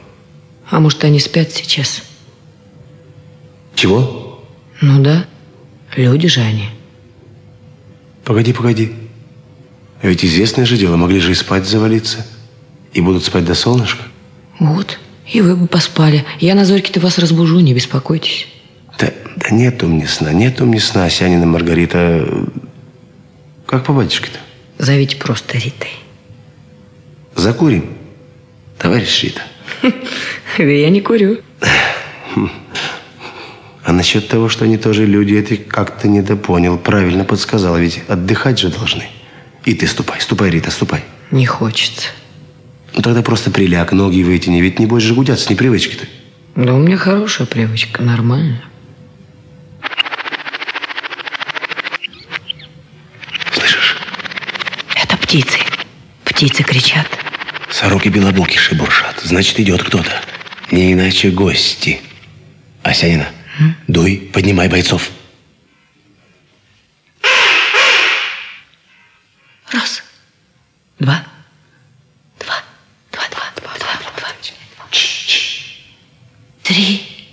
А 0.69 0.79
может, 0.79 1.03
они 1.03 1.19
спят 1.19 1.51
сейчас? 1.51 2.03
Чего? 3.75 4.43
Ну 4.81 5.03
да, 5.03 5.25
люди 5.95 6.27
же 6.27 6.41
они. 6.41 6.69
Погоди, 8.23 8.53
погоди. 8.53 9.02
А 10.03 10.07
Ведь 10.07 10.25
известное 10.25 10.65
же 10.65 10.75
дело, 10.75 10.97
могли 10.97 11.21
же 11.21 11.31
и 11.31 11.33
спать 11.33 11.65
завалиться. 11.65 12.25
И 12.91 12.99
будут 12.99 13.23
спать 13.23 13.45
до 13.45 13.55
солнышка. 13.55 14.03
Вот, 14.59 14.99
и 15.31 15.39
вы 15.39 15.55
бы 15.55 15.65
поспали. 15.65 16.25
Я 16.41 16.55
на 16.55 16.65
зорьке-то 16.65 16.99
вас 16.99 17.17
разбужу, 17.17 17.61
не 17.61 17.73
беспокойтесь. 17.73 18.47
Да, 18.99 19.13
да 19.37 19.49
нету 19.49 19.87
мне 19.87 20.05
сна, 20.05 20.33
нету 20.33 20.65
мне 20.65 20.81
сна, 20.81 21.05
Осянина 21.05 21.45
Маргарита. 21.45 22.27
Как 23.65 23.85
по 23.85 23.93
батюшке-то? 23.93 24.39
Зовите 24.77 25.15
просто 25.15 25.57
Ритой. 25.57 25.91
Закурим, 27.35 27.85
товарищ 28.77 29.23
Рита. 29.23 29.41
Я 30.57 30.89
не 30.89 30.99
курю. 30.99 31.37
А 33.85 33.93
насчет 33.93 34.27
того, 34.27 34.49
что 34.49 34.65
они 34.65 34.77
тоже 34.77 35.05
люди, 35.05 35.35
это 35.35 35.55
как-то 35.55 36.09
недопонял. 36.09 36.77
Правильно 36.77 37.23
подсказала, 37.23 37.77
ведь 37.77 38.01
отдыхать 38.09 38.59
же 38.59 38.67
должны. 38.69 39.07
И 39.65 39.73
ты 39.73 39.87
ступай, 39.87 40.19
ступай, 40.19 40.49
Рита, 40.49 40.71
ступай. 40.71 41.03
Не 41.31 41.45
хочется. 41.45 42.09
Ну 42.93 43.01
тогда 43.01 43.21
просто 43.21 43.49
приляг, 43.49 43.91
ноги 43.91 44.21
вытяни, 44.21 44.61
ведь 44.61 44.79
не 44.79 44.85
будешь 44.85 45.03
же 45.03 45.13
гудят 45.13 45.39
с 45.39 45.49
непривычки-то. 45.49 46.05
Да 46.55 46.73
у 46.73 46.79
меня 46.79 46.97
хорошая 46.97 47.47
привычка, 47.47 48.03
нормально. 48.03 48.61
Это 54.95 55.17
птицы. 55.17 55.57
Птицы 56.23 56.63
кричат. 56.63 57.07
Сороки 57.71 58.09
белобоки 58.09 58.57
шебуршат. 58.57 59.19
Значит, 59.23 59.59
идет 59.59 59.83
кто-то. 59.83 60.21
Не 60.71 60.93
иначе 60.93 61.31
гости. 61.31 62.01
Осянина, 62.83 63.27
дуй, 63.87 64.29
поднимай 64.33 64.67
бойцов. 64.67 65.09
Раз, 69.71 70.03
два, 71.03 71.25
два, 72.39 72.63
два, 73.11 73.27
два, 73.29 73.51
два, 73.59 73.77
два, 73.77 74.11
два. 74.15 74.29
Три, 76.63 77.27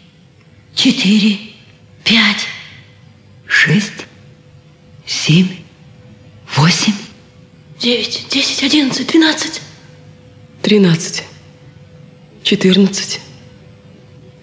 четыре, 0.74 1.38
пять, 2.02 2.48
шесть, 3.46 4.06
семь, 5.06 5.62
восемь. 6.56 6.94
Девять, 7.78 8.26
десять, 8.28 8.64
одиннадцать, 8.64 9.06
двенадцать. 9.06 9.62
Тринадцать. 10.62 11.22
четырнадцать, 12.42 13.20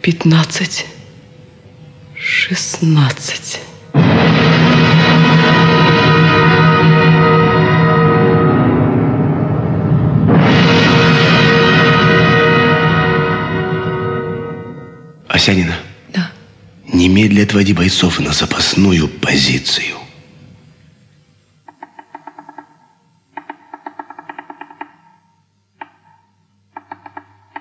пятнадцать, 0.02 0.86
шестнадцать. 2.18 3.60
Осянина. 15.38 15.76
Да. 16.10 16.32
Немедля 16.92 17.44
отводи 17.44 17.72
бойцов 17.72 18.20
на 18.20 18.34
запасную 18.34 19.08
позицию. 19.08 19.98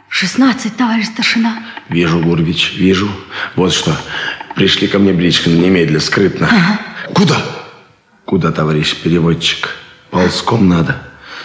Шестнадцать, 0.08 0.74
товарищ 0.78 1.08
старшина. 1.08 1.62
Вижу, 1.90 2.18
Гурвич, 2.20 2.72
вижу. 2.78 3.10
Вот 3.56 3.74
что. 3.74 3.94
Пришли 4.54 4.88
ко 4.88 4.98
мне 4.98 5.12
Бричкин 5.12 5.60
немедля, 5.60 6.00
скрытно. 6.00 6.48
Куда? 7.12 7.42
Куда, 8.24 8.52
товарищ 8.52 8.96
переводчик? 9.02 9.76
Ползком 10.10 10.66
надо. 10.66 11.02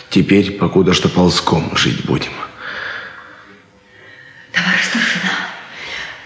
Теперь, 0.09 0.51
покуда 0.51 0.93
что 0.93 1.09
ползком 1.09 1.75
жить 1.75 2.05
будем. 2.05 2.31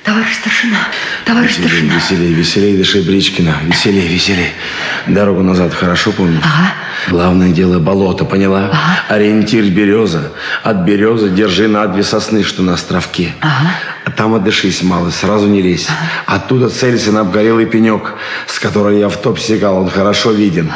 Товарищ 0.06 0.36
старшина. 0.36 0.78
Товарищ 1.26 1.58
Веселей, 1.58 1.68
старшина. 1.68 1.94
веселей, 1.96 2.34
веселей, 2.34 2.78
дыши, 2.78 3.02
Бричкина. 3.02 3.56
Веселей, 3.64 4.08
веселей. 4.08 4.52
Дорогу 5.08 5.42
назад 5.42 5.74
хорошо 5.74 6.12
помнишь? 6.12 6.44
Ага. 6.44 6.74
Главное 7.10 7.50
дело 7.50 7.80
болото, 7.80 8.24
поняла? 8.24 8.72
Ориентир 9.10 9.66
береза. 9.66 10.32
От 10.62 10.86
березы 10.86 11.30
держи 11.30 11.68
на 11.68 11.88
две 11.88 12.04
сосны, 12.04 12.44
что 12.44 12.62
на 12.62 12.74
островке. 12.76 13.34
Ага. 13.42 13.72
А 14.06 14.12
там 14.12 14.36
отдышись 14.36 14.84
мало, 14.84 15.10
сразу 15.10 15.48
не 15.48 15.64
лезь. 15.64 15.88
Оттуда 16.28 16.70
целься 16.70 17.12
на 17.12 17.22
обгорелый 17.22 17.66
пенек, 17.66 18.14
с 18.46 18.60
которой 18.60 19.00
я 19.00 19.10
в 19.10 19.18
топ 19.18 19.40
сигал, 19.40 19.78
он 19.78 19.90
хорошо 19.90 20.32
виден. 20.32 20.72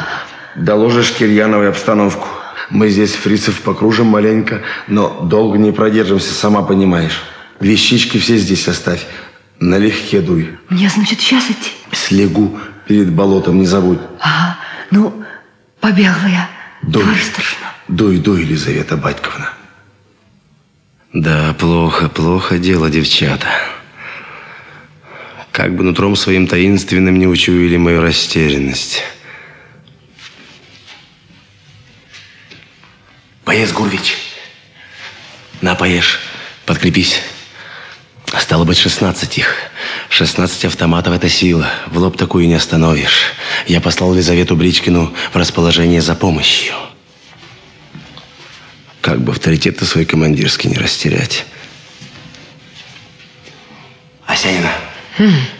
Доложишь 0.56 1.12
Кирьяновой 1.12 1.68
обстановку. 1.68 2.26
Мы 2.68 2.88
здесь 2.88 3.12
фрицев 3.14 3.60
покружим 3.60 4.06
маленько, 4.06 4.62
но 4.88 5.20
долго 5.22 5.56
не 5.56 5.70
продержимся, 5.70 6.34
сама 6.34 6.62
понимаешь. 6.62 7.22
Вещички 7.60 8.18
все 8.18 8.38
здесь 8.38 8.66
оставь. 8.68 9.06
Налегке 9.60 10.20
дуй. 10.22 10.58
Мне, 10.70 10.88
значит, 10.88 11.20
сейчас 11.20 11.44
идти? 11.50 11.70
Слегу 11.92 12.58
перед 12.86 13.12
болотом, 13.12 13.58
не 13.58 13.66
забудь. 13.66 14.00
Ага. 14.18 14.58
Ну, 14.90 15.22
побегла 15.80 16.26
я. 16.26 16.50
Дуй. 16.82 17.04
Дуй, 17.88 18.18
дуй, 18.18 18.40
Елизавета 18.42 18.96
Батьковна. 18.96 19.52
Да, 21.12 21.54
плохо, 21.54 22.08
плохо 22.08 22.58
дело, 22.58 22.88
девчата. 22.88 23.48
Как 25.52 25.76
бы 25.76 25.82
нутром 25.82 26.16
своим 26.16 26.46
таинственным 26.46 27.18
не 27.18 27.26
учуяли 27.26 27.76
мою 27.76 28.00
растерянность. 28.00 29.02
Поешь, 33.44 33.72
Гурвич. 33.72 34.16
На, 35.60 35.74
поешь. 35.74 36.20
Подкрепись. 36.64 37.20
Стало 38.38 38.64
быть, 38.64 38.78
16 38.78 39.38
их. 39.38 39.54
16 40.08 40.66
автоматов– 40.66 41.14
это 41.16 41.28
сила. 41.28 41.68
В 41.86 41.98
лоб 41.98 42.16
такую 42.16 42.46
не 42.46 42.54
остановишь. 42.54 43.32
Я 43.66 43.80
послал 43.80 44.14
Лизавету 44.14 44.54
Бричкину 44.56 45.12
в 45.32 45.36
расположение 45.36 46.00
за 46.00 46.14
помощью. 46.14 46.74
Как 49.00 49.20
бы 49.20 49.32
авторитет-то 49.32 49.84
свой 49.84 50.04
командирский 50.04 50.70
не 50.70 50.76
растерять. 50.76 51.44
Осянина, 54.26 54.70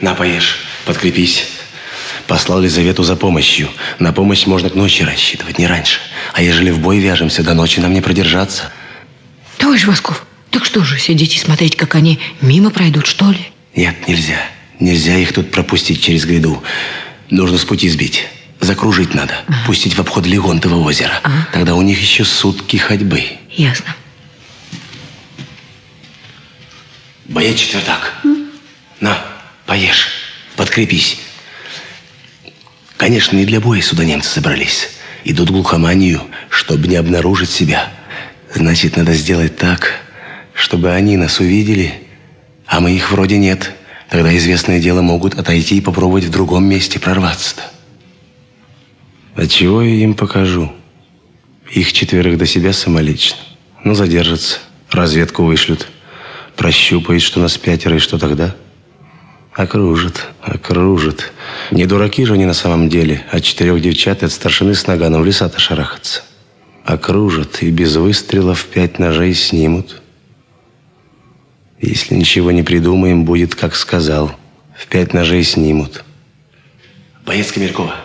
на, 0.00 0.14
поешь, 0.14 0.58
подкрепись. 0.84 1.46
Послал 2.28 2.60
Лизавету 2.60 3.02
за 3.02 3.16
помощью. 3.16 3.68
На 3.98 4.12
помощь 4.12 4.46
можно 4.46 4.70
к 4.70 4.74
ночи 4.74 5.02
рассчитывать, 5.02 5.58
не 5.58 5.66
раньше. 5.66 5.98
А 6.32 6.42
ежели 6.42 6.70
в 6.70 6.78
бой 6.78 6.98
вяжемся, 6.98 7.42
до 7.42 7.54
ночи 7.54 7.80
нам 7.80 7.92
не 7.92 8.00
продержаться. 8.00 8.70
Товарищ 9.58 9.84
Восков, 9.86 10.24
так 10.50 10.64
что 10.64 10.82
же, 10.84 10.98
сидеть 10.98 11.36
и 11.36 11.38
смотреть, 11.38 11.76
как 11.76 11.94
они 11.94 12.18
мимо 12.40 12.70
пройдут, 12.70 13.06
что 13.06 13.30
ли? 13.30 13.50
Нет, 13.74 14.08
нельзя. 14.08 14.40
Нельзя 14.80 15.16
их 15.16 15.32
тут 15.32 15.50
пропустить 15.50 16.02
через 16.02 16.24
гряду. 16.24 16.62
Нужно 17.30 17.58
с 17.58 17.64
пути 17.64 17.88
сбить. 17.88 18.26
Закружить 18.60 19.14
надо. 19.14 19.34
Пустить 19.66 19.94
в 19.94 20.00
обход 20.00 20.26
Легонтова 20.26 20.76
озера. 20.76 21.20
Тогда 21.52 21.74
у 21.74 21.82
них 21.82 22.00
еще 22.00 22.24
сутки 22.24 22.76
ходьбы. 22.76 23.24
Ясно. 23.50 23.94
Боец 27.26 27.58
четвертак. 27.58 28.20
На, 29.00 29.18
поешь. 29.66 30.08
Подкрепись. 30.56 31.18
Конечно, 32.96 33.36
не 33.36 33.46
для 33.46 33.60
боя 33.60 33.80
сюда 33.80 34.04
немцы 34.04 34.28
собрались. 34.28 34.90
Идут 35.24 35.50
глухоманию, 35.50 36.22
чтобы 36.50 36.88
не 36.88 36.96
обнаружить 36.96 37.50
себя. 37.50 37.90
Значит, 38.54 38.96
надо 38.96 39.14
сделать 39.14 39.56
так, 39.56 40.00
чтобы 40.60 40.90
они 40.92 41.16
нас 41.16 41.40
увидели, 41.40 41.94
а 42.66 42.80
мы 42.80 42.92
их 42.92 43.10
вроде 43.10 43.38
нет. 43.38 43.72
Тогда, 44.10 44.36
известное 44.36 44.78
дело, 44.78 45.00
могут 45.00 45.38
отойти 45.38 45.78
и 45.78 45.80
попробовать 45.80 46.24
в 46.24 46.30
другом 46.30 46.66
месте 46.66 47.00
прорваться-то. 47.00 47.62
А 49.36 49.46
чего 49.46 49.80
я 49.80 49.94
им 49.94 50.12
покажу? 50.12 50.70
Их 51.72 51.94
четверых 51.94 52.36
до 52.36 52.44
себя 52.44 52.74
самолично. 52.74 53.38
Ну, 53.84 53.94
задержатся, 53.94 54.58
разведку 54.90 55.44
вышлют. 55.44 55.88
Прощупают, 56.56 57.22
что 57.22 57.40
нас 57.40 57.56
пятеро, 57.56 57.96
и 57.96 58.00
что 58.00 58.18
тогда? 58.18 58.54
Окружат, 59.54 60.28
окружат. 60.42 61.32
Не 61.70 61.86
дураки 61.86 62.26
же 62.26 62.34
они 62.34 62.44
на 62.44 62.54
самом 62.54 62.90
деле, 62.90 63.24
от 63.30 63.42
четырех 63.44 63.80
девчат 63.80 64.22
и 64.22 64.26
от 64.26 64.32
старшины 64.32 64.74
с 64.74 64.86
наганом 64.86 65.22
в 65.22 65.24
леса-то 65.24 65.58
шарахаться. 65.58 66.22
Окружат 66.84 67.62
и 67.62 67.70
без 67.70 67.96
выстрелов 67.96 68.66
пять 68.66 68.98
ножей 68.98 69.32
снимут. 69.32 70.02
Если 71.80 72.14
ничего 72.14 72.50
не 72.50 72.62
придумаем, 72.62 73.24
будет, 73.24 73.54
как 73.54 73.74
сказал. 73.74 74.34
В 74.76 74.86
пять 74.86 75.14
ножей 75.14 75.42
снимут. 75.42 76.04
Боец 77.24 77.52
Камелькова, 77.52 77.96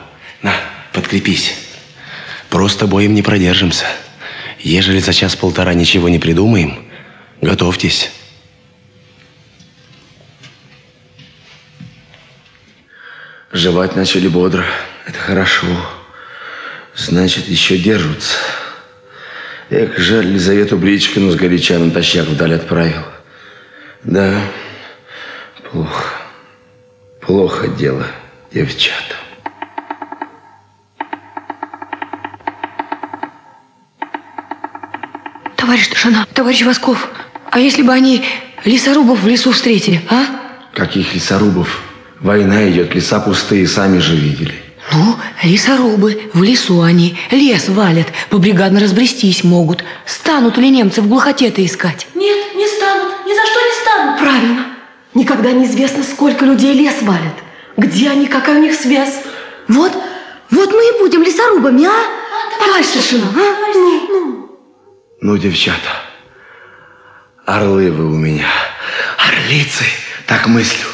на, 0.41 0.53
подкрепись. 0.93 1.53
Просто 2.49 2.87
боем 2.87 3.13
не 3.13 3.21
продержимся. 3.21 3.85
Ежели 4.59 4.99
за 4.99 5.13
час-полтора 5.13 5.73
ничего 5.73 6.09
не 6.09 6.19
придумаем, 6.19 6.85
готовьтесь. 7.41 8.11
Жевать 13.51 13.95
начали 13.95 14.27
бодро. 14.27 14.65
Это 15.05 15.17
хорошо. 15.17 15.67
Значит, 16.95 17.47
еще 17.47 17.77
держатся. 17.77 18.37
Эх, 19.69 19.97
жаль, 19.97 20.27
Лизавету 20.27 20.77
Бричкину 20.77 21.31
с 21.31 21.35
горяча 21.35 21.77
натощак 21.77 22.27
вдаль 22.27 22.55
отправил. 22.55 23.14
Да, 24.05 24.39
плохо. 25.71 26.13
Плохо 27.21 27.67
дело, 27.69 28.05
девчата. 28.51 29.15
Товарищ 35.57 35.87
Тушина, 35.87 36.27
товарищ 36.35 36.61
Восков, 36.61 37.09
а 37.49 37.59
если 37.59 37.81
бы 37.81 37.93
они 37.93 38.23
лесорубов 38.63 39.23
в 39.23 39.27
лесу 39.27 39.51
встретили, 39.51 39.99
а? 40.11 40.25
Каких 40.75 41.15
лесорубов? 41.15 41.81
Война 42.19 42.69
идет, 42.69 42.93
леса 42.93 43.19
пустые, 43.19 43.67
сами 43.67 43.97
же 43.97 44.15
видели. 44.15 44.53
Ну, 44.93 45.15
лесорубы, 45.41 46.29
в 46.33 46.43
лесу 46.43 46.81
они, 46.81 47.17
лес 47.31 47.69
валят, 47.69 48.07
побригадно 48.29 48.79
разбрестись 48.79 49.43
могут. 49.43 49.83
Станут 50.05 50.57
ли 50.57 50.69
немцы 50.69 51.01
в 51.01 51.07
глухоте-то 51.07 51.65
искать? 51.65 52.05
Нет, 52.13 52.37
не 52.55 52.67
станут. 52.67 53.25
Ни 53.25 53.33
за 53.33 53.45
что 53.47 53.59
не. 53.59 53.74
Правильно. 54.19 54.65
Никогда 55.13 55.51
неизвестно, 55.51 56.03
сколько 56.03 56.45
людей 56.45 56.73
лес 56.73 57.01
валят. 57.01 57.35
Где 57.77 58.09
они, 58.09 58.27
какая 58.27 58.57
у 58.57 58.61
них 58.61 58.73
связь. 58.73 59.21
Вот, 59.67 59.91
вот 60.51 60.71
мы 60.71 60.81
и 60.81 60.99
будем 60.99 61.23
лесорубами, 61.23 61.85
а? 61.85 62.59
Товарищ 62.59 62.85
старшина, 62.85 63.27
а? 63.27 63.73
Ну, 63.73 64.07
ну. 64.09 64.59
Ну, 65.21 65.37
девчата, 65.37 65.89
орлы 67.45 67.91
вы 67.91 68.05
у 68.05 68.15
меня, 68.15 68.47
орлицы, 69.17 69.85
так 70.27 70.47
мыслю. 70.47 70.87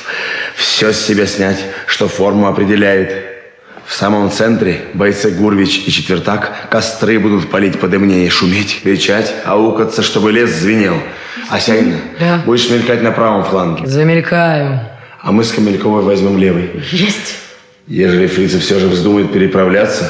Все 0.56 0.94
с 0.94 1.06
себя 1.06 1.26
снять, 1.26 1.66
что 1.88 2.08
форму 2.08 2.48
определяет. 2.48 3.31
В 3.92 3.94
самом 3.94 4.32
центре 4.32 4.86
бойцы 4.94 5.32
Гурвич 5.32 5.84
и 5.86 5.92
Четвертак 5.92 6.70
костры 6.72 7.20
будут 7.20 7.50
палить 7.52 7.78
подо 7.78 8.00
мне 8.00 8.26
и 8.26 8.30
шуметь, 8.30 8.80
кричать, 8.82 9.34
аукаться, 9.44 10.02
чтобы 10.02 10.32
лес 10.32 10.50
звенел. 10.50 10.96
Осянина, 11.50 11.98
Да. 12.18 12.42
будешь 12.46 12.70
мелькать 12.70 13.02
на 13.02 13.12
правом 13.12 13.44
фланге, 13.44 13.86
Замелькаю. 13.86 14.80
а 15.22 15.34
мы 15.34 15.44
с 15.44 15.52
Камельковой 15.52 16.04
возьмем 16.04 16.38
левый. 16.38 16.72
Есть. 16.94 17.36
Ежели 17.86 18.28
фрицы 18.28 18.62
все 18.62 18.80
же 18.80 18.88
вздумают 18.88 19.34
переправляться, 19.34 20.10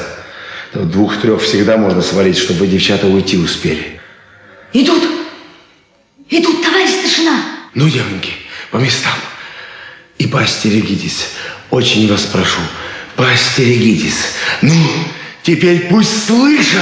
то 0.72 0.84
двух-трех 0.84 1.42
всегда 1.42 1.76
можно 1.76 2.02
свалить, 2.02 2.38
чтобы 2.38 2.68
девчата 2.68 3.08
уйти 3.08 3.36
успели. 3.36 4.00
Идут. 4.72 5.02
Идут, 6.30 6.62
товарищ. 6.62 6.90
Старшина! 7.00 7.34
Ну, 7.74 7.88
девоньки, 7.88 8.30
по 8.70 8.76
местам. 8.76 9.14
И 10.18 10.28
поостерегитесь. 10.28 11.30
Очень 11.70 12.08
вас 12.08 12.22
прошу, 12.22 12.60
поостерегитесь. 13.22 14.34
Ну, 14.62 14.74
теперь 15.44 15.86
пусть 15.88 16.26
слышат. 16.26 16.80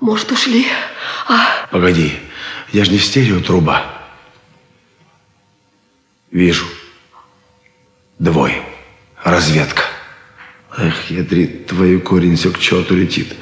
Может, 0.00 0.32
ушли? 0.32 0.66
А, 1.28 1.66
Погоди, 1.70 2.12
я 2.72 2.84
же 2.84 2.92
не 2.92 2.98
стереотруба. 2.98 4.01
Вижу. 6.32 6.64
Двое. 8.18 8.62
Разведка. 9.22 9.82
Эх, 10.76 11.10
ядрит, 11.10 11.66
твою 11.66 12.00
корень 12.00 12.36
все 12.36 12.50
к 12.50 12.58
черту 12.58 12.96
летит. 12.96 13.34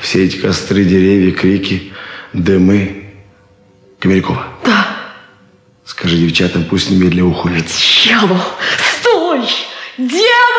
Все 0.00 0.24
эти 0.24 0.36
костры, 0.36 0.84
деревья, 0.84 1.32
крики, 1.32 1.92
дымы. 2.32 3.12
Камелькова. 3.98 4.46
Да. 4.64 4.86
Скажи 5.84 6.16
девчатам, 6.16 6.64
пусть 6.64 6.88
немедленно 6.90 7.28
уходят. 7.28 7.66
Дьявол! 8.04 8.40
Стой! 9.00 9.48
Девочки! 9.98 10.57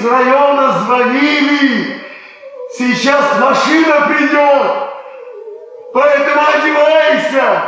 Из 0.00 0.06
района 0.06 0.78
звонили. 0.78 2.00
Сейчас 2.72 3.38
машина 3.38 4.08
придет. 4.08 4.88
Поэтому 5.92 6.40
одевайся. 6.40 7.62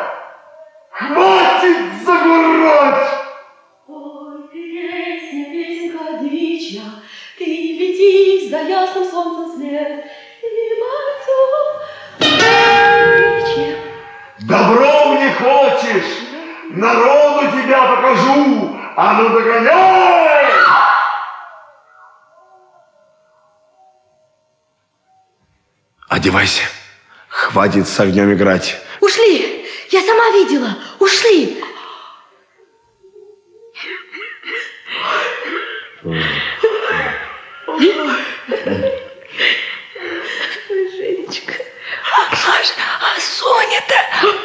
Хватит 0.90 1.76
загурать. 2.02 3.08
Ой, 3.86 4.48
песня, 4.50 5.44
песенка 5.52 6.04
дичья, 6.22 6.80
ты 7.36 7.44
лети 7.44 8.48
за 8.48 8.62
ясным 8.62 9.04
солнцем 9.04 9.54
след, 9.54 10.06
и 10.42 10.46
матё, 10.80 11.38
Добром 14.40 15.18
не 15.18 15.30
хочешь, 15.34 16.12
народу 16.70 17.42
тебя 17.52 17.82
покажу. 17.82 18.78
А 18.96 19.14
ну 19.20 19.28
догоняй! 19.28 20.61
Одевайся. 26.12 26.64
Хватит 27.30 27.88
с 27.88 27.98
огнем 27.98 28.34
играть. 28.34 28.76
Ушли! 29.00 29.66
Я 29.88 30.02
сама 30.02 30.28
видела! 30.32 30.76
Ушли! 30.98 31.64
Женечка, 40.68 41.54
а, 42.04 42.34
Ж- 42.34 42.74
а 43.00 43.20
Соня-то 43.20 43.94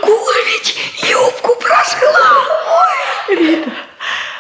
Гурович 0.02 0.76
юбку 1.10 1.56
прошила. 1.56 2.46
Ой, 3.28 3.36
Рита, 3.36 3.72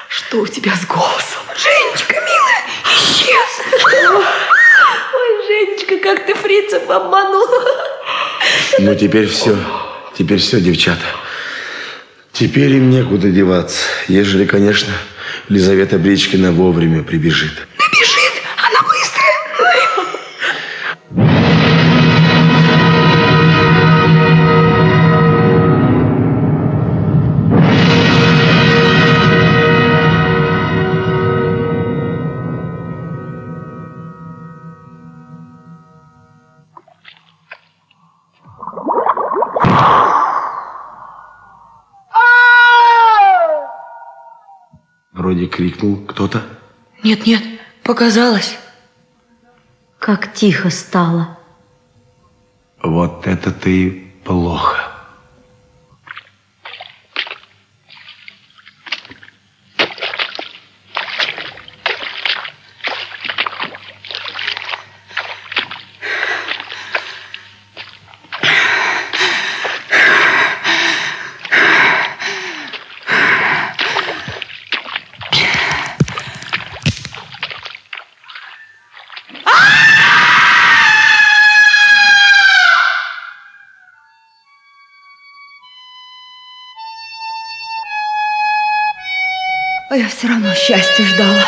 что 0.07 0.37
у 0.37 0.47
тебя 0.47 0.73
с 0.75 0.85
голосом? 0.85 1.41
Женечка, 1.55 2.13
милая, 2.13 2.63
исчез. 2.85 4.56
Ой, 5.13 5.47
Женечка, 5.47 5.97
как 5.97 6.25
ты 6.25 6.33
фрицев 6.33 6.89
обманула. 6.89 7.65
Ну, 8.79 8.95
теперь 8.95 9.27
все. 9.27 9.57
Теперь 10.17 10.39
все, 10.39 10.59
девчата. 10.59 11.05
Теперь 12.31 12.73
им 12.73 12.89
некуда 12.89 13.29
деваться. 13.29 13.79
Ежели, 14.07 14.45
конечно, 14.45 14.93
Лизавета 15.49 15.97
Бричкина 15.97 16.51
вовремя 16.51 17.03
прибежит. 17.03 17.67
Крикнул 45.57 45.97
кто-то. 46.05 46.43
Нет, 47.03 47.25
нет, 47.25 47.41
показалось. 47.81 48.59
Как 49.97 50.31
тихо 50.33 50.69
стало. 50.69 51.39
Вот 52.83 53.25
это 53.25 53.51
ты 53.51 54.13
плохо. 54.23 54.86
Все 90.17 90.29
равно 90.29 90.51
счастья 90.55 91.05
ждала. 91.05 91.43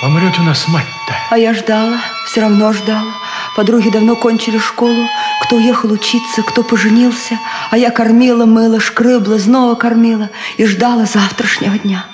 Помрет 0.00 0.38
у 0.38 0.42
нас 0.42 0.66
мать-то. 0.68 1.14
А 1.30 1.36
я 1.36 1.52
ждала, 1.52 1.98
все 2.26 2.40
равно 2.40 2.72
ждала. 2.72 3.12
Подруги 3.54 3.90
давно 3.90 4.16
кончили 4.16 4.58
школу. 4.58 5.06
Кто 5.42 5.56
уехал 5.56 5.92
учиться, 5.92 6.42
кто 6.42 6.62
поженился. 6.62 7.38
А 7.70 7.76
я 7.76 7.90
кормила, 7.90 8.46
мыла, 8.46 8.80
шкрыбла, 8.80 9.38
снова 9.38 9.74
кормила. 9.74 10.30
И 10.56 10.64
ждала 10.64 11.04
завтрашнего 11.04 11.78
дня. 11.78 12.06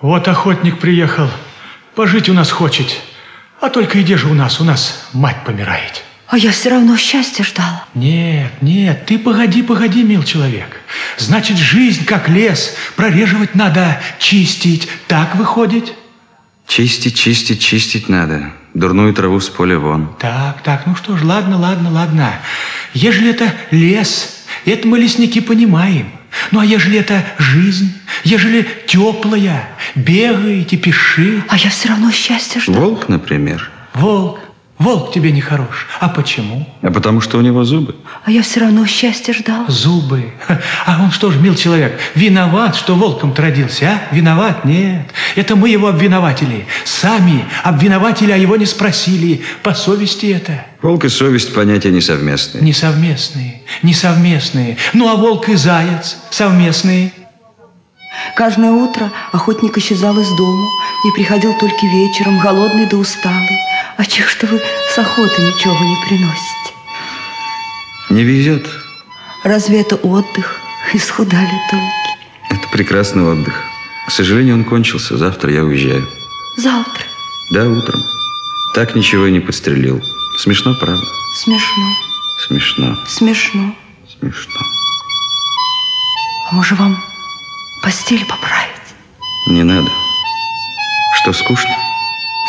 Вот 0.00 0.26
охотник 0.26 0.78
приехал. 0.78 1.28
Пожить 1.94 2.30
у 2.30 2.32
нас 2.32 2.50
хочет. 2.50 3.02
А 3.60 3.68
только 3.68 4.00
иди 4.00 4.14
же 4.14 4.28
у 4.28 4.34
нас, 4.34 4.60
у 4.60 4.64
нас 4.64 5.10
мать 5.12 5.44
помирает. 5.44 6.02
А 6.28 6.36
я 6.36 6.50
все 6.52 6.68
равно 6.68 6.96
счастья 6.98 7.42
ждала. 7.42 7.86
Нет, 7.94 8.52
нет, 8.60 9.06
ты 9.06 9.18
погоди, 9.18 9.62
погоди, 9.62 10.02
мил 10.02 10.22
человек. 10.22 10.82
Значит, 11.16 11.56
жизнь 11.56 12.04
как 12.04 12.28
лес, 12.28 12.74
прореживать 12.96 13.54
надо, 13.54 13.98
чистить. 14.18 14.88
Так 15.06 15.36
выходит? 15.36 15.94
Чистить, 16.66 17.16
чистить, 17.16 17.62
чистить 17.62 18.10
надо. 18.10 18.52
Дурную 18.74 19.14
траву 19.14 19.40
с 19.40 19.48
поля 19.48 19.78
вон. 19.78 20.14
Так, 20.18 20.62
так, 20.62 20.86
ну 20.86 20.94
что 20.96 21.16
ж, 21.16 21.24
ладно, 21.24 21.56
ладно, 21.56 21.90
ладно. 21.90 22.34
Ежели 22.92 23.30
это 23.30 23.54
лес, 23.70 24.44
это 24.66 24.86
мы 24.86 24.98
лесники 24.98 25.40
понимаем. 25.40 26.12
Ну, 26.50 26.60
а 26.60 26.64
ежели 26.66 26.98
это 26.98 27.24
жизнь, 27.38 27.90
ежели 28.22 28.68
теплая, 28.86 29.66
бегаете, 29.94 30.76
пиши. 30.76 31.42
А 31.48 31.56
я 31.56 31.70
все 31.70 31.88
равно 31.88 32.10
счастья 32.10 32.60
жду. 32.60 32.74
Волк, 32.74 33.08
например. 33.08 33.70
Волк, 33.94 34.40
волк 34.78 35.12
тебе 35.12 35.32
не 35.32 35.40
хорош. 35.40 35.86
А 36.00 36.08
почему? 36.08 36.66
А 36.82 36.90
потому 36.90 37.20
что 37.20 37.38
у 37.38 37.40
него 37.40 37.64
зубы. 37.64 37.96
А 38.24 38.30
я 38.30 38.42
все 38.42 38.60
равно 38.60 38.86
счастья 38.86 39.32
ждал. 39.32 39.64
Зубы. 39.68 40.32
А 40.86 41.02
он 41.02 41.10
что 41.10 41.30
ж, 41.30 41.36
мил 41.36 41.54
человек, 41.54 41.98
виноват, 42.14 42.76
что 42.76 42.94
волком-то 42.94 43.42
родился, 43.42 43.86
а? 43.86 44.14
Виноват? 44.14 44.64
Нет. 44.64 45.10
Это 45.36 45.56
мы 45.56 45.68
его 45.68 45.88
обвинователи. 45.88 46.66
Сами 46.84 47.44
обвинователи, 47.62 48.32
а 48.32 48.36
его 48.36 48.56
не 48.56 48.66
спросили. 48.66 49.42
По 49.62 49.74
совести 49.74 50.26
это. 50.26 50.64
Волк 50.82 51.04
и 51.04 51.08
совесть 51.08 51.54
понятия 51.54 51.90
несовместные. 51.90 52.62
Несовместные, 52.62 53.62
несовместные. 53.82 54.76
Ну, 54.92 55.08
а 55.08 55.16
волк 55.16 55.48
и 55.48 55.56
заяц 55.56 56.16
совместные. 56.30 57.12
Каждое 58.36 58.70
утро 58.70 59.10
охотник 59.32 59.76
исчезал 59.78 60.18
из 60.18 60.28
дому 60.36 60.68
и 61.06 61.16
приходил 61.16 61.52
только 61.58 61.86
вечером, 61.86 62.38
голодный 62.40 62.86
да 62.86 62.96
усталый. 62.96 63.67
А 63.98 64.06
чего 64.06 64.28
что 64.28 64.46
вы 64.46 64.62
с 64.94 64.96
охоты 64.96 65.42
ничего 65.42 65.74
не 65.74 65.96
приносите? 66.06 66.72
Не 68.10 68.22
везет. 68.22 68.64
Разве 69.42 69.80
это 69.80 69.96
отдых? 69.96 70.60
Исхудали 70.94 71.50
только. 71.68 71.84
Это 72.48 72.68
прекрасный 72.68 73.24
отдых. 73.24 73.60
К 74.06 74.12
сожалению, 74.12 74.54
он 74.54 74.64
кончился. 74.64 75.16
Завтра 75.18 75.52
я 75.52 75.64
уезжаю. 75.64 76.08
Завтра. 76.56 77.04
Да, 77.50 77.68
утром. 77.68 78.00
Так 78.72 78.94
ничего 78.94 79.26
и 79.26 79.32
не 79.32 79.40
подстрелил. 79.40 80.00
Смешно, 80.38 80.76
правда? 80.80 81.04
Смешно. 81.34 81.96
Смешно. 82.46 82.96
Смешно. 83.08 83.74
Смешно. 84.20 84.60
А 86.48 86.54
может 86.54 86.78
вам 86.78 87.02
постель 87.82 88.24
поправить? 88.26 88.94
Не 89.48 89.64
надо. 89.64 89.90
Что, 91.20 91.32
скучно? 91.32 91.76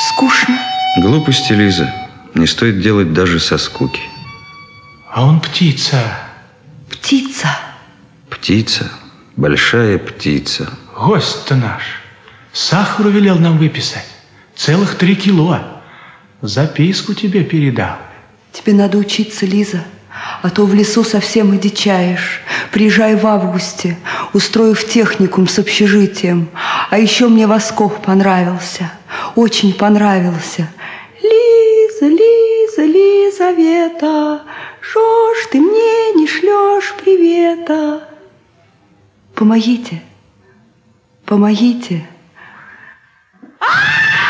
Скучно. 0.10 0.60
Глупости, 1.00 1.54
Лиза. 1.54 1.94
Не 2.36 2.46
стоит 2.46 2.82
делать 2.82 3.14
даже 3.14 3.40
со 3.40 3.58
скуки. 3.58 4.02
А 5.10 5.26
он 5.26 5.40
птица. 5.40 5.98
Птица. 6.90 7.48
Птица. 8.30 8.92
Большая 9.38 9.98
птица. 9.98 10.70
Гость-то 10.94 11.56
наш. 11.56 11.84
Сахару 12.52 13.12
велел 13.12 13.40
нам 13.40 13.58
выписать. 13.58 14.10
Целых 14.58 14.96
три 14.98 15.16
кило. 15.16 15.82
Записку 16.42 17.14
тебе 17.14 17.46
передал. 17.46 17.98
Тебе 18.52 18.74
надо 18.74 18.98
учиться, 18.98 19.46
Лиза, 19.46 19.86
а 20.42 20.50
то 20.50 20.66
в 20.66 20.74
лесу 20.74 21.04
совсем 21.04 21.52
одичаешь. 21.52 22.42
Приезжай 22.72 23.16
в 23.16 23.26
августе, 23.26 23.98
устроив 24.34 24.88
техникум 24.88 25.48
с 25.48 25.60
общежитием. 25.60 26.50
А 26.90 26.98
еще 26.98 27.28
мне 27.28 27.48
Восков 27.48 28.02
понравился, 28.02 28.92
очень 29.36 29.74
понравился. 29.74 30.68
Лиза, 31.22 32.08
Лиза, 32.08 32.86
Лизавета, 32.86 34.44
шо 34.82 35.34
ж 35.34 35.48
ты 35.52 35.60
мне 35.60 36.14
не 36.14 36.28
шлешь 36.28 36.94
привета? 37.04 38.08
Помогите, 39.36 40.02
помогите. 41.26 42.06
Мне 43.62 44.29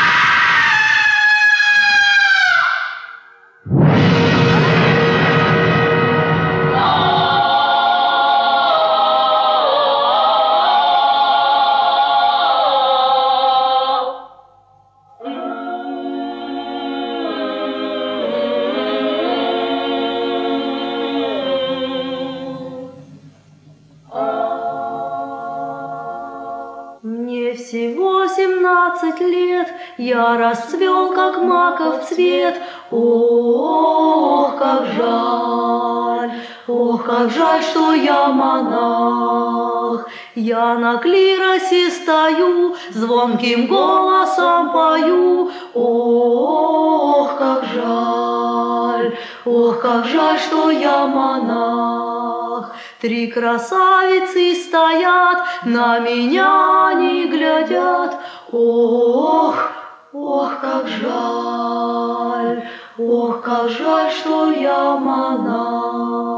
расцвел, 30.38 31.12
как 31.12 31.40
маков 31.42 32.08
цвет. 32.08 32.60
Ох, 32.90 34.56
как 34.58 34.86
жаль, 34.96 36.30
ох, 36.68 37.04
как 37.04 37.30
жаль, 37.30 37.62
что 37.62 37.92
я 37.94 38.28
монах. 38.28 40.08
Я 40.34 40.74
на 40.74 40.98
клиросе 40.98 41.90
стою, 41.90 42.76
звонким 42.90 43.66
голосом 43.66 44.72
пою. 44.72 45.50
Ох, 45.74 47.36
как 47.38 47.64
жаль, 47.74 49.16
ох, 49.44 49.80
как 49.80 50.04
жаль, 50.06 50.38
что 50.38 50.70
я 50.70 51.06
монах. 51.06 52.74
Три 53.00 53.28
красавицы 53.28 54.54
стоят, 54.54 55.38
на 55.64 56.00
меня 56.00 56.92
не 56.94 57.26
глядят. 57.28 58.18
Ох, 58.52 59.79
ох, 60.12 60.60
как 60.60 60.88
жаль, 60.88 62.62
ох, 62.98 63.40
как 63.42 63.70
жаль, 63.70 64.12
что 64.12 64.52
я 64.52 64.96
монах. 64.96 66.30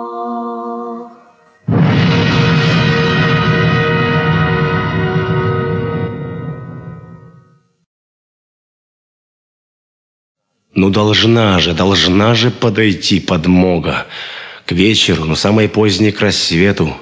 Ну, 10.75 10.91
должна 10.91 11.61
же, 11.61 11.75
должна 11.75 12.35
же 12.35 12.51
подойти 12.51 13.21
подмога. 13.21 14.07
К 14.67 14.73
вечеру, 14.73 15.25
ну, 15.25 15.37
самое 15.37 15.69
позднее 15.69 16.13
к 16.13 16.21
рассвету. 16.21 16.97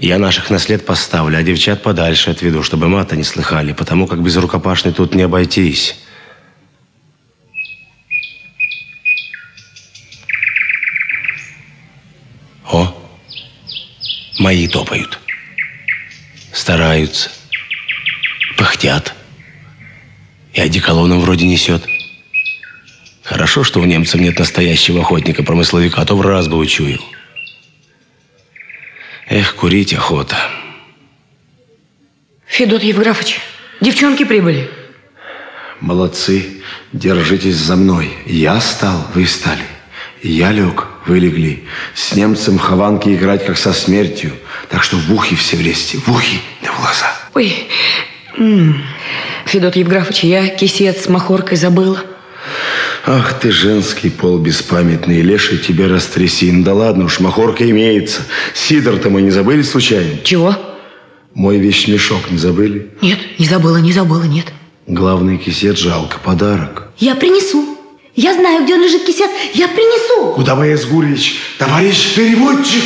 Я 0.00 0.18
наших 0.18 0.48
на 0.48 0.58
след 0.58 0.86
поставлю, 0.86 1.36
а 1.36 1.42
девчат 1.42 1.82
подальше 1.82 2.30
отведу, 2.30 2.62
чтобы 2.62 2.88
мата 2.88 3.16
не 3.16 3.22
слыхали, 3.22 3.74
потому 3.74 4.06
как 4.06 4.22
без 4.22 4.34
рукопашной 4.36 4.94
тут 4.94 5.14
не 5.14 5.22
обойтись. 5.22 5.94
О, 12.64 12.96
мои 14.38 14.66
топают. 14.68 15.18
Стараются. 16.50 17.30
Пыхтят. 18.56 19.14
И 20.54 20.62
одеколоном 20.62 21.20
вроде 21.20 21.46
несет. 21.46 21.84
Хорошо, 23.22 23.64
что 23.64 23.80
у 23.80 23.84
немцев 23.84 24.18
нет 24.18 24.38
настоящего 24.38 25.02
охотника-промысловика, 25.02 26.00
а 26.00 26.06
то 26.06 26.16
в 26.16 26.22
раз 26.22 26.48
бы 26.48 26.56
учуял. 26.56 27.00
Эх, 29.30 29.54
курить 29.54 29.94
охота. 29.94 30.36
Федот 32.46 32.82
Евграфович, 32.82 33.38
девчонки 33.80 34.24
прибыли. 34.24 34.68
Молодцы, 35.78 36.60
держитесь 36.92 37.54
за 37.54 37.76
мной. 37.76 38.12
Я 38.26 38.60
стал, 38.60 39.06
вы 39.14 39.28
стали. 39.28 39.62
Я 40.20 40.50
лег, 40.50 40.84
вы 41.06 41.20
легли. 41.20 41.64
С 41.94 42.16
немцем 42.16 42.58
хованки 42.58 43.08
играть, 43.14 43.46
как 43.46 43.56
со 43.56 43.72
смертью. 43.72 44.32
Так 44.68 44.82
что 44.82 44.96
в 44.96 45.14
ухи 45.14 45.36
все 45.36 45.56
влезьте, 45.56 45.98
в 45.98 46.08
ухи 46.08 46.40
да 46.60 46.72
в 46.72 46.80
глаза. 46.80 47.16
Ой, 47.32 47.68
Федот 49.46 49.76
Евграфович, 49.76 50.24
я 50.24 50.48
кисет 50.48 51.00
с 51.00 51.08
махоркой 51.08 51.56
забыла. 51.56 52.02
Ах 53.06 53.40
ты, 53.40 53.50
женский 53.50 54.10
пол 54.10 54.38
беспамятный, 54.38 55.22
леший 55.22 55.58
тебя 55.58 55.88
растрясин. 55.88 56.62
Да 56.62 56.74
ладно 56.74 57.06
уж, 57.06 57.20
махорка 57.20 57.68
имеется. 57.70 58.22
Сидор-то 58.54 59.10
мы 59.10 59.22
не 59.22 59.30
забыли 59.30 59.62
случайно? 59.62 60.18
Чего? 60.22 60.54
Мой 61.34 61.58
вещмешок 61.58 62.30
не 62.30 62.38
забыли? 62.38 62.90
Нет, 63.00 63.18
не 63.38 63.46
забыла, 63.46 63.78
не 63.78 63.92
забыла, 63.92 64.24
нет. 64.24 64.52
Главный 64.86 65.38
кисет 65.38 65.78
жалко, 65.78 66.18
подарок. 66.18 66.88
Я 66.98 67.14
принесу. 67.14 67.78
Я 68.16 68.34
знаю, 68.34 68.64
где 68.64 68.76
лежит 68.76 69.04
кисет. 69.04 69.30
Я 69.54 69.68
принесу. 69.68 70.34
Куда 70.34 70.56
боец 70.56 70.84
Гурьевич? 70.84 71.38
Товарищ 71.58 72.14
переводчик! 72.14 72.84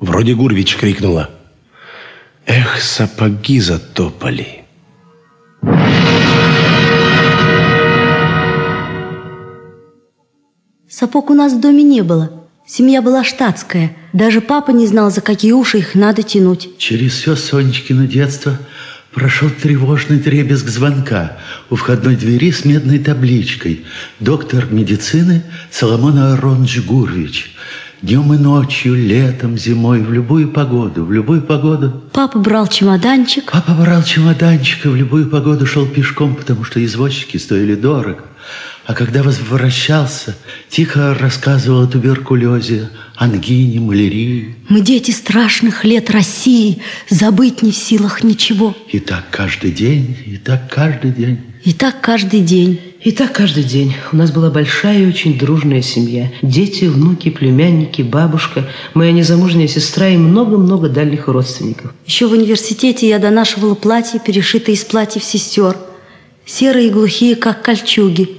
Вроде 0.00 0.34
Гурвич 0.34 0.76
крикнула. 0.76 1.30
Эх, 2.46 2.82
сапоги 2.82 3.60
затопали. 3.60 4.64
Сапог 10.88 11.30
у 11.30 11.34
нас 11.34 11.52
в 11.52 11.60
доме 11.60 11.82
не 11.82 12.02
было. 12.02 12.30
Семья 12.66 13.02
была 13.02 13.24
штатская. 13.24 13.96
Даже 14.12 14.40
папа 14.40 14.70
не 14.70 14.86
знал, 14.86 15.10
за 15.10 15.20
какие 15.20 15.52
уши 15.52 15.78
их 15.78 15.94
надо 15.94 16.22
тянуть. 16.22 16.78
Через 16.78 17.12
все 17.12 17.34
Сонечкино 17.34 18.06
детство 18.06 18.58
Прошел 19.14 19.48
тревожный 19.48 20.18
требезг 20.18 20.66
звонка 20.66 21.38
у 21.70 21.76
входной 21.76 22.16
двери 22.16 22.50
с 22.50 22.64
медной 22.64 22.98
табличкой 22.98 23.84
«Доктор 24.18 24.72
медицины 24.72 25.44
Соломон 25.70 26.18
Аронович 26.18 26.82
Гурвич». 26.84 27.53
Днем 28.04 28.34
и 28.34 28.36
ночью, 28.36 28.94
летом, 28.94 29.56
зимой, 29.56 30.02
в 30.02 30.12
любую 30.12 30.48
погоду, 30.48 31.06
в 31.06 31.10
любую 31.10 31.40
погоду. 31.40 32.02
Папа 32.12 32.38
брал 32.38 32.66
чемоданчик. 32.66 33.50
Папа 33.50 33.72
брал 33.72 34.02
чемоданчик 34.02 34.84
и 34.84 34.88
в 34.88 34.94
любую 34.94 35.30
погоду 35.30 35.64
шел 35.64 35.86
пешком, 35.86 36.34
потому 36.34 36.64
что 36.64 36.84
извозчики 36.84 37.38
стоили 37.38 37.74
дорого. 37.74 38.24
А 38.84 38.92
когда 38.92 39.22
возвращался, 39.22 40.36
тихо 40.68 41.16
рассказывал 41.18 41.84
о 41.84 41.86
туберкулезе, 41.86 42.90
ангине, 43.16 43.80
малярии. 43.80 44.54
Мы 44.68 44.82
дети 44.82 45.10
страшных 45.10 45.86
лет 45.86 46.10
России, 46.10 46.82
забыть 47.08 47.62
не 47.62 47.72
в 47.72 47.76
силах 47.76 48.22
ничего. 48.22 48.76
И 48.92 48.98
так 48.98 49.30
каждый 49.30 49.70
день, 49.70 50.14
и 50.26 50.36
так 50.36 50.70
каждый 50.70 51.10
день. 51.10 51.40
И 51.64 51.72
так 51.72 52.02
каждый 52.02 52.42
день. 52.42 52.78
И 53.04 53.12
так 53.12 53.34
каждый 53.34 53.64
день. 53.64 53.94
У 54.12 54.16
нас 54.16 54.32
была 54.32 54.48
большая 54.48 55.00
и 55.00 55.06
очень 55.06 55.38
дружная 55.38 55.82
семья. 55.82 56.32
Дети, 56.40 56.86
внуки, 56.86 57.28
племянники, 57.28 58.00
бабушка, 58.00 58.64
моя 58.94 59.12
незамужняя 59.12 59.68
сестра 59.68 60.08
и 60.08 60.16
много-много 60.16 60.88
дальних 60.88 61.28
родственников. 61.28 61.92
Еще 62.06 62.26
в 62.26 62.32
университете 62.32 63.06
я 63.06 63.18
донашивала 63.18 63.74
платья, 63.74 64.18
перешитые 64.18 64.74
из 64.74 64.84
платьев 64.84 65.22
сестер. 65.22 65.76
Серые 66.46 66.88
и 66.88 66.90
глухие, 66.90 67.36
как 67.36 67.60
кольчуги. 67.60 68.38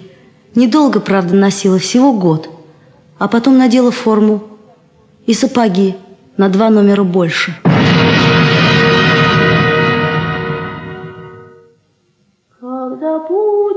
Недолго, 0.55 0.99
правда, 0.99 1.35
носила, 1.35 1.77
всего 1.77 2.11
год. 2.11 2.49
А 3.19 3.27
потом 3.27 3.59
надела 3.59 3.91
форму 3.91 4.43
и 5.27 5.35
сапоги 5.35 5.93
на 6.37 6.49
два 6.49 6.71
номера 6.71 7.03
больше. 7.03 7.55
Когда 12.59 13.19
будешь 13.29 13.74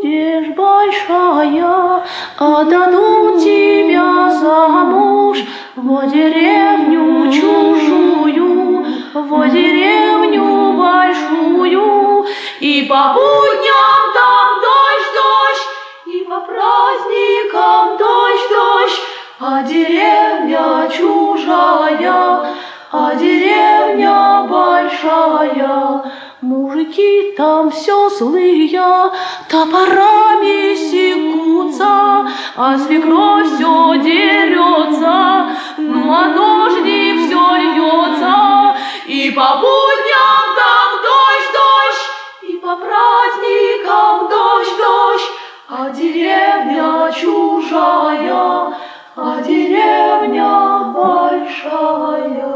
большая, 0.59 2.03
отдадут 2.37 3.41
тебя 3.41 4.29
замуж 4.41 5.39
в 5.77 6.11
деревню 6.11 7.33
чужую, 7.33 8.85
в 9.15 9.51
деревню 9.51 10.73
большую, 10.77 12.27
и 12.59 12.87
по 12.91 13.15
будням 13.15 14.03
там 14.15 14.49
дождь, 14.67 15.13
дождь, 15.21 15.67
и 16.07 16.25
по 16.29 16.41
праздникам 16.41 17.97
дождь, 17.97 18.51
дождь, 18.51 19.01
а 19.41 19.63
деревня 19.63 20.89
чужая, 20.91 22.47
а 22.91 23.15
деревня 23.15 24.45
большая. 24.49 26.18
Мужики 26.49 27.35
там 27.37 27.71
все 27.71 28.09
злые, 28.09 29.13
топорами 29.51 30.75
секутся, 30.77 32.27
а 32.57 32.79
свекровь 32.79 33.53
все 33.53 33.97
дерется, 34.03 35.51
ну 35.77 36.11
а 36.11 36.33
дождик 36.35 37.27
все 37.27 37.55
льется, 37.55 38.75
и 39.07 39.31
по 39.33 39.57
будням 39.61 40.47
там 40.57 40.91
дождь, 41.09 41.53
дождь, 41.53 42.07
и 42.49 42.53
по 42.57 42.77
праздникам 42.77 44.31
дождь, 44.31 44.77
дождь, 44.79 45.31
а 45.69 45.91
деревня 45.91 47.13
чужая, 47.13 48.73
а 49.17 49.43
деревня 49.47 50.95
большая. 50.97 52.49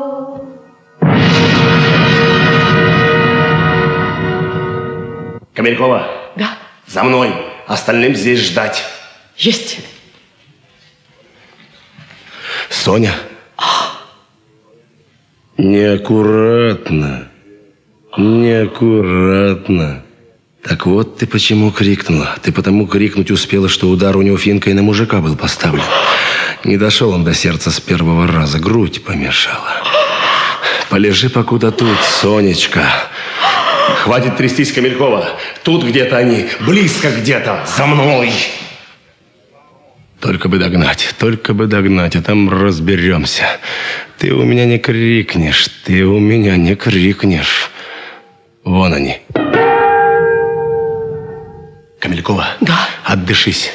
Камелькова. 5.54 6.32
Да. 6.36 6.58
За 6.86 7.02
мной. 7.02 7.32
Остальным 7.66 8.14
здесь 8.14 8.40
ждать. 8.40 8.82
Есть. 9.36 9.80
Соня. 12.70 13.12
Неаккуратно. 15.58 17.28
Неаккуратно. 18.16 20.02
Так 20.62 20.86
вот 20.86 21.18
ты 21.18 21.26
почему 21.26 21.70
крикнула. 21.70 22.36
Ты 22.42 22.52
потому 22.52 22.86
крикнуть 22.86 23.30
успела, 23.30 23.68
что 23.68 23.88
удар 23.88 24.16
у 24.16 24.22
него 24.22 24.36
финкой 24.36 24.74
на 24.74 24.82
мужика 24.82 25.20
был 25.20 25.36
поставлен. 25.36 25.84
Не 26.64 26.76
дошел 26.76 27.10
он 27.10 27.24
до 27.24 27.34
сердца 27.34 27.70
с 27.70 27.80
первого 27.80 28.26
раза. 28.26 28.58
Грудь 28.58 29.04
помешала. 29.04 29.82
Полежи 30.88 31.28
покуда 31.30 31.72
тут, 31.72 31.98
Сонечка. 32.00 32.84
Хватит 34.02 34.36
трястись, 34.36 34.72
Камелькова. 34.72 35.38
Тут 35.62 35.84
где-то 35.84 36.16
они, 36.16 36.48
близко 36.66 37.12
где-то, 37.12 37.64
за 37.76 37.86
мной. 37.86 38.32
Только 40.18 40.48
бы 40.48 40.58
догнать, 40.58 41.14
только 41.20 41.54
бы 41.54 41.68
догнать, 41.68 42.16
а 42.16 42.22
там 42.22 42.50
разберемся. 42.50 43.44
Ты 44.18 44.34
у 44.34 44.42
меня 44.42 44.64
не 44.64 44.80
крикнешь, 44.80 45.68
ты 45.84 46.04
у 46.04 46.18
меня 46.18 46.56
не 46.56 46.74
крикнешь. 46.74 47.70
Вон 48.64 48.92
они. 48.92 49.20
Камелькова, 52.00 52.56
да. 52.60 52.88
отдышись. 53.04 53.70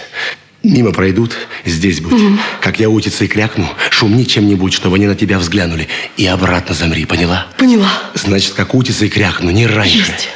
Мимо 0.67 0.91
пройдут, 0.91 1.31
здесь 1.63 2.01
будь. 2.01 2.11
Мгм. 2.11 2.39
Как 2.59 2.77
я 2.79 2.89
утицей 2.89 3.29
крякну, 3.29 3.69
шумни 3.89 4.25
чем-нибудь, 4.25 4.73
чтобы 4.73 4.97
они 4.97 5.05
на 5.05 5.15
тебя 5.15 5.39
взглянули. 5.39 5.87
И 6.17 6.25
обратно 6.25 6.75
замри, 6.75 7.05
поняла? 7.05 7.47
Поняла. 7.57 7.89
Значит, 8.15 8.53
как 8.53 8.75
утицей 8.75 9.07
крякну, 9.07 9.49
не 9.51 9.65
раньше. 9.65 9.97
Есть. 9.97 10.29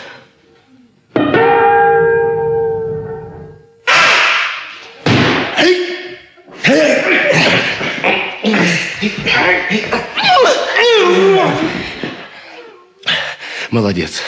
Молодец. 13.70 14.22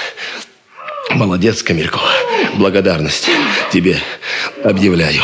Молодец, 1.12 1.64
Камелькова. 1.64 2.10
Благодарность 2.56 3.30
тебе 3.72 3.98
объявляю. 4.64 5.22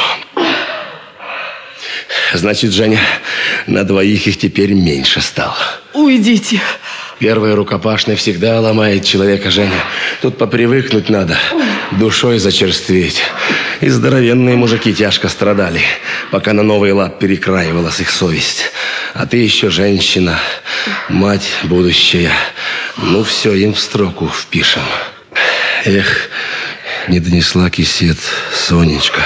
Значит, 2.34 2.72
Женя, 2.74 3.00
на 3.66 3.84
двоих 3.84 4.28
их 4.28 4.38
теперь 4.38 4.74
меньше 4.74 5.22
стало. 5.22 5.58
Уйдите. 5.94 6.62
Первая 7.18 7.56
рукопашная 7.56 8.16
всегда 8.16 8.62
ломает 8.62 9.04
человека, 9.04 9.52
Женя. 9.52 9.84
Тут 10.22 10.38
попривыкнуть 10.38 11.10
надо, 11.10 11.38
душой 11.92 12.40
зачерстветь. 12.40 13.22
И 13.82 13.90
здоровенные 13.90 14.56
мужики 14.56 14.94
тяжко 14.94 15.28
страдали, 15.28 15.82
пока 16.32 16.54
на 16.54 16.64
новый 16.64 16.92
лад 16.94 17.20
перекраивалась 17.20 18.00
их 18.00 18.10
совесть. 18.10 18.72
А 19.14 19.26
ты 19.26 19.38
еще 19.38 19.70
женщина, 19.70 20.40
мать 21.10 21.50
будущая. 21.64 22.32
Ну 22.98 23.24
все, 23.24 23.54
им 23.54 23.74
в 23.74 23.80
строку 23.80 24.28
впишем. 24.28 24.84
Эх, 25.86 26.30
не 27.08 27.20
донесла 27.20 27.70
кисет 27.70 28.18
Сонечка. 28.54 29.22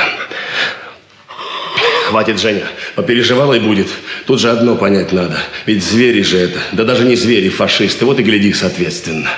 Хватит, 2.08 2.40
Женя, 2.40 2.68
попереживала 2.96 3.54
и 3.54 3.60
будет. 3.60 3.88
Тут 4.26 4.40
же 4.40 4.50
одно 4.50 4.76
понять 4.76 5.12
надо. 5.12 5.38
Ведь 5.66 5.84
звери 5.84 6.22
же 6.22 6.38
это. 6.38 6.60
Да 6.72 6.84
даже 6.84 7.06
не 7.06 7.16
звери, 7.16 7.50
фашисты. 7.50 8.06
Вот 8.06 8.20
и 8.20 8.24
гляди 8.24 8.54
соответственно. 8.54 9.30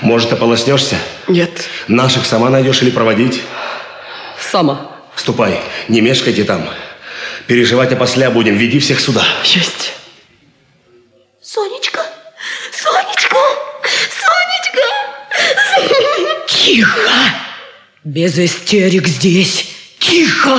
Может, 0.00 0.32
ополоснешься? 0.32 0.96
Нет. 1.28 1.68
Наших 1.88 2.26
сама 2.26 2.50
найдешь 2.50 2.82
или 2.82 2.90
проводить? 2.90 3.42
Сама. 4.40 4.90
Ступай, 5.16 5.60
не 5.88 6.00
мешкайте 6.00 6.44
там. 6.44 6.68
Переживать 7.46 7.92
опосля 7.92 8.30
будем. 8.30 8.56
Веди 8.56 8.78
всех 8.78 9.00
сюда. 9.00 9.24
Есть. 9.44 9.92
Сонечка, 11.42 12.00
Сонечка, 12.72 13.36
Сонечка. 14.20 14.86
Тихо! 16.46 17.10
Без 18.02 18.38
истерик 18.38 19.06
здесь. 19.06 19.68
Тихо! 19.98 20.58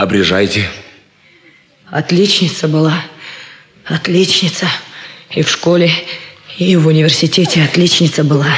Обрежайте. 0.00 0.66
Отличница 1.90 2.68
была. 2.68 3.02
Отличница. 3.84 4.66
И 5.28 5.42
в 5.42 5.50
школе, 5.50 5.92
и 6.56 6.74
в 6.76 6.86
университете 6.86 7.62
отличница 7.62 8.24
была. 8.24 8.48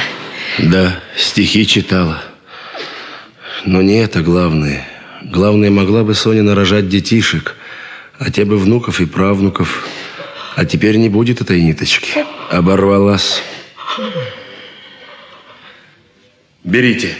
Да, 0.57 1.01
стихи 1.17 1.67
читала. 1.67 2.23
Но 3.65 3.81
не 3.81 3.95
это 3.95 4.21
главное. 4.21 4.87
Главное, 5.21 5.69
могла 5.69 6.05
бы 6.05 6.15
Соня 6.15 6.43
нарожать 6.43 6.87
детишек, 6.87 7.57
а 8.19 8.31
те 8.31 8.45
бы 8.45 8.57
внуков 8.57 9.01
и 9.01 9.05
правнуков. 9.05 9.85
А 10.55 10.63
теперь 10.63 10.95
не 10.95 11.09
будет 11.09 11.41
этой 11.41 11.61
ниточки. 11.61 12.23
Оборвалась. 12.51 13.43
Берите. 16.63 17.13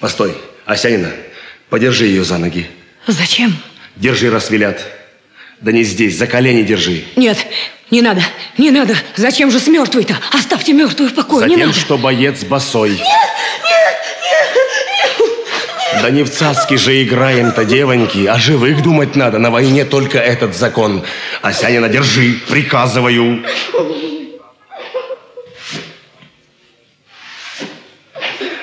Постой, 0.00 0.34
Осянина, 0.64 1.12
подержи 1.70 2.06
ее 2.06 2.24
за 2.24 2.38
ноги. 2.38 2.66
Зачем? 3.06 3.56
Держи, 3.96 4.30
раз 4.30 4.50
велят. 4.50 4.84
Да 5.60 5.72
не 5.72 5.84
здесь, 5.84 6.16
за 6.16 6.26
колени 6.26 6.62
держи. 6.62 7.04
Нет, 7.16 7.38
не 7.90 8.02
надо, 8.02 8.22
не 8.58 8.70
надо. 8.70 8.94
Зачем 9.16 9.50
же 9.50 9.58
с 9.58 9.66
мертвой-то? 9.68 10.16
Оставьте 10.32 10.72
мертвую 10.72 11.10
в 11.10 11.14
покое, 11.14 11.46
не 11.48 11.54
Затем, 11.54 11.68
надо. 11.68 11.80
что 11.80 11.96
боец 11.98 12.44
босой. 12.44 12.90
Нет, 12.90 12.98
нет, 13.00 13.96
Да 16.02 16.10
не 16.10 16.24
в 16.24 16.30
цацки 16.30 16.74
же 16.74 17.02
играем-то, 17.02 17.64
девоньки, 17.64 18.26
а 18.26 18.36
живых 18.38 18.82
думать 18.82 19.16
надо. 19.16 19.38
На 19.38 19.50
войне 19.50 19.84
только 19.86 20.18
этот 20.18 20.54
закон. 20.54 21.04
Асянина, 21.40 21.88
держи, 21.88 22.38
приказываю. 22.48 23.42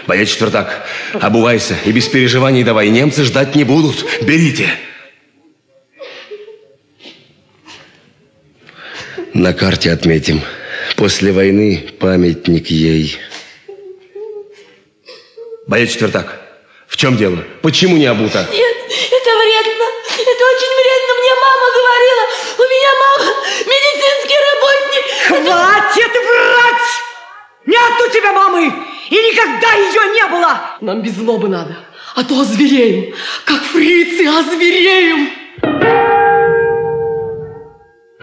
Боец 0.05 0.29
четвертак, 0.29 0.85
обувайся 1.21 1.77
и 1.85 1.91
без 1.91 2.07
переживаний 2.07 2.63
давай. 2.63 2.89
Немцы 2.89 3.23
ждать 3.23 3.55
не 3.55 3.63
будут. 3.63 4.05
Берите. 4.21 4.69
На 9.33 9.53
карте 9.53 9.91
отметим. 9.91 10.41
После 10.95 11.31
войны 11.31 11.89
памятник 11.99 12.67
ей. 12.67 13.17
Боец 15.65 15.91
четвертак, 15.91 16.39
в 16.87 16.97
чем 16.97 17.17
дело? 17.17 17.43
Почему 17.61 17.97
не 17.97 18.05
обута? 18.05 18.47
Нет, 18.51 18.77
это 18.87 19.29
вредно. 19.39 19.85
Это 20.13 20.43
очень 20.51 20.73
вредно. 20.79 21.11
Мне 21.19 21.33
мама 21.41 21.67
говорила. 21.79 22.23
У 22.57 22.63
меня 22.63 22.91
мама 23.03 23.31
медицинский 23.65 24.39
работник. 24.51 25.03
Хватит 25.27 26.11
врать! 26.11 26.91
Нет 27.65 27.93
у 28.01 28.13
тебя 28.13 28.31
мамы! 28.33 28.92
И 29.09 29.15
никогда 29.15 29.73
ее 29.73 30.13
не 30.13 30.27
было! 30.31 30.61
Нам 30.81 31.01
без 31.01 31.13
злобы 31.15 31.47
надо. 31.49 31.77
А 32.15 32.23
то 32.23 32.39
озвереем. 32.41 33.13
Как 33.45 33.61
фрицы 33.63 34.25
озвереем. 34.27 35.29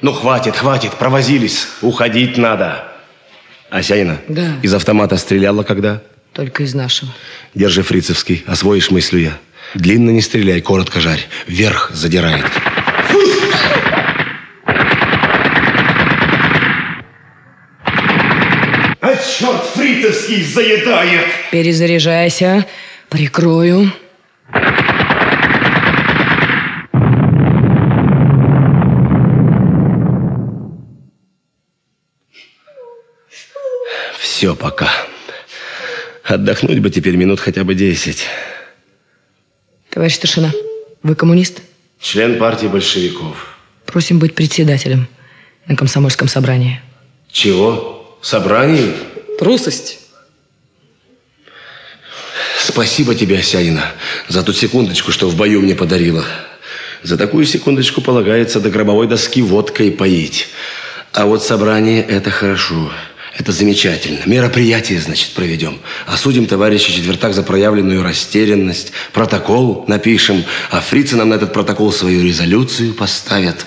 Ну, 0.03 0.13
хватит, 0.13 0.57
хватит, 0.57 0.93
провозились. 0.95 1.67
Уходить 1.83 2.39
надо. 2.39 2.85
Асянина, 3.69 4.19
Да. 4.29 4.57
из 4.63 4.73
автомата 4.75 5.17
стреляла 5.17 5.63
когда? 5.63 6.03
Только 6.33 6.63
из 6.63 6.75
нашего. 6.75 7.13
Держи 7.55 7.83
фрицевский, 7.83 8.45
освоишь 8.47 8.91
мыслю 8.91 9.19
я. 9.21 9.39
Длинно 9.75 10.11
не 10.11 10.21
стреляй, 10.23 10.61
коротко 10.61 11.01
жарь. 11.01 11.21
Вверх 11.47 11.91
задирает. 11.93 12.45
Черт 19.39 19.65
фритовский 19.75 20.43
заедает! 20.43 21.27
Перезаряжайся. 21.51 22.67
Прикрою. 23.09 23.93
Все 34.19 34.55
пока. 34.55 34.89
Отдохнуть 36.25 36.79
бы 36.79 36.91
теперь 36.91 37.17
минут 37.17 37.41
хотя 37.41 37.65
бы 37.65 37.75
десять. 37.75 38.27
Товарищ 39.91 40.15
старшина, 40.15 40.51
вы 41.03 41.15
коммунист? 41.15 41.61
Член 42.01 42.39
партии 42.39 42.67
большевиков. 42.67 43.59
Просим 43.87 44.19
быть 44.19 44.35
председателем 44.35 45.09
на 45.67 45.77
комсомольском 45.77 46.29
собрании. 46.29 46.81
Чего? 47.31 48.19
Собрание? 48.23 48.95
Трусость. 49.41 50.01
Спасибо 52.63 53.15
тебе, 53.15 53.39
Осянина, 53.39 53.87
за 54.29 54.43
ту 54.43 54.53
секундочку, 54.53 55.13
что 55.13 55.31
в 55.31 55.35
бою 55.35 55.63
мне 55.63 55.75
подарила. 55.75 56.27
За 57.03 57.17
такую 57.17 57.47
секундочку 57.47 58.03
полагается 58.03 58.61
до 58.61 58.69
гробовой 58.69 59.09
доски 59.09 59.41
водкой 59.41 59.93
поить. 59.93 60.49
А 61.15 61.25
вот 61.25 61.43
собрание– 61.43 62.05
это 62.09 62.31
хорошо. 62.31 62.93
Это 63.35 63.51
замечательно. 63.53 64.21
Мероприятие, 64.27 65.01
значит, 65.01 65.31
проведем. 65.31 65.81
Осудим 66.07 66.45
товарища 66.45 66.93
Четвертак 66.93 67.33
за 67.33 67.43
проявленную 67.43 68.03
растерянность. 68.03 68.93
Протокол 69.15 69.87
напишем. 69.89 70.45
А 70.71 70.83
фрицы 70.83 71.17
нам 71.17 71.31
на 71.31 71.35
этот 71.35 71.55
протокол 71.55 71.95
свою 71.95 72.23
резолюцию 72.23 72.93
поставят. 72.93 73.65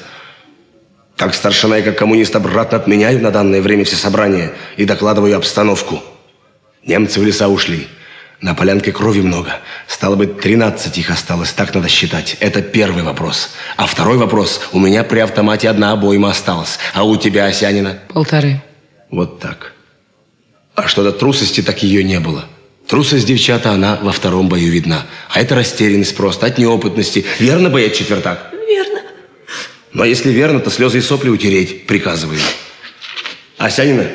Как 1.18 1.35
старшина 1.35 1.77
и 1.77 1.84
как 1.84 1.98
коммунист 1.98 2.35
обратно 2.35 2.77
отменяю 2.77 3.22
на 3.22 3.31
данное 3.31 3.61
время 3.61 3.85
все 3.85 3.95
собрания 3.95 4.52
и 4.77 4.85
докладываю 4.85 5.38
обстановку. 5.38 6.02
Немцы 6.85 7.19
в 7.19 7.23
леса 7.23 7.48
ушли. 7.48 7.88
На 8.41 8.56
полянке 8.56 8.91
крови 8.91 9.22
много. 9.22 9.56
Стало 9.88 10.15
быть, 10.15 10.41
13 10.41 10.98
их 10.98 11.10
осталось. 11.10 11.53
Так 11.53 11.73
надо 11.73 11.88
считать. 11.88 12.35
Это 12.41 12.61
первый 12.61 13.03
вопрос. 13.03 13.52
А 13.77 13.85
второй 13.85 14.18
вопрос. 14.18 14.60
У 14.73 14.80
меня 14.80 15.06
при 15.06 15.19
автомате 15.19 15.69
одна 15.69 15.94
обойма 15.94 16.31
осталась. 16.31 16.77
А 16.94 17.03
у 17.03 17.15
тебя, 17.15 17.45
Осянина? 17.45 17.99
Полторы. 18.10 18.61
Вот 19.10 19.40
так. 19.40 19.73
А 20.76 20.88
что 20.88 21.03
до 21.03 21.14
трусости, 21.14 21.61
так 21.61 21.84
ее 21.84 22.03
не 22.03 22.19
было. 22.19 22.44
Трусость 22.88 23.26
девчата, 23.26 23.72
она 23.72 23.98
во 24.02 24.11
втором 24.11 24.49
бою 24.49 24.72
видна. 24.72 25.06
А 25.30 25.40
это 25.40 25.56
растерянность 25.56 26.18
просто 26.18 26.48
от 26.48 26.57
неопытности. 26.57 27.23
Верно, 27.40 27.69
боец 27.69 27.95
четвертак? 27.95 28.52
Но 29.94 30.06
если 30.06 30.32
верно, 30.32 30.60
то 30.60 30.70
слезы 30.70 30.98
и 30.98 31.02
сопли 31.02 31.30
утереть 31.30 31.86
приказываю. 31.86 32.40
Осянина, 33.57 34.07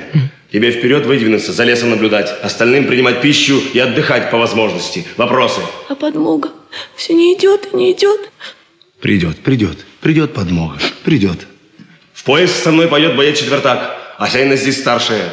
тебе 0.53 0.73
вперед 0.73 1.07
выдвинуться, 1.07 1.53
за 1.53 1.65
лесом 1.65 1.91
наблюдать. 1.91 2.31
Остальным 2.43 2.87
принимать 2.87 3.23
пищу 3.23 3.61
и 3.73 3.79
отдыхать 3.79 4.31
по 4.31 4.39
возможности. 4.39 5.07
Вопросы? 5.17 5.61
А 5.89 5.95
подмога 5.95 6.51
все 6.97 7.15
не 7.15 7.35
идет 7.35 7.69
и 7.73 7.77
не 7.77 7.93
идет. 7.93 8.31
Придет, 9.01 9.39
придет, 9.39 9.79
придет 10.01 10.35
подмога, 10.35 10.79
придет. 11.05 11.47
В 12.13 12.25
поезд 12.25 12.63
со 12.63 12.73
мной 12.73 12.89
пойдет 12.89 13.17
боец 13.17 13.39
четвертак. 13.39 13.97
Осянина 14.19 14.57
здесь 14.57 14.81
старшая. 14.81 15.33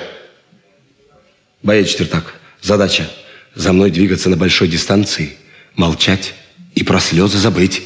Боец 1.63 1.89
четвертак, 1.89 2.35
задача 2.61 3.09
за 3.55 3.73
мной 3.73 3.89
двигаться 3.89 4.29
на 4.29 4.35
большой 4.35 4.67
дистанции, 4.67 5.35
молчать 5.75 6.35
и 6.75 6.83
про 6.83 6.99
слезы 6.99 7.37
забыть. 7.37 7.81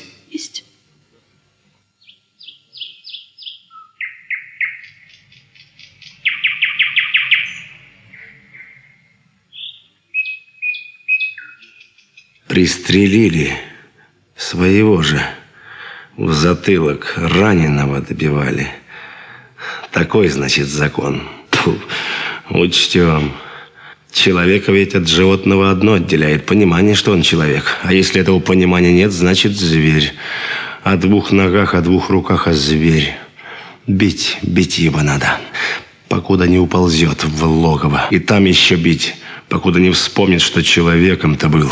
Пристрелили 12.49 13.53
своего 14.35 15.03
же. 15.03 15.21
В 16.17 16.33
затылок 16.33 17.13
раненого 17.15 18.01
добивали. 18.01 18.67
Такой, 19.91 20.29
значит, 20.29 20.65
закон. 20.67 21.21
Тьфу, 21.51 21.75
учтем. 22.49 23.33
Человека 24.11 24.71
ведь 24.71 24.95
от 24.95 25.07
животного 25.07 25.69
одно 25.69 25.93
отделяет. 25.93 26.47
Понимание, 26.47 26.95
что 26.95 27.11
он 27.11 27.21
человек. 27.21 27.77
А 27.83 27.93
если 27.93 28.19
этого 28.19 28.39
понимания 28.39 28.91
нет, 28.91 29.11
значит 29.11 29.51
зверь. 29.51 30.11
О 30.83 30.97
двух 30.97 31.31
ногах, 31.31 31.75
о 31.75 31.81
двух 31.81 32.09
руках, 32.09 32.47
а 32.47 32.53
зверь. 32.53 33.13
Бить, 33.85 34.39
бить 34.41 34.79
его 34.79 35.03
надо. 35.03 35.39
Покуда 36.07 36.47
не 36.47 36.57
уползет 36.57 37.23
в 37.23 37.45
логово. 37.45 38.07
И 38.09 38.17
там 38.17 38.45
еще 38.45 38.73
бить. 38.73 39.13
Покуда 39.49 39.79
не 39.79 39.91
вспомнит, 39.91 40.41
что 40.41 40.63
человеком-то 40.63 41.47
был. 41.47 41.69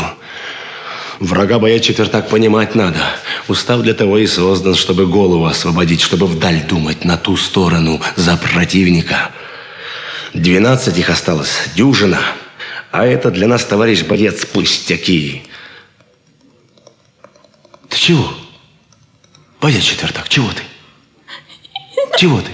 Врага 1.18 1.58
боя 1.58 1.80
четвертак 1.80 2.28
понимать 2.28 2.76
надо. 2.76 3.00
Устав 3.48 3.82
для 3.82 3.94
того 3.94 4.18
и 4.18 4.26
создан, 4.26 4.76
чтобы 4.76 5.06
голову 5.06 5.46
освободить, 5.46 6.00
чтобы 6.00 6.26
вдаль 6.26 6.64
думать, 6.64 7.04
на 7.04 7.16
ту 7.16 7.36
сторону, 7.36 8.00
за 8.14 8.36
противника. 8.36 9.32
Двенадцать 10.32 10.96
их 10.96 11.10
осталось, 11.10 11.50
дюжина. 11.74 12.20
А 12.92 13.04
это 13.04 13.30
для 13.32 13.48
нас, 13.48 13.64
товарищ 13.64 14.02
боец, 14.02 14.44
пустяки. 14.46 15.42
Ты 17.88 17.98
чего? 17.98 18.32
Боец 19.60 19.82
четвертак, 19.82 20.28
чего 20.28 20.48
ты? 20.50 20.62
Чего 22.16 22.40
ты? 22.40 22.50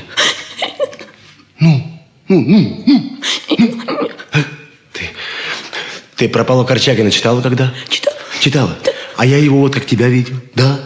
Ну, 1.61 2.01
ну, 2.29 2.41
ну, 2.41 2.85
ну. 2.87 3.19
ну. 3.59 4.45
Э, 6.15 6.19
Ты, 6.19 6.27
ты 6.27 6.29
про 6.29 6.45
Павла 6.45 6.65
Корчагина 6.65 7.11
читала 7.11 7.41
когда? 7.41 7.73
Читала. 7.89 8.17
Читала? 8.41 8.79
А 9.17 9.27
я 9.27 9.39
его 9.39 9.59
вот 9.61 9.75
как 9.75 9.87
тебя 9.87 10.09
видел. 10.09 10.35
Да. 10.55 10.81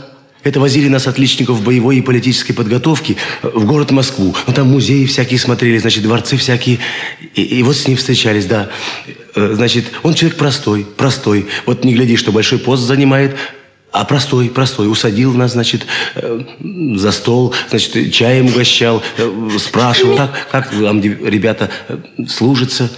Это 0.45 0.61
возили 0.61 0.89
нас, 0.89 1.07
отличников 1.07 1.63
боевой 1.63 1.99
и 1.99 2.01
политической 2.01 2.53
подготовки, 2.53 3.17
в 3.43 3.67
город 3.67 3.91
Москву. 3.91 4.35
Ну, 4.47 4.53
там 4.55 4.69
музеи 4.69 5.05
всякие 5.05 5.39
смотрели, 5.39 5.79
значит, 5.79 6.05
дворцы 6.05 6.37
всякие. 6.37 6.79
И, 7.35 7.43
и 7.43 7.63
вот 7.63 7.77
с 7.77 7.87
ним 7.89 7.97
встречались, 7.97 8.47
да. 8.47 8.71
Э, 9.35 9.53
Значит, 9.55 9.87
он 10.03 10.15
человек 10.15 10.39
простой, 10.39 10.87
простой. 10.97 11.47
Вот 11.67 11.85
не 11.85 11.93
гляди, 11.95 12.17
что 12.17 12.33
большой 12.33 12.59
пост 12.59 12.85
занимает, 12.85 13.37
а 13.91 14.05
простой, 14.05 14.49
простой. 14.49 14.91
Усадил 14.91 15.35
нас, 15.35 15.53
значит, 15.53 15.87
э, 16.15 16.41
за 16.95 17.13
стол, 17.13 17.55
значит, 17.69 18.13
чаем 18.13 18.47
угощал, 18.47 19.03
э, 19.19 19.51
спрашивал, 19.59 20.17
как, 20.17 20.49
как 20.51 20.73
вам, 20.75 21.03
ребята, 21.03 21.71
э, 21.89 21.99
служится. 22.29 22.91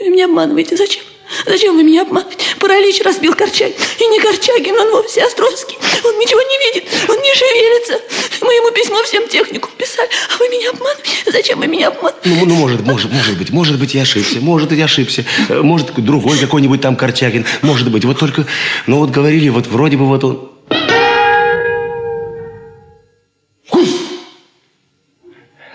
Меня 0.00 0.26
обманываете. 0.26 0.76
Зачем? 0.76 1.02
Зачем 1.46 1.76
вы 1.76 1.82
меня 1.84 2.02
обманываете? 2.02 2.44
паралич 2.60 3.00
разбил 3.02 3.34
Корчагин. 3.34 3.76
И 3.98 4.06
не 4.06 4.20
Корчагин, 4.20 4.74
он 4.74 4.90
вовсе 4.90 5.24
Островский. 5.24 5.76
Он 6.04 6.18
ничего 6.18 6.40
не 6.40 6.58
видит, 6.66 6.90
он 7.08 7.16
не 7.16 7.34
шевелится. 7.34 8.00
Мы 8.40 8.52
ему 8.54 8.70
письмо 8.72 9.02
всем 9.04 9.28
технику 9.28 9.68
писали. 9.76 10.08
А 10.32 10.38
вы 10.38 10.48
меня 10.48 10.70
обманываете? 10.70 11.30
Зачем 11.30 11.58
вы 11.58 11.66
меня 11.66 11.88
обманываете? 11.88 12.28
Ну, 12.28 12.46
ну, 12.46 12.54
может, 12.54 12.80
может, 12.82 13.12
может 13.12 13.38
быть, 13.38 13.50
может 13.50 13.78
быть, 13.78 13.94
я 13.94 14.02
ошибся, 14.02 14.40
может, 14.40 14.72
я 14.72 14.84
ошибся, 14.84 15.24
Э, 15.48 15.62
может, 15.62 15.94
другой 15.94 16.38
какой-нибудь 16.38 16.80
там 16.80 16.96
Корчагин, 16.96 17.44
может 17.62 17.90
быть, 17.90 18.04
вот 18.04 18.18
только, 18.18 18.46
ну, 18.86 18.98
вот 18.98 19.10
говорили, 19.10 19.48
вот 19.48 19.66
вроде 19.66 19.96
бы 19.96 20.06
вот 20.06 20.24
он... 20.24 20.50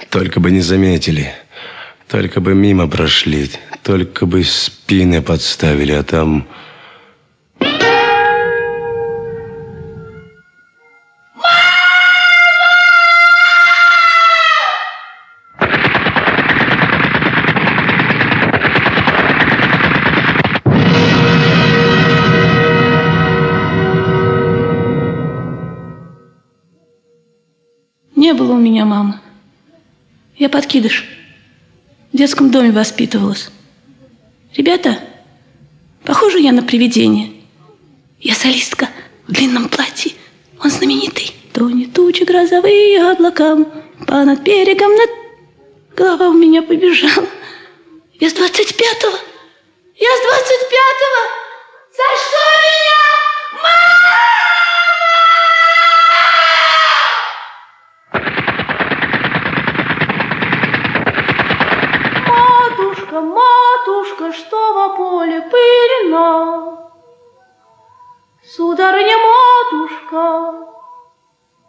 Только 0.09 0.39
бы 0.39 0.49
не 0.49 0.61
заметили, 0.61 1.34
только 2.10 2.41
бы 2.41 2.56
мимо 2.56 2.88
прошли, 2.88 3.52
только 3.84 4.26
бы 4.26 4.44
спины 4.44 5.22
подставили, 5.22 5.91
а 5.91 6.03
там... 6.03 6.48
Не 28.15 28.34
было 28.34 28.53
у 28.53 28.57
меня 28.57 28.86
мамы. 28.86 29.19
Я 30.38 30.49
подкидыш. 30.49 31.19
В 32.11 32.18
детском 32.18 32.49
доме 32.49 32.72
воспитывалась. 32.72 33.49
Ребята, 34.56 34.99
похожа 36.03 36.40
я 36.40 36.52
на 36.52 36.64
привидение. 36.64 37.34
Я 38.19 38.34
солистка 38.34 38.90
в 39.27 39.31
длинном 39.31 39.69
платье. 39.69 40.14
Он 40.64 40.72
знаменитый. 40.72 41.31
То 41.53 41.69
не 41.69 41.86
тучи 41.88 42.23
грозовые 42.23 43.11
облакам, 43.11 43.72
по 44.07 44.23
над 44.23 44.41
берегом 44.41 44.95
над... 44.95 45.10
Голова 45.95 46.30
у 46.30 46.34
меня 46.34 46.61
побежала. 46.61 47.27
Я 48.19 48.30
с 48.30 48.34
двадцать 48.34 48.76
пятого. 48.76 49.18
Я 49.95 50.10
с 50.10 50.22
двадцать 50.22 50.69
пятого. 50.69 51.22
За 51.91 52.03
что 52.15 52.40
меня? 52.64 52.69
Поле 65.20 65.41
пыльно? 65.52 66.30
Сударыня, 68.41 69.18
матушка, 69.28 70.28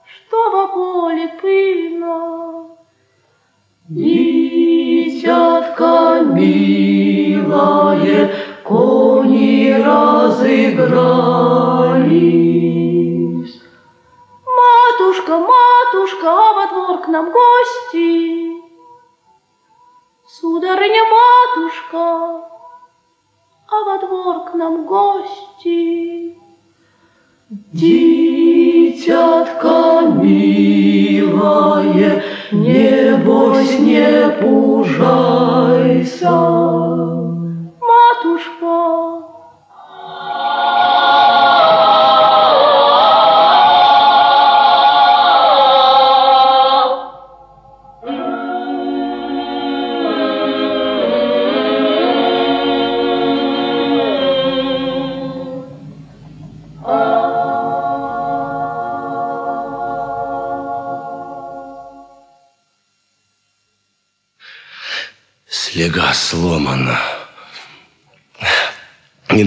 что 0.07 0.51
во 0.53 0.69
поле 0.69 1.27
пыльно? 1.41 2.17
Дитятка 3.89 5.41
милое, 6.33 8.21
кони 8.63 9.73
разыгрались. 9.85 10.91
Матушка, 14.47 15.39
матушка, 15.39 16.27
а 16.29 16.53
во 16.55 16.67
двор 16.69 16.99
к 17.01 17.09
нам 17.09 17.33
гости. 17.33 18.63
Сударыня, 20.25 21.05
матушка, 21.17 22.50
а 23.71 23.85
во 23.85 23.99
двор 23.99 24.45
к 24.51 24.55
нам 24.55 24.85
гости. 24.85 26.37
Дитятка 27.73 29.23
милое, 30.21 31.43
небось 32.53 33.79
не 33.79 34.31
пужайся. 34.41 35.61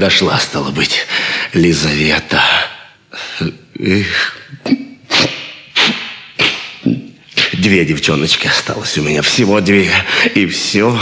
Дошла, 0.04 0.38
стало 0.38 0.72
быть, 0.72 1.06
Лизавета. 1.54 2.44
Эх. 3.80 4.38
Две 7.54 7.86
девчоночки 7.86 8.48
осталось 8.48 8.98
у 8.98 9.02
меня, 9.02 9.22
всего 9.22 9.62
две. 9.62 9.90
И 10.36 10.46
все. 10.48 11.00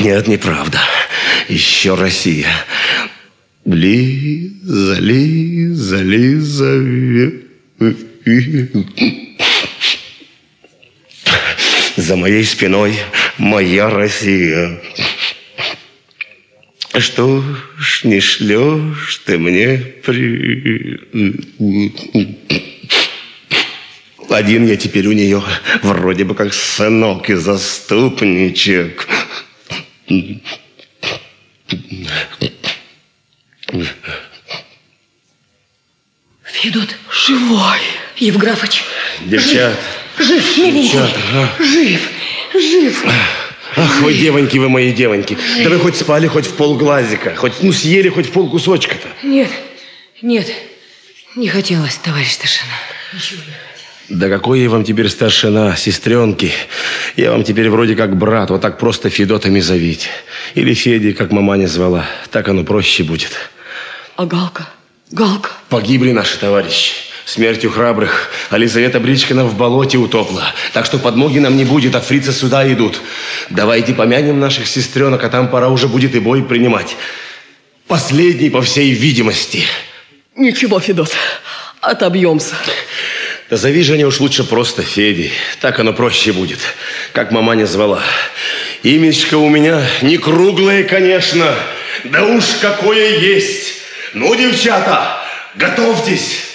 Нет, 0.00 0.26
неправда. 0.28 0.80
Еще 1.50 1.94
Россия. 1.94 2.48
Лиза, 3.66 4.94
Лиза, 4.94 5.98
Лизавета. 5.98 7.44
За 11.98 12.16
моей 12.16 12.44
спиной 12.44 12.98
моя 13.36 13.90
Россия. 13.90 14.80
Что 16.98 17.42
ж 17.76 18.04
не 18.04 18.20
шлешь 18.20 19.22
ты 19.26 19.36
мне 19.38 19.78
при... 20.04 21.00
Один 24.30 24.66
я 24.66 24.76
теперь 24.76 25.06
у 25.06 25.12
нее, 25.12 25.42
вроде 25.82 26.24
бы 26.24 26.34
как 26.34 26.54
сынок 26.54 27.30
и 27.30 27.34
заступничек. 27.34 29.08
Федот 36.44 36.96
живой. 37.10 37.78
Евграфыч. 38.16 38.84
Девчат, 39.26 39.78
Жив, 40.18 40.56
миленький. 40.58 40.82
девчата, 40.92 41.20
а? 41.32 41.62
Жив, 41.62 42.00
жив. 42.54 43.04
Ах, 43.76 44.00
вы 44.02 44.14
девоньки, 44.14 44.58
вы 44.58 44.68
мои 44.68 44.92
девоньки. 44.92 45.36
Да 45.62 45.70
вы 45.70 45.78
хоть 45.78 45.96
спали 45.96 46.26
хоть 46.26 46.46
в 46.46 46.54
полглазика, 46.54 47.34
хоть, 47.34 47.62
ну, 47.62 47.72
съели 47.72 48.08
хоть 48.08 48.26
в 48.26 48.30
полкусочка-то. 48.30 49.08
Нет, 49.26 49.50
нет, 50.22 50.46
не 51.36 51.48
хотелось, 51.48 51.96
товарищ 51.96 52.32
старшина. 52.32 52.72
Ничего 53.12 53.40
не 53.46 54.16
Да 54.16 54.28
какой 54.28 54.60
я 54.60 54.70
вам 54.70 54.84
теперь 54.84 55.08
старшина, 55.08 55.76
сестренки? 55.76 56.52
Я 57.16 57.32
вам 57.32 57.42
теперь 57.42 57.68
вроде 57.68 57.96
как 57.96 58.16
брат, 58.16 58.50
вот 58.50 58.60
так 58.60 58.78
просто 58.78 59.10
Федотами 59.10 59.60
зовите. 59.60 60.08
Или 60.54 60.74
Феди, 60.74 61.12
как 61.12 61.32
маманя 61.32 61.66
звала. 61.66 62.06
Так 62.30 62.48
оно 62.48 62.64
проще 62.64 63.02
будет. 63.02 63.32
А 64.16 64.26
Галка? 64.26 64.68
Галка? 65.10 65.50
Погибли 65.68 66.12
наши 66.12 66.38
товарищи. 66.38 66.92
Смертью 67.24 67.70
храбрых. 67.70 68.30
А 68.50 68.58
Лизавета 68.58 69.00
Бричкина 69.00 69.44
в 69.44 69.56
болоте 69.56 69.96
утопла. 69.96 70.44
Так 70.72 70.84
что 70.84 70.98
подмоги 70.98 71.38
нам 71.38 71.56
не 71.56 71.64
будет, 71.64 71.94
а 71.94 72.00
фрицы 72.00 72.32
сюда 72.32 72.70
идут. 72.70 73.00
Давайте 73.48 73.94
помянем 73.94 74.38
наших 74.38 74.66
сестренок, 74.66 75.24
а 75.24 75.30
там 75.30 75.48
пора 75.48 75.68
уже 75.68 75.88
будет 75.88 76.14
и 76.14 76.20
бой 76.20 76.42
принимать. 76.42 76.96
Последний, 77.86 78.50
по 78.50 78.60
всей 78.60 78.92
видимости. 78.92 79.64
Ничего, 80.36 80.80
Федот, 80.80 81.12
отобьемся. 81.80 82.56
Да 83.50 83.56
Женя 83.56 84.06
уж 84.06 84.20
лучше 84.20 84.44
просто 84.44 84.82
Феди. 84.82 85.30
Так 85.60 85.78
оно 85.78 85.92
проще 85.92 86.32
будет. 86.32 86.58
Как 87.12 87.30
маманя 87.30 87.66
звала. 87.66 88.02
Имечко 88.82 89.36
у 89.36 89.48
меня 89.48 89.82
не 90.02 90.18
круглое, 90.18 90.84
конечно. 90.84 91.54
Да 92.04 92.24
уж 92.24 92.44
какое 92.60 93.18
есть. 93.18 93.74
Ну, 94.12 94.34
девчата, 94.34 95.22
готовьтесь. 95.54 96.53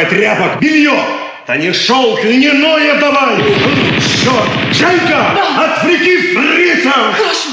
Давай, 0.00 0.06
тряпок, 0.06 0.60
белье! 0.60 0.98
Да 1.46 1.56
не 1.56 1.72
шелк, 1.72 2.24
льняное 2.24 2.98
давай! 3.00 3.36
Что? 4.00 4.46
Женька, 4.72 5.36
отвлеки 5.58 6.34
фрицев! 6.34 6.92
Хорошо. 7.16 7.50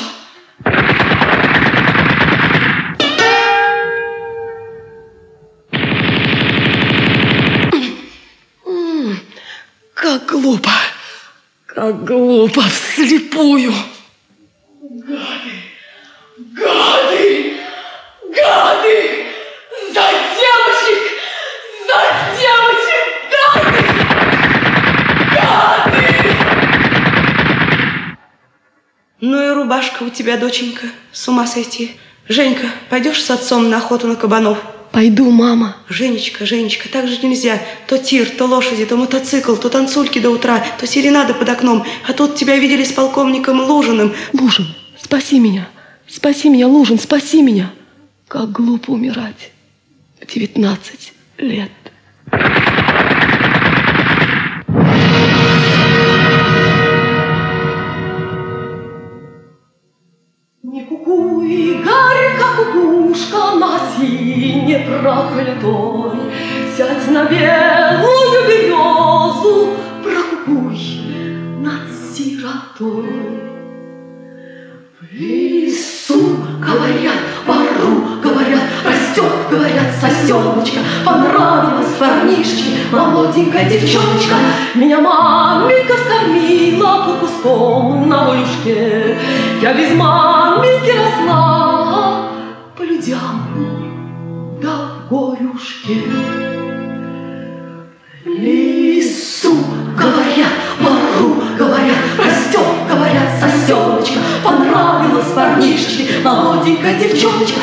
Как 9.95 10.25
глупо. 10.25 10.71
Как 11.65 12.03
глупо 12.05 12.61
вслепую. 12.61 13.73
Гады! 16.37 17.57
Гады! 18.23 19.25
За 19.93 20.05
девочек! 20.37 21.03
За 21.87 21.99
девочек! 22.39 23.05
Гады! 23.33 23.81
Гады! 25.33 26.07
Ну 29.19 29.43
и 29.43 29.53
рубашка 29.53 30.03
у 30.03 30.09
тебя, 30.09 30.37
доченька, 30.37 30.87
с 31.11 31.27
ума 31.27 31.47
сойти. 31.47 31.91
Женька, 32.27 32.67
пойдешь 32.89 33.23
с 33.23 33.31
отцом 33.31 33.67
на 33.69 33.77
охоту 33.77 34.07
на 34.07 34.15
кабанов? 34.15 34.59
Пойду, 34.91 35.31
мама. 35.31 35.77
Женечка, 35.89 36.45
Женечка, 36.45 36.87
так 36.87 37.07
же 37.07 37.17
нельзя. 37.25 37.59
То 37.87 37.97
тир, 37.97 38.29
то 38.29 38.45
лошади, 38.45 38.85
то 38.85 38.95
мотоцикл, 38.95 39.55
то 39.55 39.69
танцульки 39.69 40.19
до 40.19 40.29
утра, 40.29 40.63
то 40.79 40.85
серенады 40.85 41.33
под 41.33 41.49
окном. 41.49 41.83
А 42.07 42.13
тут 42.13 42.35
тебя 42.35 42.57
видели 42.57 42.83
с 42.83 42.91
полковником 42.91 43.59
Лужиным. 43.59 44.13
Лужин, 44.33 44.67
спаси 45.01 45.39
меня. 45.39 45.67
Спаси 46.07 46.49
меня, 46.49 46.67
Лужин, 46.67 46.99
спаси 46.99 47.41
меня. 47.41 47.71
Как 48.27 48.51
глупо 48.51 48.91
умирать. 48.91 49.51
В 50.21 50.31
19 50.31 51.13
лет. 51.39 51.71
Не 52.31 52.76
кукуй, 61.37 61.83
горько 61.83 62.47
кукушка 62.73 63.55
на 63.59 63.79
сине 63.95 64.79
проклятой, 64.79 66.17
Сядь 66.75 67.07
на 67.11 67.25
белую 67.25 68.47
березу, 68.47 69.69
прокукуй 70.03 70.79
над 71.59 71.81
сиротой. 72.13 73.09
В 74.99 75.13
лесу, 75.13 76.37
говорят, 76.59 77.23
пару, 77.45 78.21
говорят, 78.21 78.61
растет, 79.17 79.33
говорят, 79.49 79.93
сосеночка, 79.99 80.79
понравилась 81.05 81.93
парнишке, 81.99 82.63
молоденькая 82.91 83.69
девчоночка. 83.69 84.35
Меня 84.75 84.99
маменька 84.99 85.93
скормила 85.93 87.05
по 87.05 87.25
куском 87.25 88.07
на 88.07 88.27
волюшке. 88.27 89.17
Я 89.61 89.73
без 89.73 89.91
маменьки 89.95 90.91
росла 90.91 92.29
по 92.77 92.83
людям 92.83 94.59
да 94.61 94.89
горюшке. 95.09 96.03
В 98.25 98.29
лесу, 98.29 99.55
говорят, 99.95 100.53
пару, 100.83 101.41
говорят, 101.57 101.97
растет, 102.17 102.65
говорят, 102.89 103.29
сосеночка, 103.39 104.19
понравилась 104.47 105.31
парнишке, 105.33 106.19
молоденькая 106.23 106.97
девчоночка, 106.99 107.59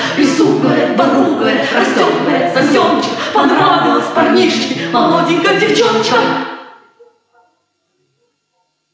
говорят, 1.39 1.67
растет, 1.73 2.23
говорят, 2.23 2.55
сосеночка, 2.55 3.11
понравилась 3.33 4.07
парнишке, 4.15 4.89
молоденькая 4.93 5.61
девчоночка. 5.61 6.19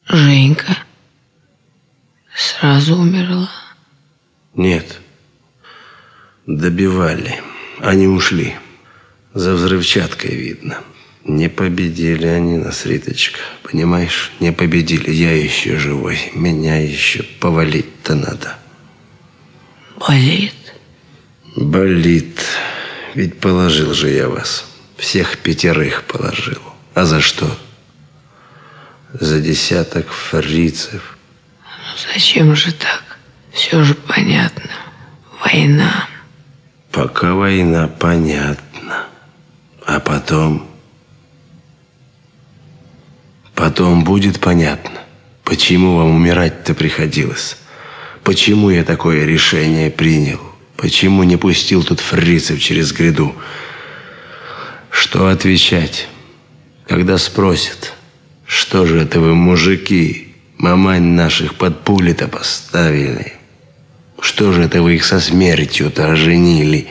Женька 0.07 0.77
сразу 2.35 2.95
умерла. 2.95 3.49
Нет. 4.55 4.99
Добивали. 6.45 7.41
Они 7.79 8.07
ушли. 8.07 8.55
За 9.33 9.53
взрывчаткой 9.53 10.35
видно. 10.35 10.79
Не 11.25 11.49
победили 11.49 12.25
они 12.25 12.57
нас, 12.57 12.85
Риточка. 12.85 13.39
Понимаешь? 13.63 14.31
Не 14.39 14.51
победили. 14.51 15.11
Я 15.11 15.35
еще 15.35 15.77
живой. 15.77 16.31
Меня 16.33 16.77
еще 16.81 17.23
повалить-то 17.39 18.15
надо. 18.15 18.57
Болит. 19.99 20.53
Болит. 21.55 22.41
Ведь 23.13 23.39
положил 23.39 23.93
же 23.93 24.09
я 24.09 24.29
вас. 24.29 24.65
Всех 24.97 25.37
пятерых 25.37 26.03
положил. 26.03 26.61
А 26.95 27.05
за 27.05 27.21
что? 27.21 27.55
За 29.13 29.39
десяток 29.39 30.09
фрицев. 30.09 31.17
Ну 31.59 32.13
зачем 32.13 32.55
же 32.55 32.73
так? 32.73 33.03
Все 33.51 33.83
же 33.83 33.93
понятно. 33.93 34.71
Война. 35.43 36.07
Пока 36.91 37.35
война, 37.35 37.87
понятно. 37.87 39.05
А 39.85 39.99
потом... 39.99 40.70
Потом 43.61 44.03
будет 44.03 44.39
понятно, 44.39 45.01
почему 45.43 45.97
вам 45.97 46.15
умирать-то 46.15 46.73
приходилось. 46.73 47.57
Почему 48.23 48.71
я 48.71 48.83
такое 48.83 49.23
решение 49.23 49.91
принял. 49.91 50.39
Почему 50.77 51.21
не 51.21 51.37
пустил 51.37 51.83
тут 51.83 51.99
фрицев 51.99 52.59
через 52.59 52.91
гряду. 52.91 53.35
Что 54.89 55.27
отвечать, 55.27 56.07
когда 56.87 57.19
спросят, 57.19 57.93
что 58.47 58.87
же 58.87 58.99
это 59.01 59.19
вы, 59.19 59.35
мужики, 59.35 60.33
мамань 60.57 61.13
наших 61.13 61.53
под 61.53 61.83
пули-то 61.83 62.27
поставили? 62.27 63.33
Что 64.19 64.53
же 64.53 64.63
это 64.63 64.81
вы 64.81 64.95
их 64.95 65.05
со 65.05 65.19
смертью-то 65.19 66.11
оженили, 66.11 66.87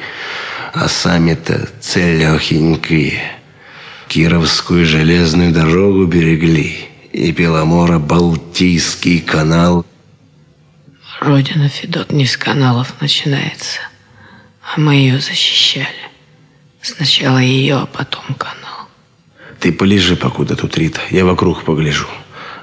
а 0.73 0.87
сами-то 0.87 1.69
целехенькие? 1.81 3.40
Кировскую 4.11 4.87
железную 4.87 5.53
дорогу 5.53 6.05
берегли 6.05 6.89
и 7.12 7.31
Беломоро-Балтийский 7.31 9.20
канал. 9.20 9.87
Родина 11.20 11.69
Федот 11.69 12.11
не 12.11 12.27
с 12.27 12.37
каналов 12.37 13.01
начинается, 13.01 13.78
а 14.62 14.81
мы 14.81 14.97
ее 14.97 15.20
защищали. 15.20 16.11
Сначала 16.82 17.39
ее, 17.39 17.77
а 17.77 17.87
потом 17.87 18.35
канал. 18.37 18.89
Ты 19.61 19.70
полежи 19.70 20.16
покуда 20.16 20.57
тут, 20.57 20.77
Рита, 20.77 21.01
я 21.11 21.24
вокруг 21.24 21.62
погляжу. 21.62 22.09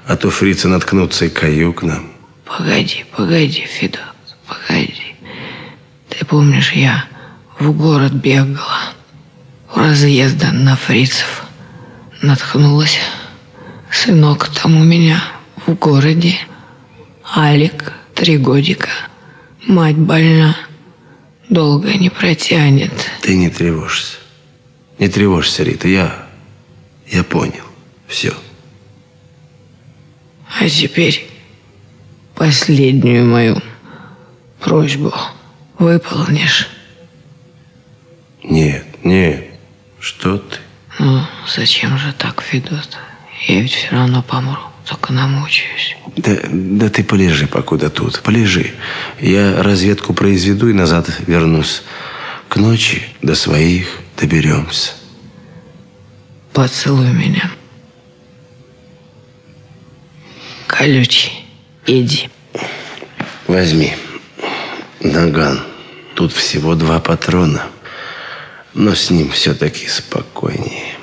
А 0.04 0.18
то 0.18 0.28
фрицы 0.28 0.68
наткнутся 0.68 1.24
и 1.24 1.30
каю 1.30 1.72
к 1.72 1.82
нам. 1.82 2.12
Погоди, 2.44 3.06
погоди, 3.16 3.64
Федот, 3.66 4.02
погоди. 4.46 5.14
Ты 6.10 6.26
помнишь, 6.26 6.72
я 6.72 7.06
в 7.58 7.72
город 7.72 8.12
бегала. 8.12 8.97
У 9.74 9.78
разъезда 9.78 10.52
на 10.52 10.76
фрицев 10.76 11.44
наткнулась. 12.22 12.98
Сынок 13.90 14.48
там 14.48 14.80
у 14.80 14.84
меня 14.84 15.22
в 15.66 15.74
городе. 15.74 16.38
Алик, 17.36 17.92
три 18.14 18.38
годика. 18.38 18.88
Мать 19.66 19.96
больна. 19.96 20.56
Долго 21.50 21.94
не 21.94 22.10
протянет. 22.10 22.92
Ты 23.22 23.36
не 23.36 23.50
тревожься. 23.50 24.16
Не 24.98 25.08
тревожься, 25.08 25.62
Рита, 25.62 25.88
я... 25.88 26.26
Я 27.06 27.24
понял. 27.24 27.64
Все. 28.06 28.34
А 30.58 30.68
теперь 30.68 31.28
последнюю 32.34 33.26
мою 33.26 33.62
просьбу 34.60 35.12
выполнишь. 35.78 36.68
Нет, 38.42 38.84
нет. 39.04 39.47
Что 40.00 40.38
ты? 40.38 40.58
Ну, 40.98 41.24
зачем 41.46 41.98
же 41.98 42.12
так, 42.12 42.42
Федот? 42.42 42.98
Я 43.46 43.60
ведь 43.62 43.72
все 43.72 43.90
равно 43.90 44.22
помру, 44.22 44.60
только 44.84 45.12
намучаюсь. 45.12 45.96
Да, 46.16 46.36
да 46.50 46.88
ты 46.88 47.04
полежи 47.04 47.46
покуда 47.46 47.88
тут, 47.90 48.20
полежи. 48.22 48.74
Я 49.20 49.62
разведку 49.62 50.14
произведу 50.14 50.68
и 50.68 50.72
назад 50.72 51.08
вернусь. 51.26 51.82
К 52.48 52.56
ночи 52.56 53.02
до 53.22 53.34
своих 53.34 54.00
доберемся. 54.16 54.92
Поцелуй 56.52 57.12
меня. 57.12 57.50
Колючий, 60.66 61.44
иди. 61.86 62.30
Возьми. 63.46 63.94
Наган. 65.00 65.60
Тут 66.14 66.32
всего 66.32 66.74
два 66.74 66.98
патрона. 66.98 67.62
Но 68.74 68.94
с 68.94 69.10
ним 69.10 69.30
все-таки 69.30 69.88
спокойнее. 69.88 70.98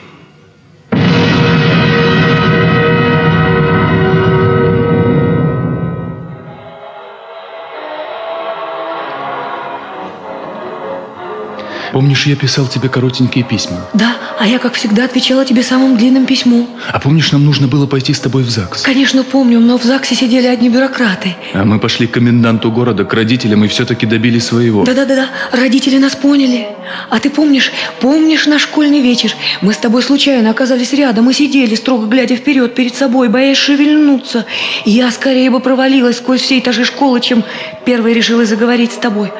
Помнишь, 11.95 12.25
я 12.25 12.35
писал 12.35 12.67
тебе 12.67 12.89
коротенькие 12.89 13.45
письма? 13.45 13.77
Да, 13.93 14.17
а 14.37 14.45
я, 14.45 14.59
как 14.59 14.73
всегда, 14.73 15.05
отвечала 15.05 15.45
тебе 15.45 15.63
самым 15.63 15.95
длинным 15.95 16.25
письмом. 16.25 16.67
А 16.91 16.99
помнишь, 16.99 17.31
нам 17.31 17.45
нужно 17.45 17.69
было 17.69 17.87
пойти 17.87 18.13
с 18.13 18.19
тобой 18.19 18.43
в 18.43 18.49
ЗАГС? 18.49 18.81
Конечно, 18.81 19.23
помню, 19.23 19.61
но 19.61 19.77
в 19.77 19.83
ЗАГСе 19.85 20.13
сидели 20.13 20.45
одни 20.45 20.67
бюрократы. 20.67 21.37
А 21.53 21.63
мы 21.63 21.79
пошли 21.79 22.05
к 22.07 22.11
коменданту 22.11 22.69
города, 22.69 23.05
к 23.05 23.13
родителям 23.13 23.63
и 23.63 23.69
все-таки 23.69 24.05
добились 24.05 24.45
своего. 24.45 24.83
Да-да-да, 24.83 25.29
родители 25.53 25.97
нас 25.97 26.15
поняли. 26.15 26.67
А 27.09 27.19
ты 27.19 27.29
помнишь, 27.29 27.71
помнишь 27.99 28.45
наш 28.45 28.63
школьный 28.63 29.01
вечер? 29.01 29.33
Мы 29.61 29.73
с 29.73 29.77
тобой 29.77 30.03
случайно 30.03 30.49
оказались 30.49 30.93
рядом 30.93 31.29
и 31.29 31.33
сидели, 31.33 31.75
строго 31.75 32.07
глядя 32.07 32.35
вперед 32.35 32.75
перед 32.75 32.95
собой, 32.95 33.29
боясь 33.29 33.57
шевельнуться. 33.57 34.45
И 34.85 34.91
я 34.91 35.11
скорее 35.11 35.49
бы 35.49 35.59
провалилась 35.59 36.17
сквозь 36.17 36.41
все 36.41 36.59
этажи 36.59 36.85
школы, 36.85 37.19
чем 37.21 37.43
первой 37.85 38.13
решила 38.13 38.45
заговорить 38.45 38.91
с 38.91 38.97
тобой. 38.97 39.31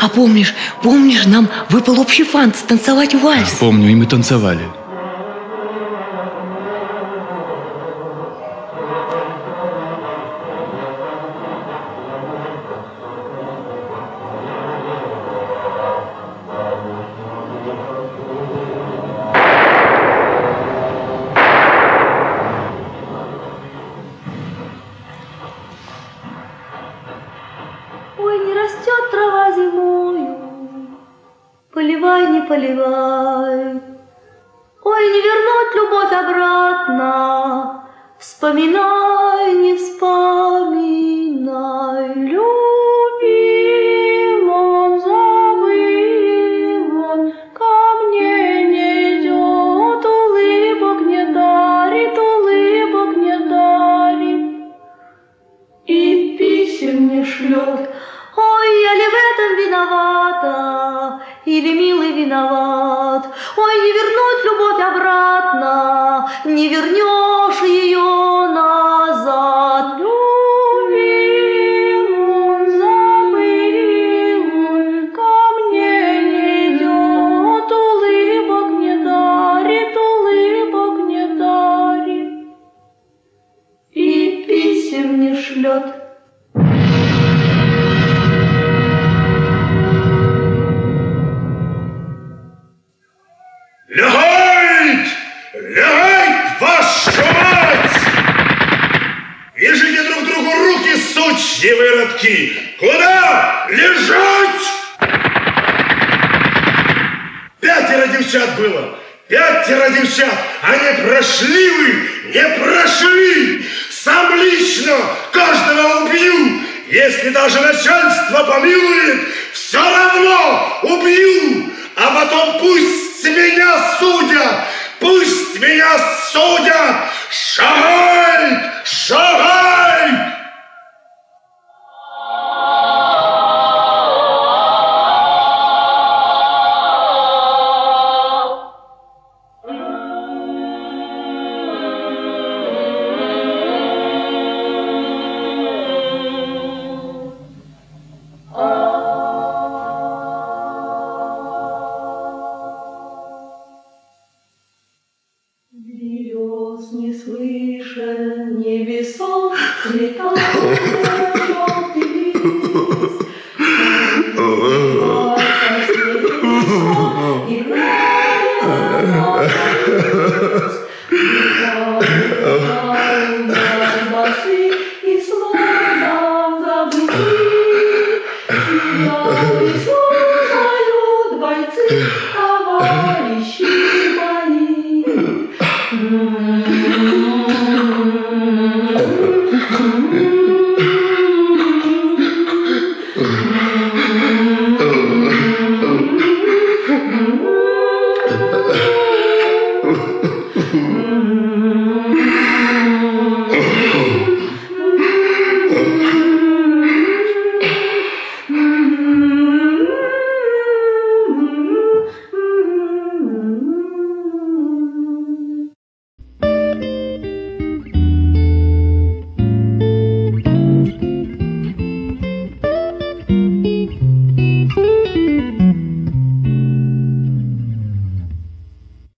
А 0.00 0.08
помнишь, 0.08 0.54
помнишь, 0.82 1.26
нам 1.26 1.48
выпал 1.68 2.00
общий 2.00 2.24
фант 2.24 2.56
танцевать 2.66 3.14
вальс. 3.14 3.56
Помню, 3.60 3.90
и 3.90 3.94
мы 3.94 4.06
танцевали. 4.06 4.62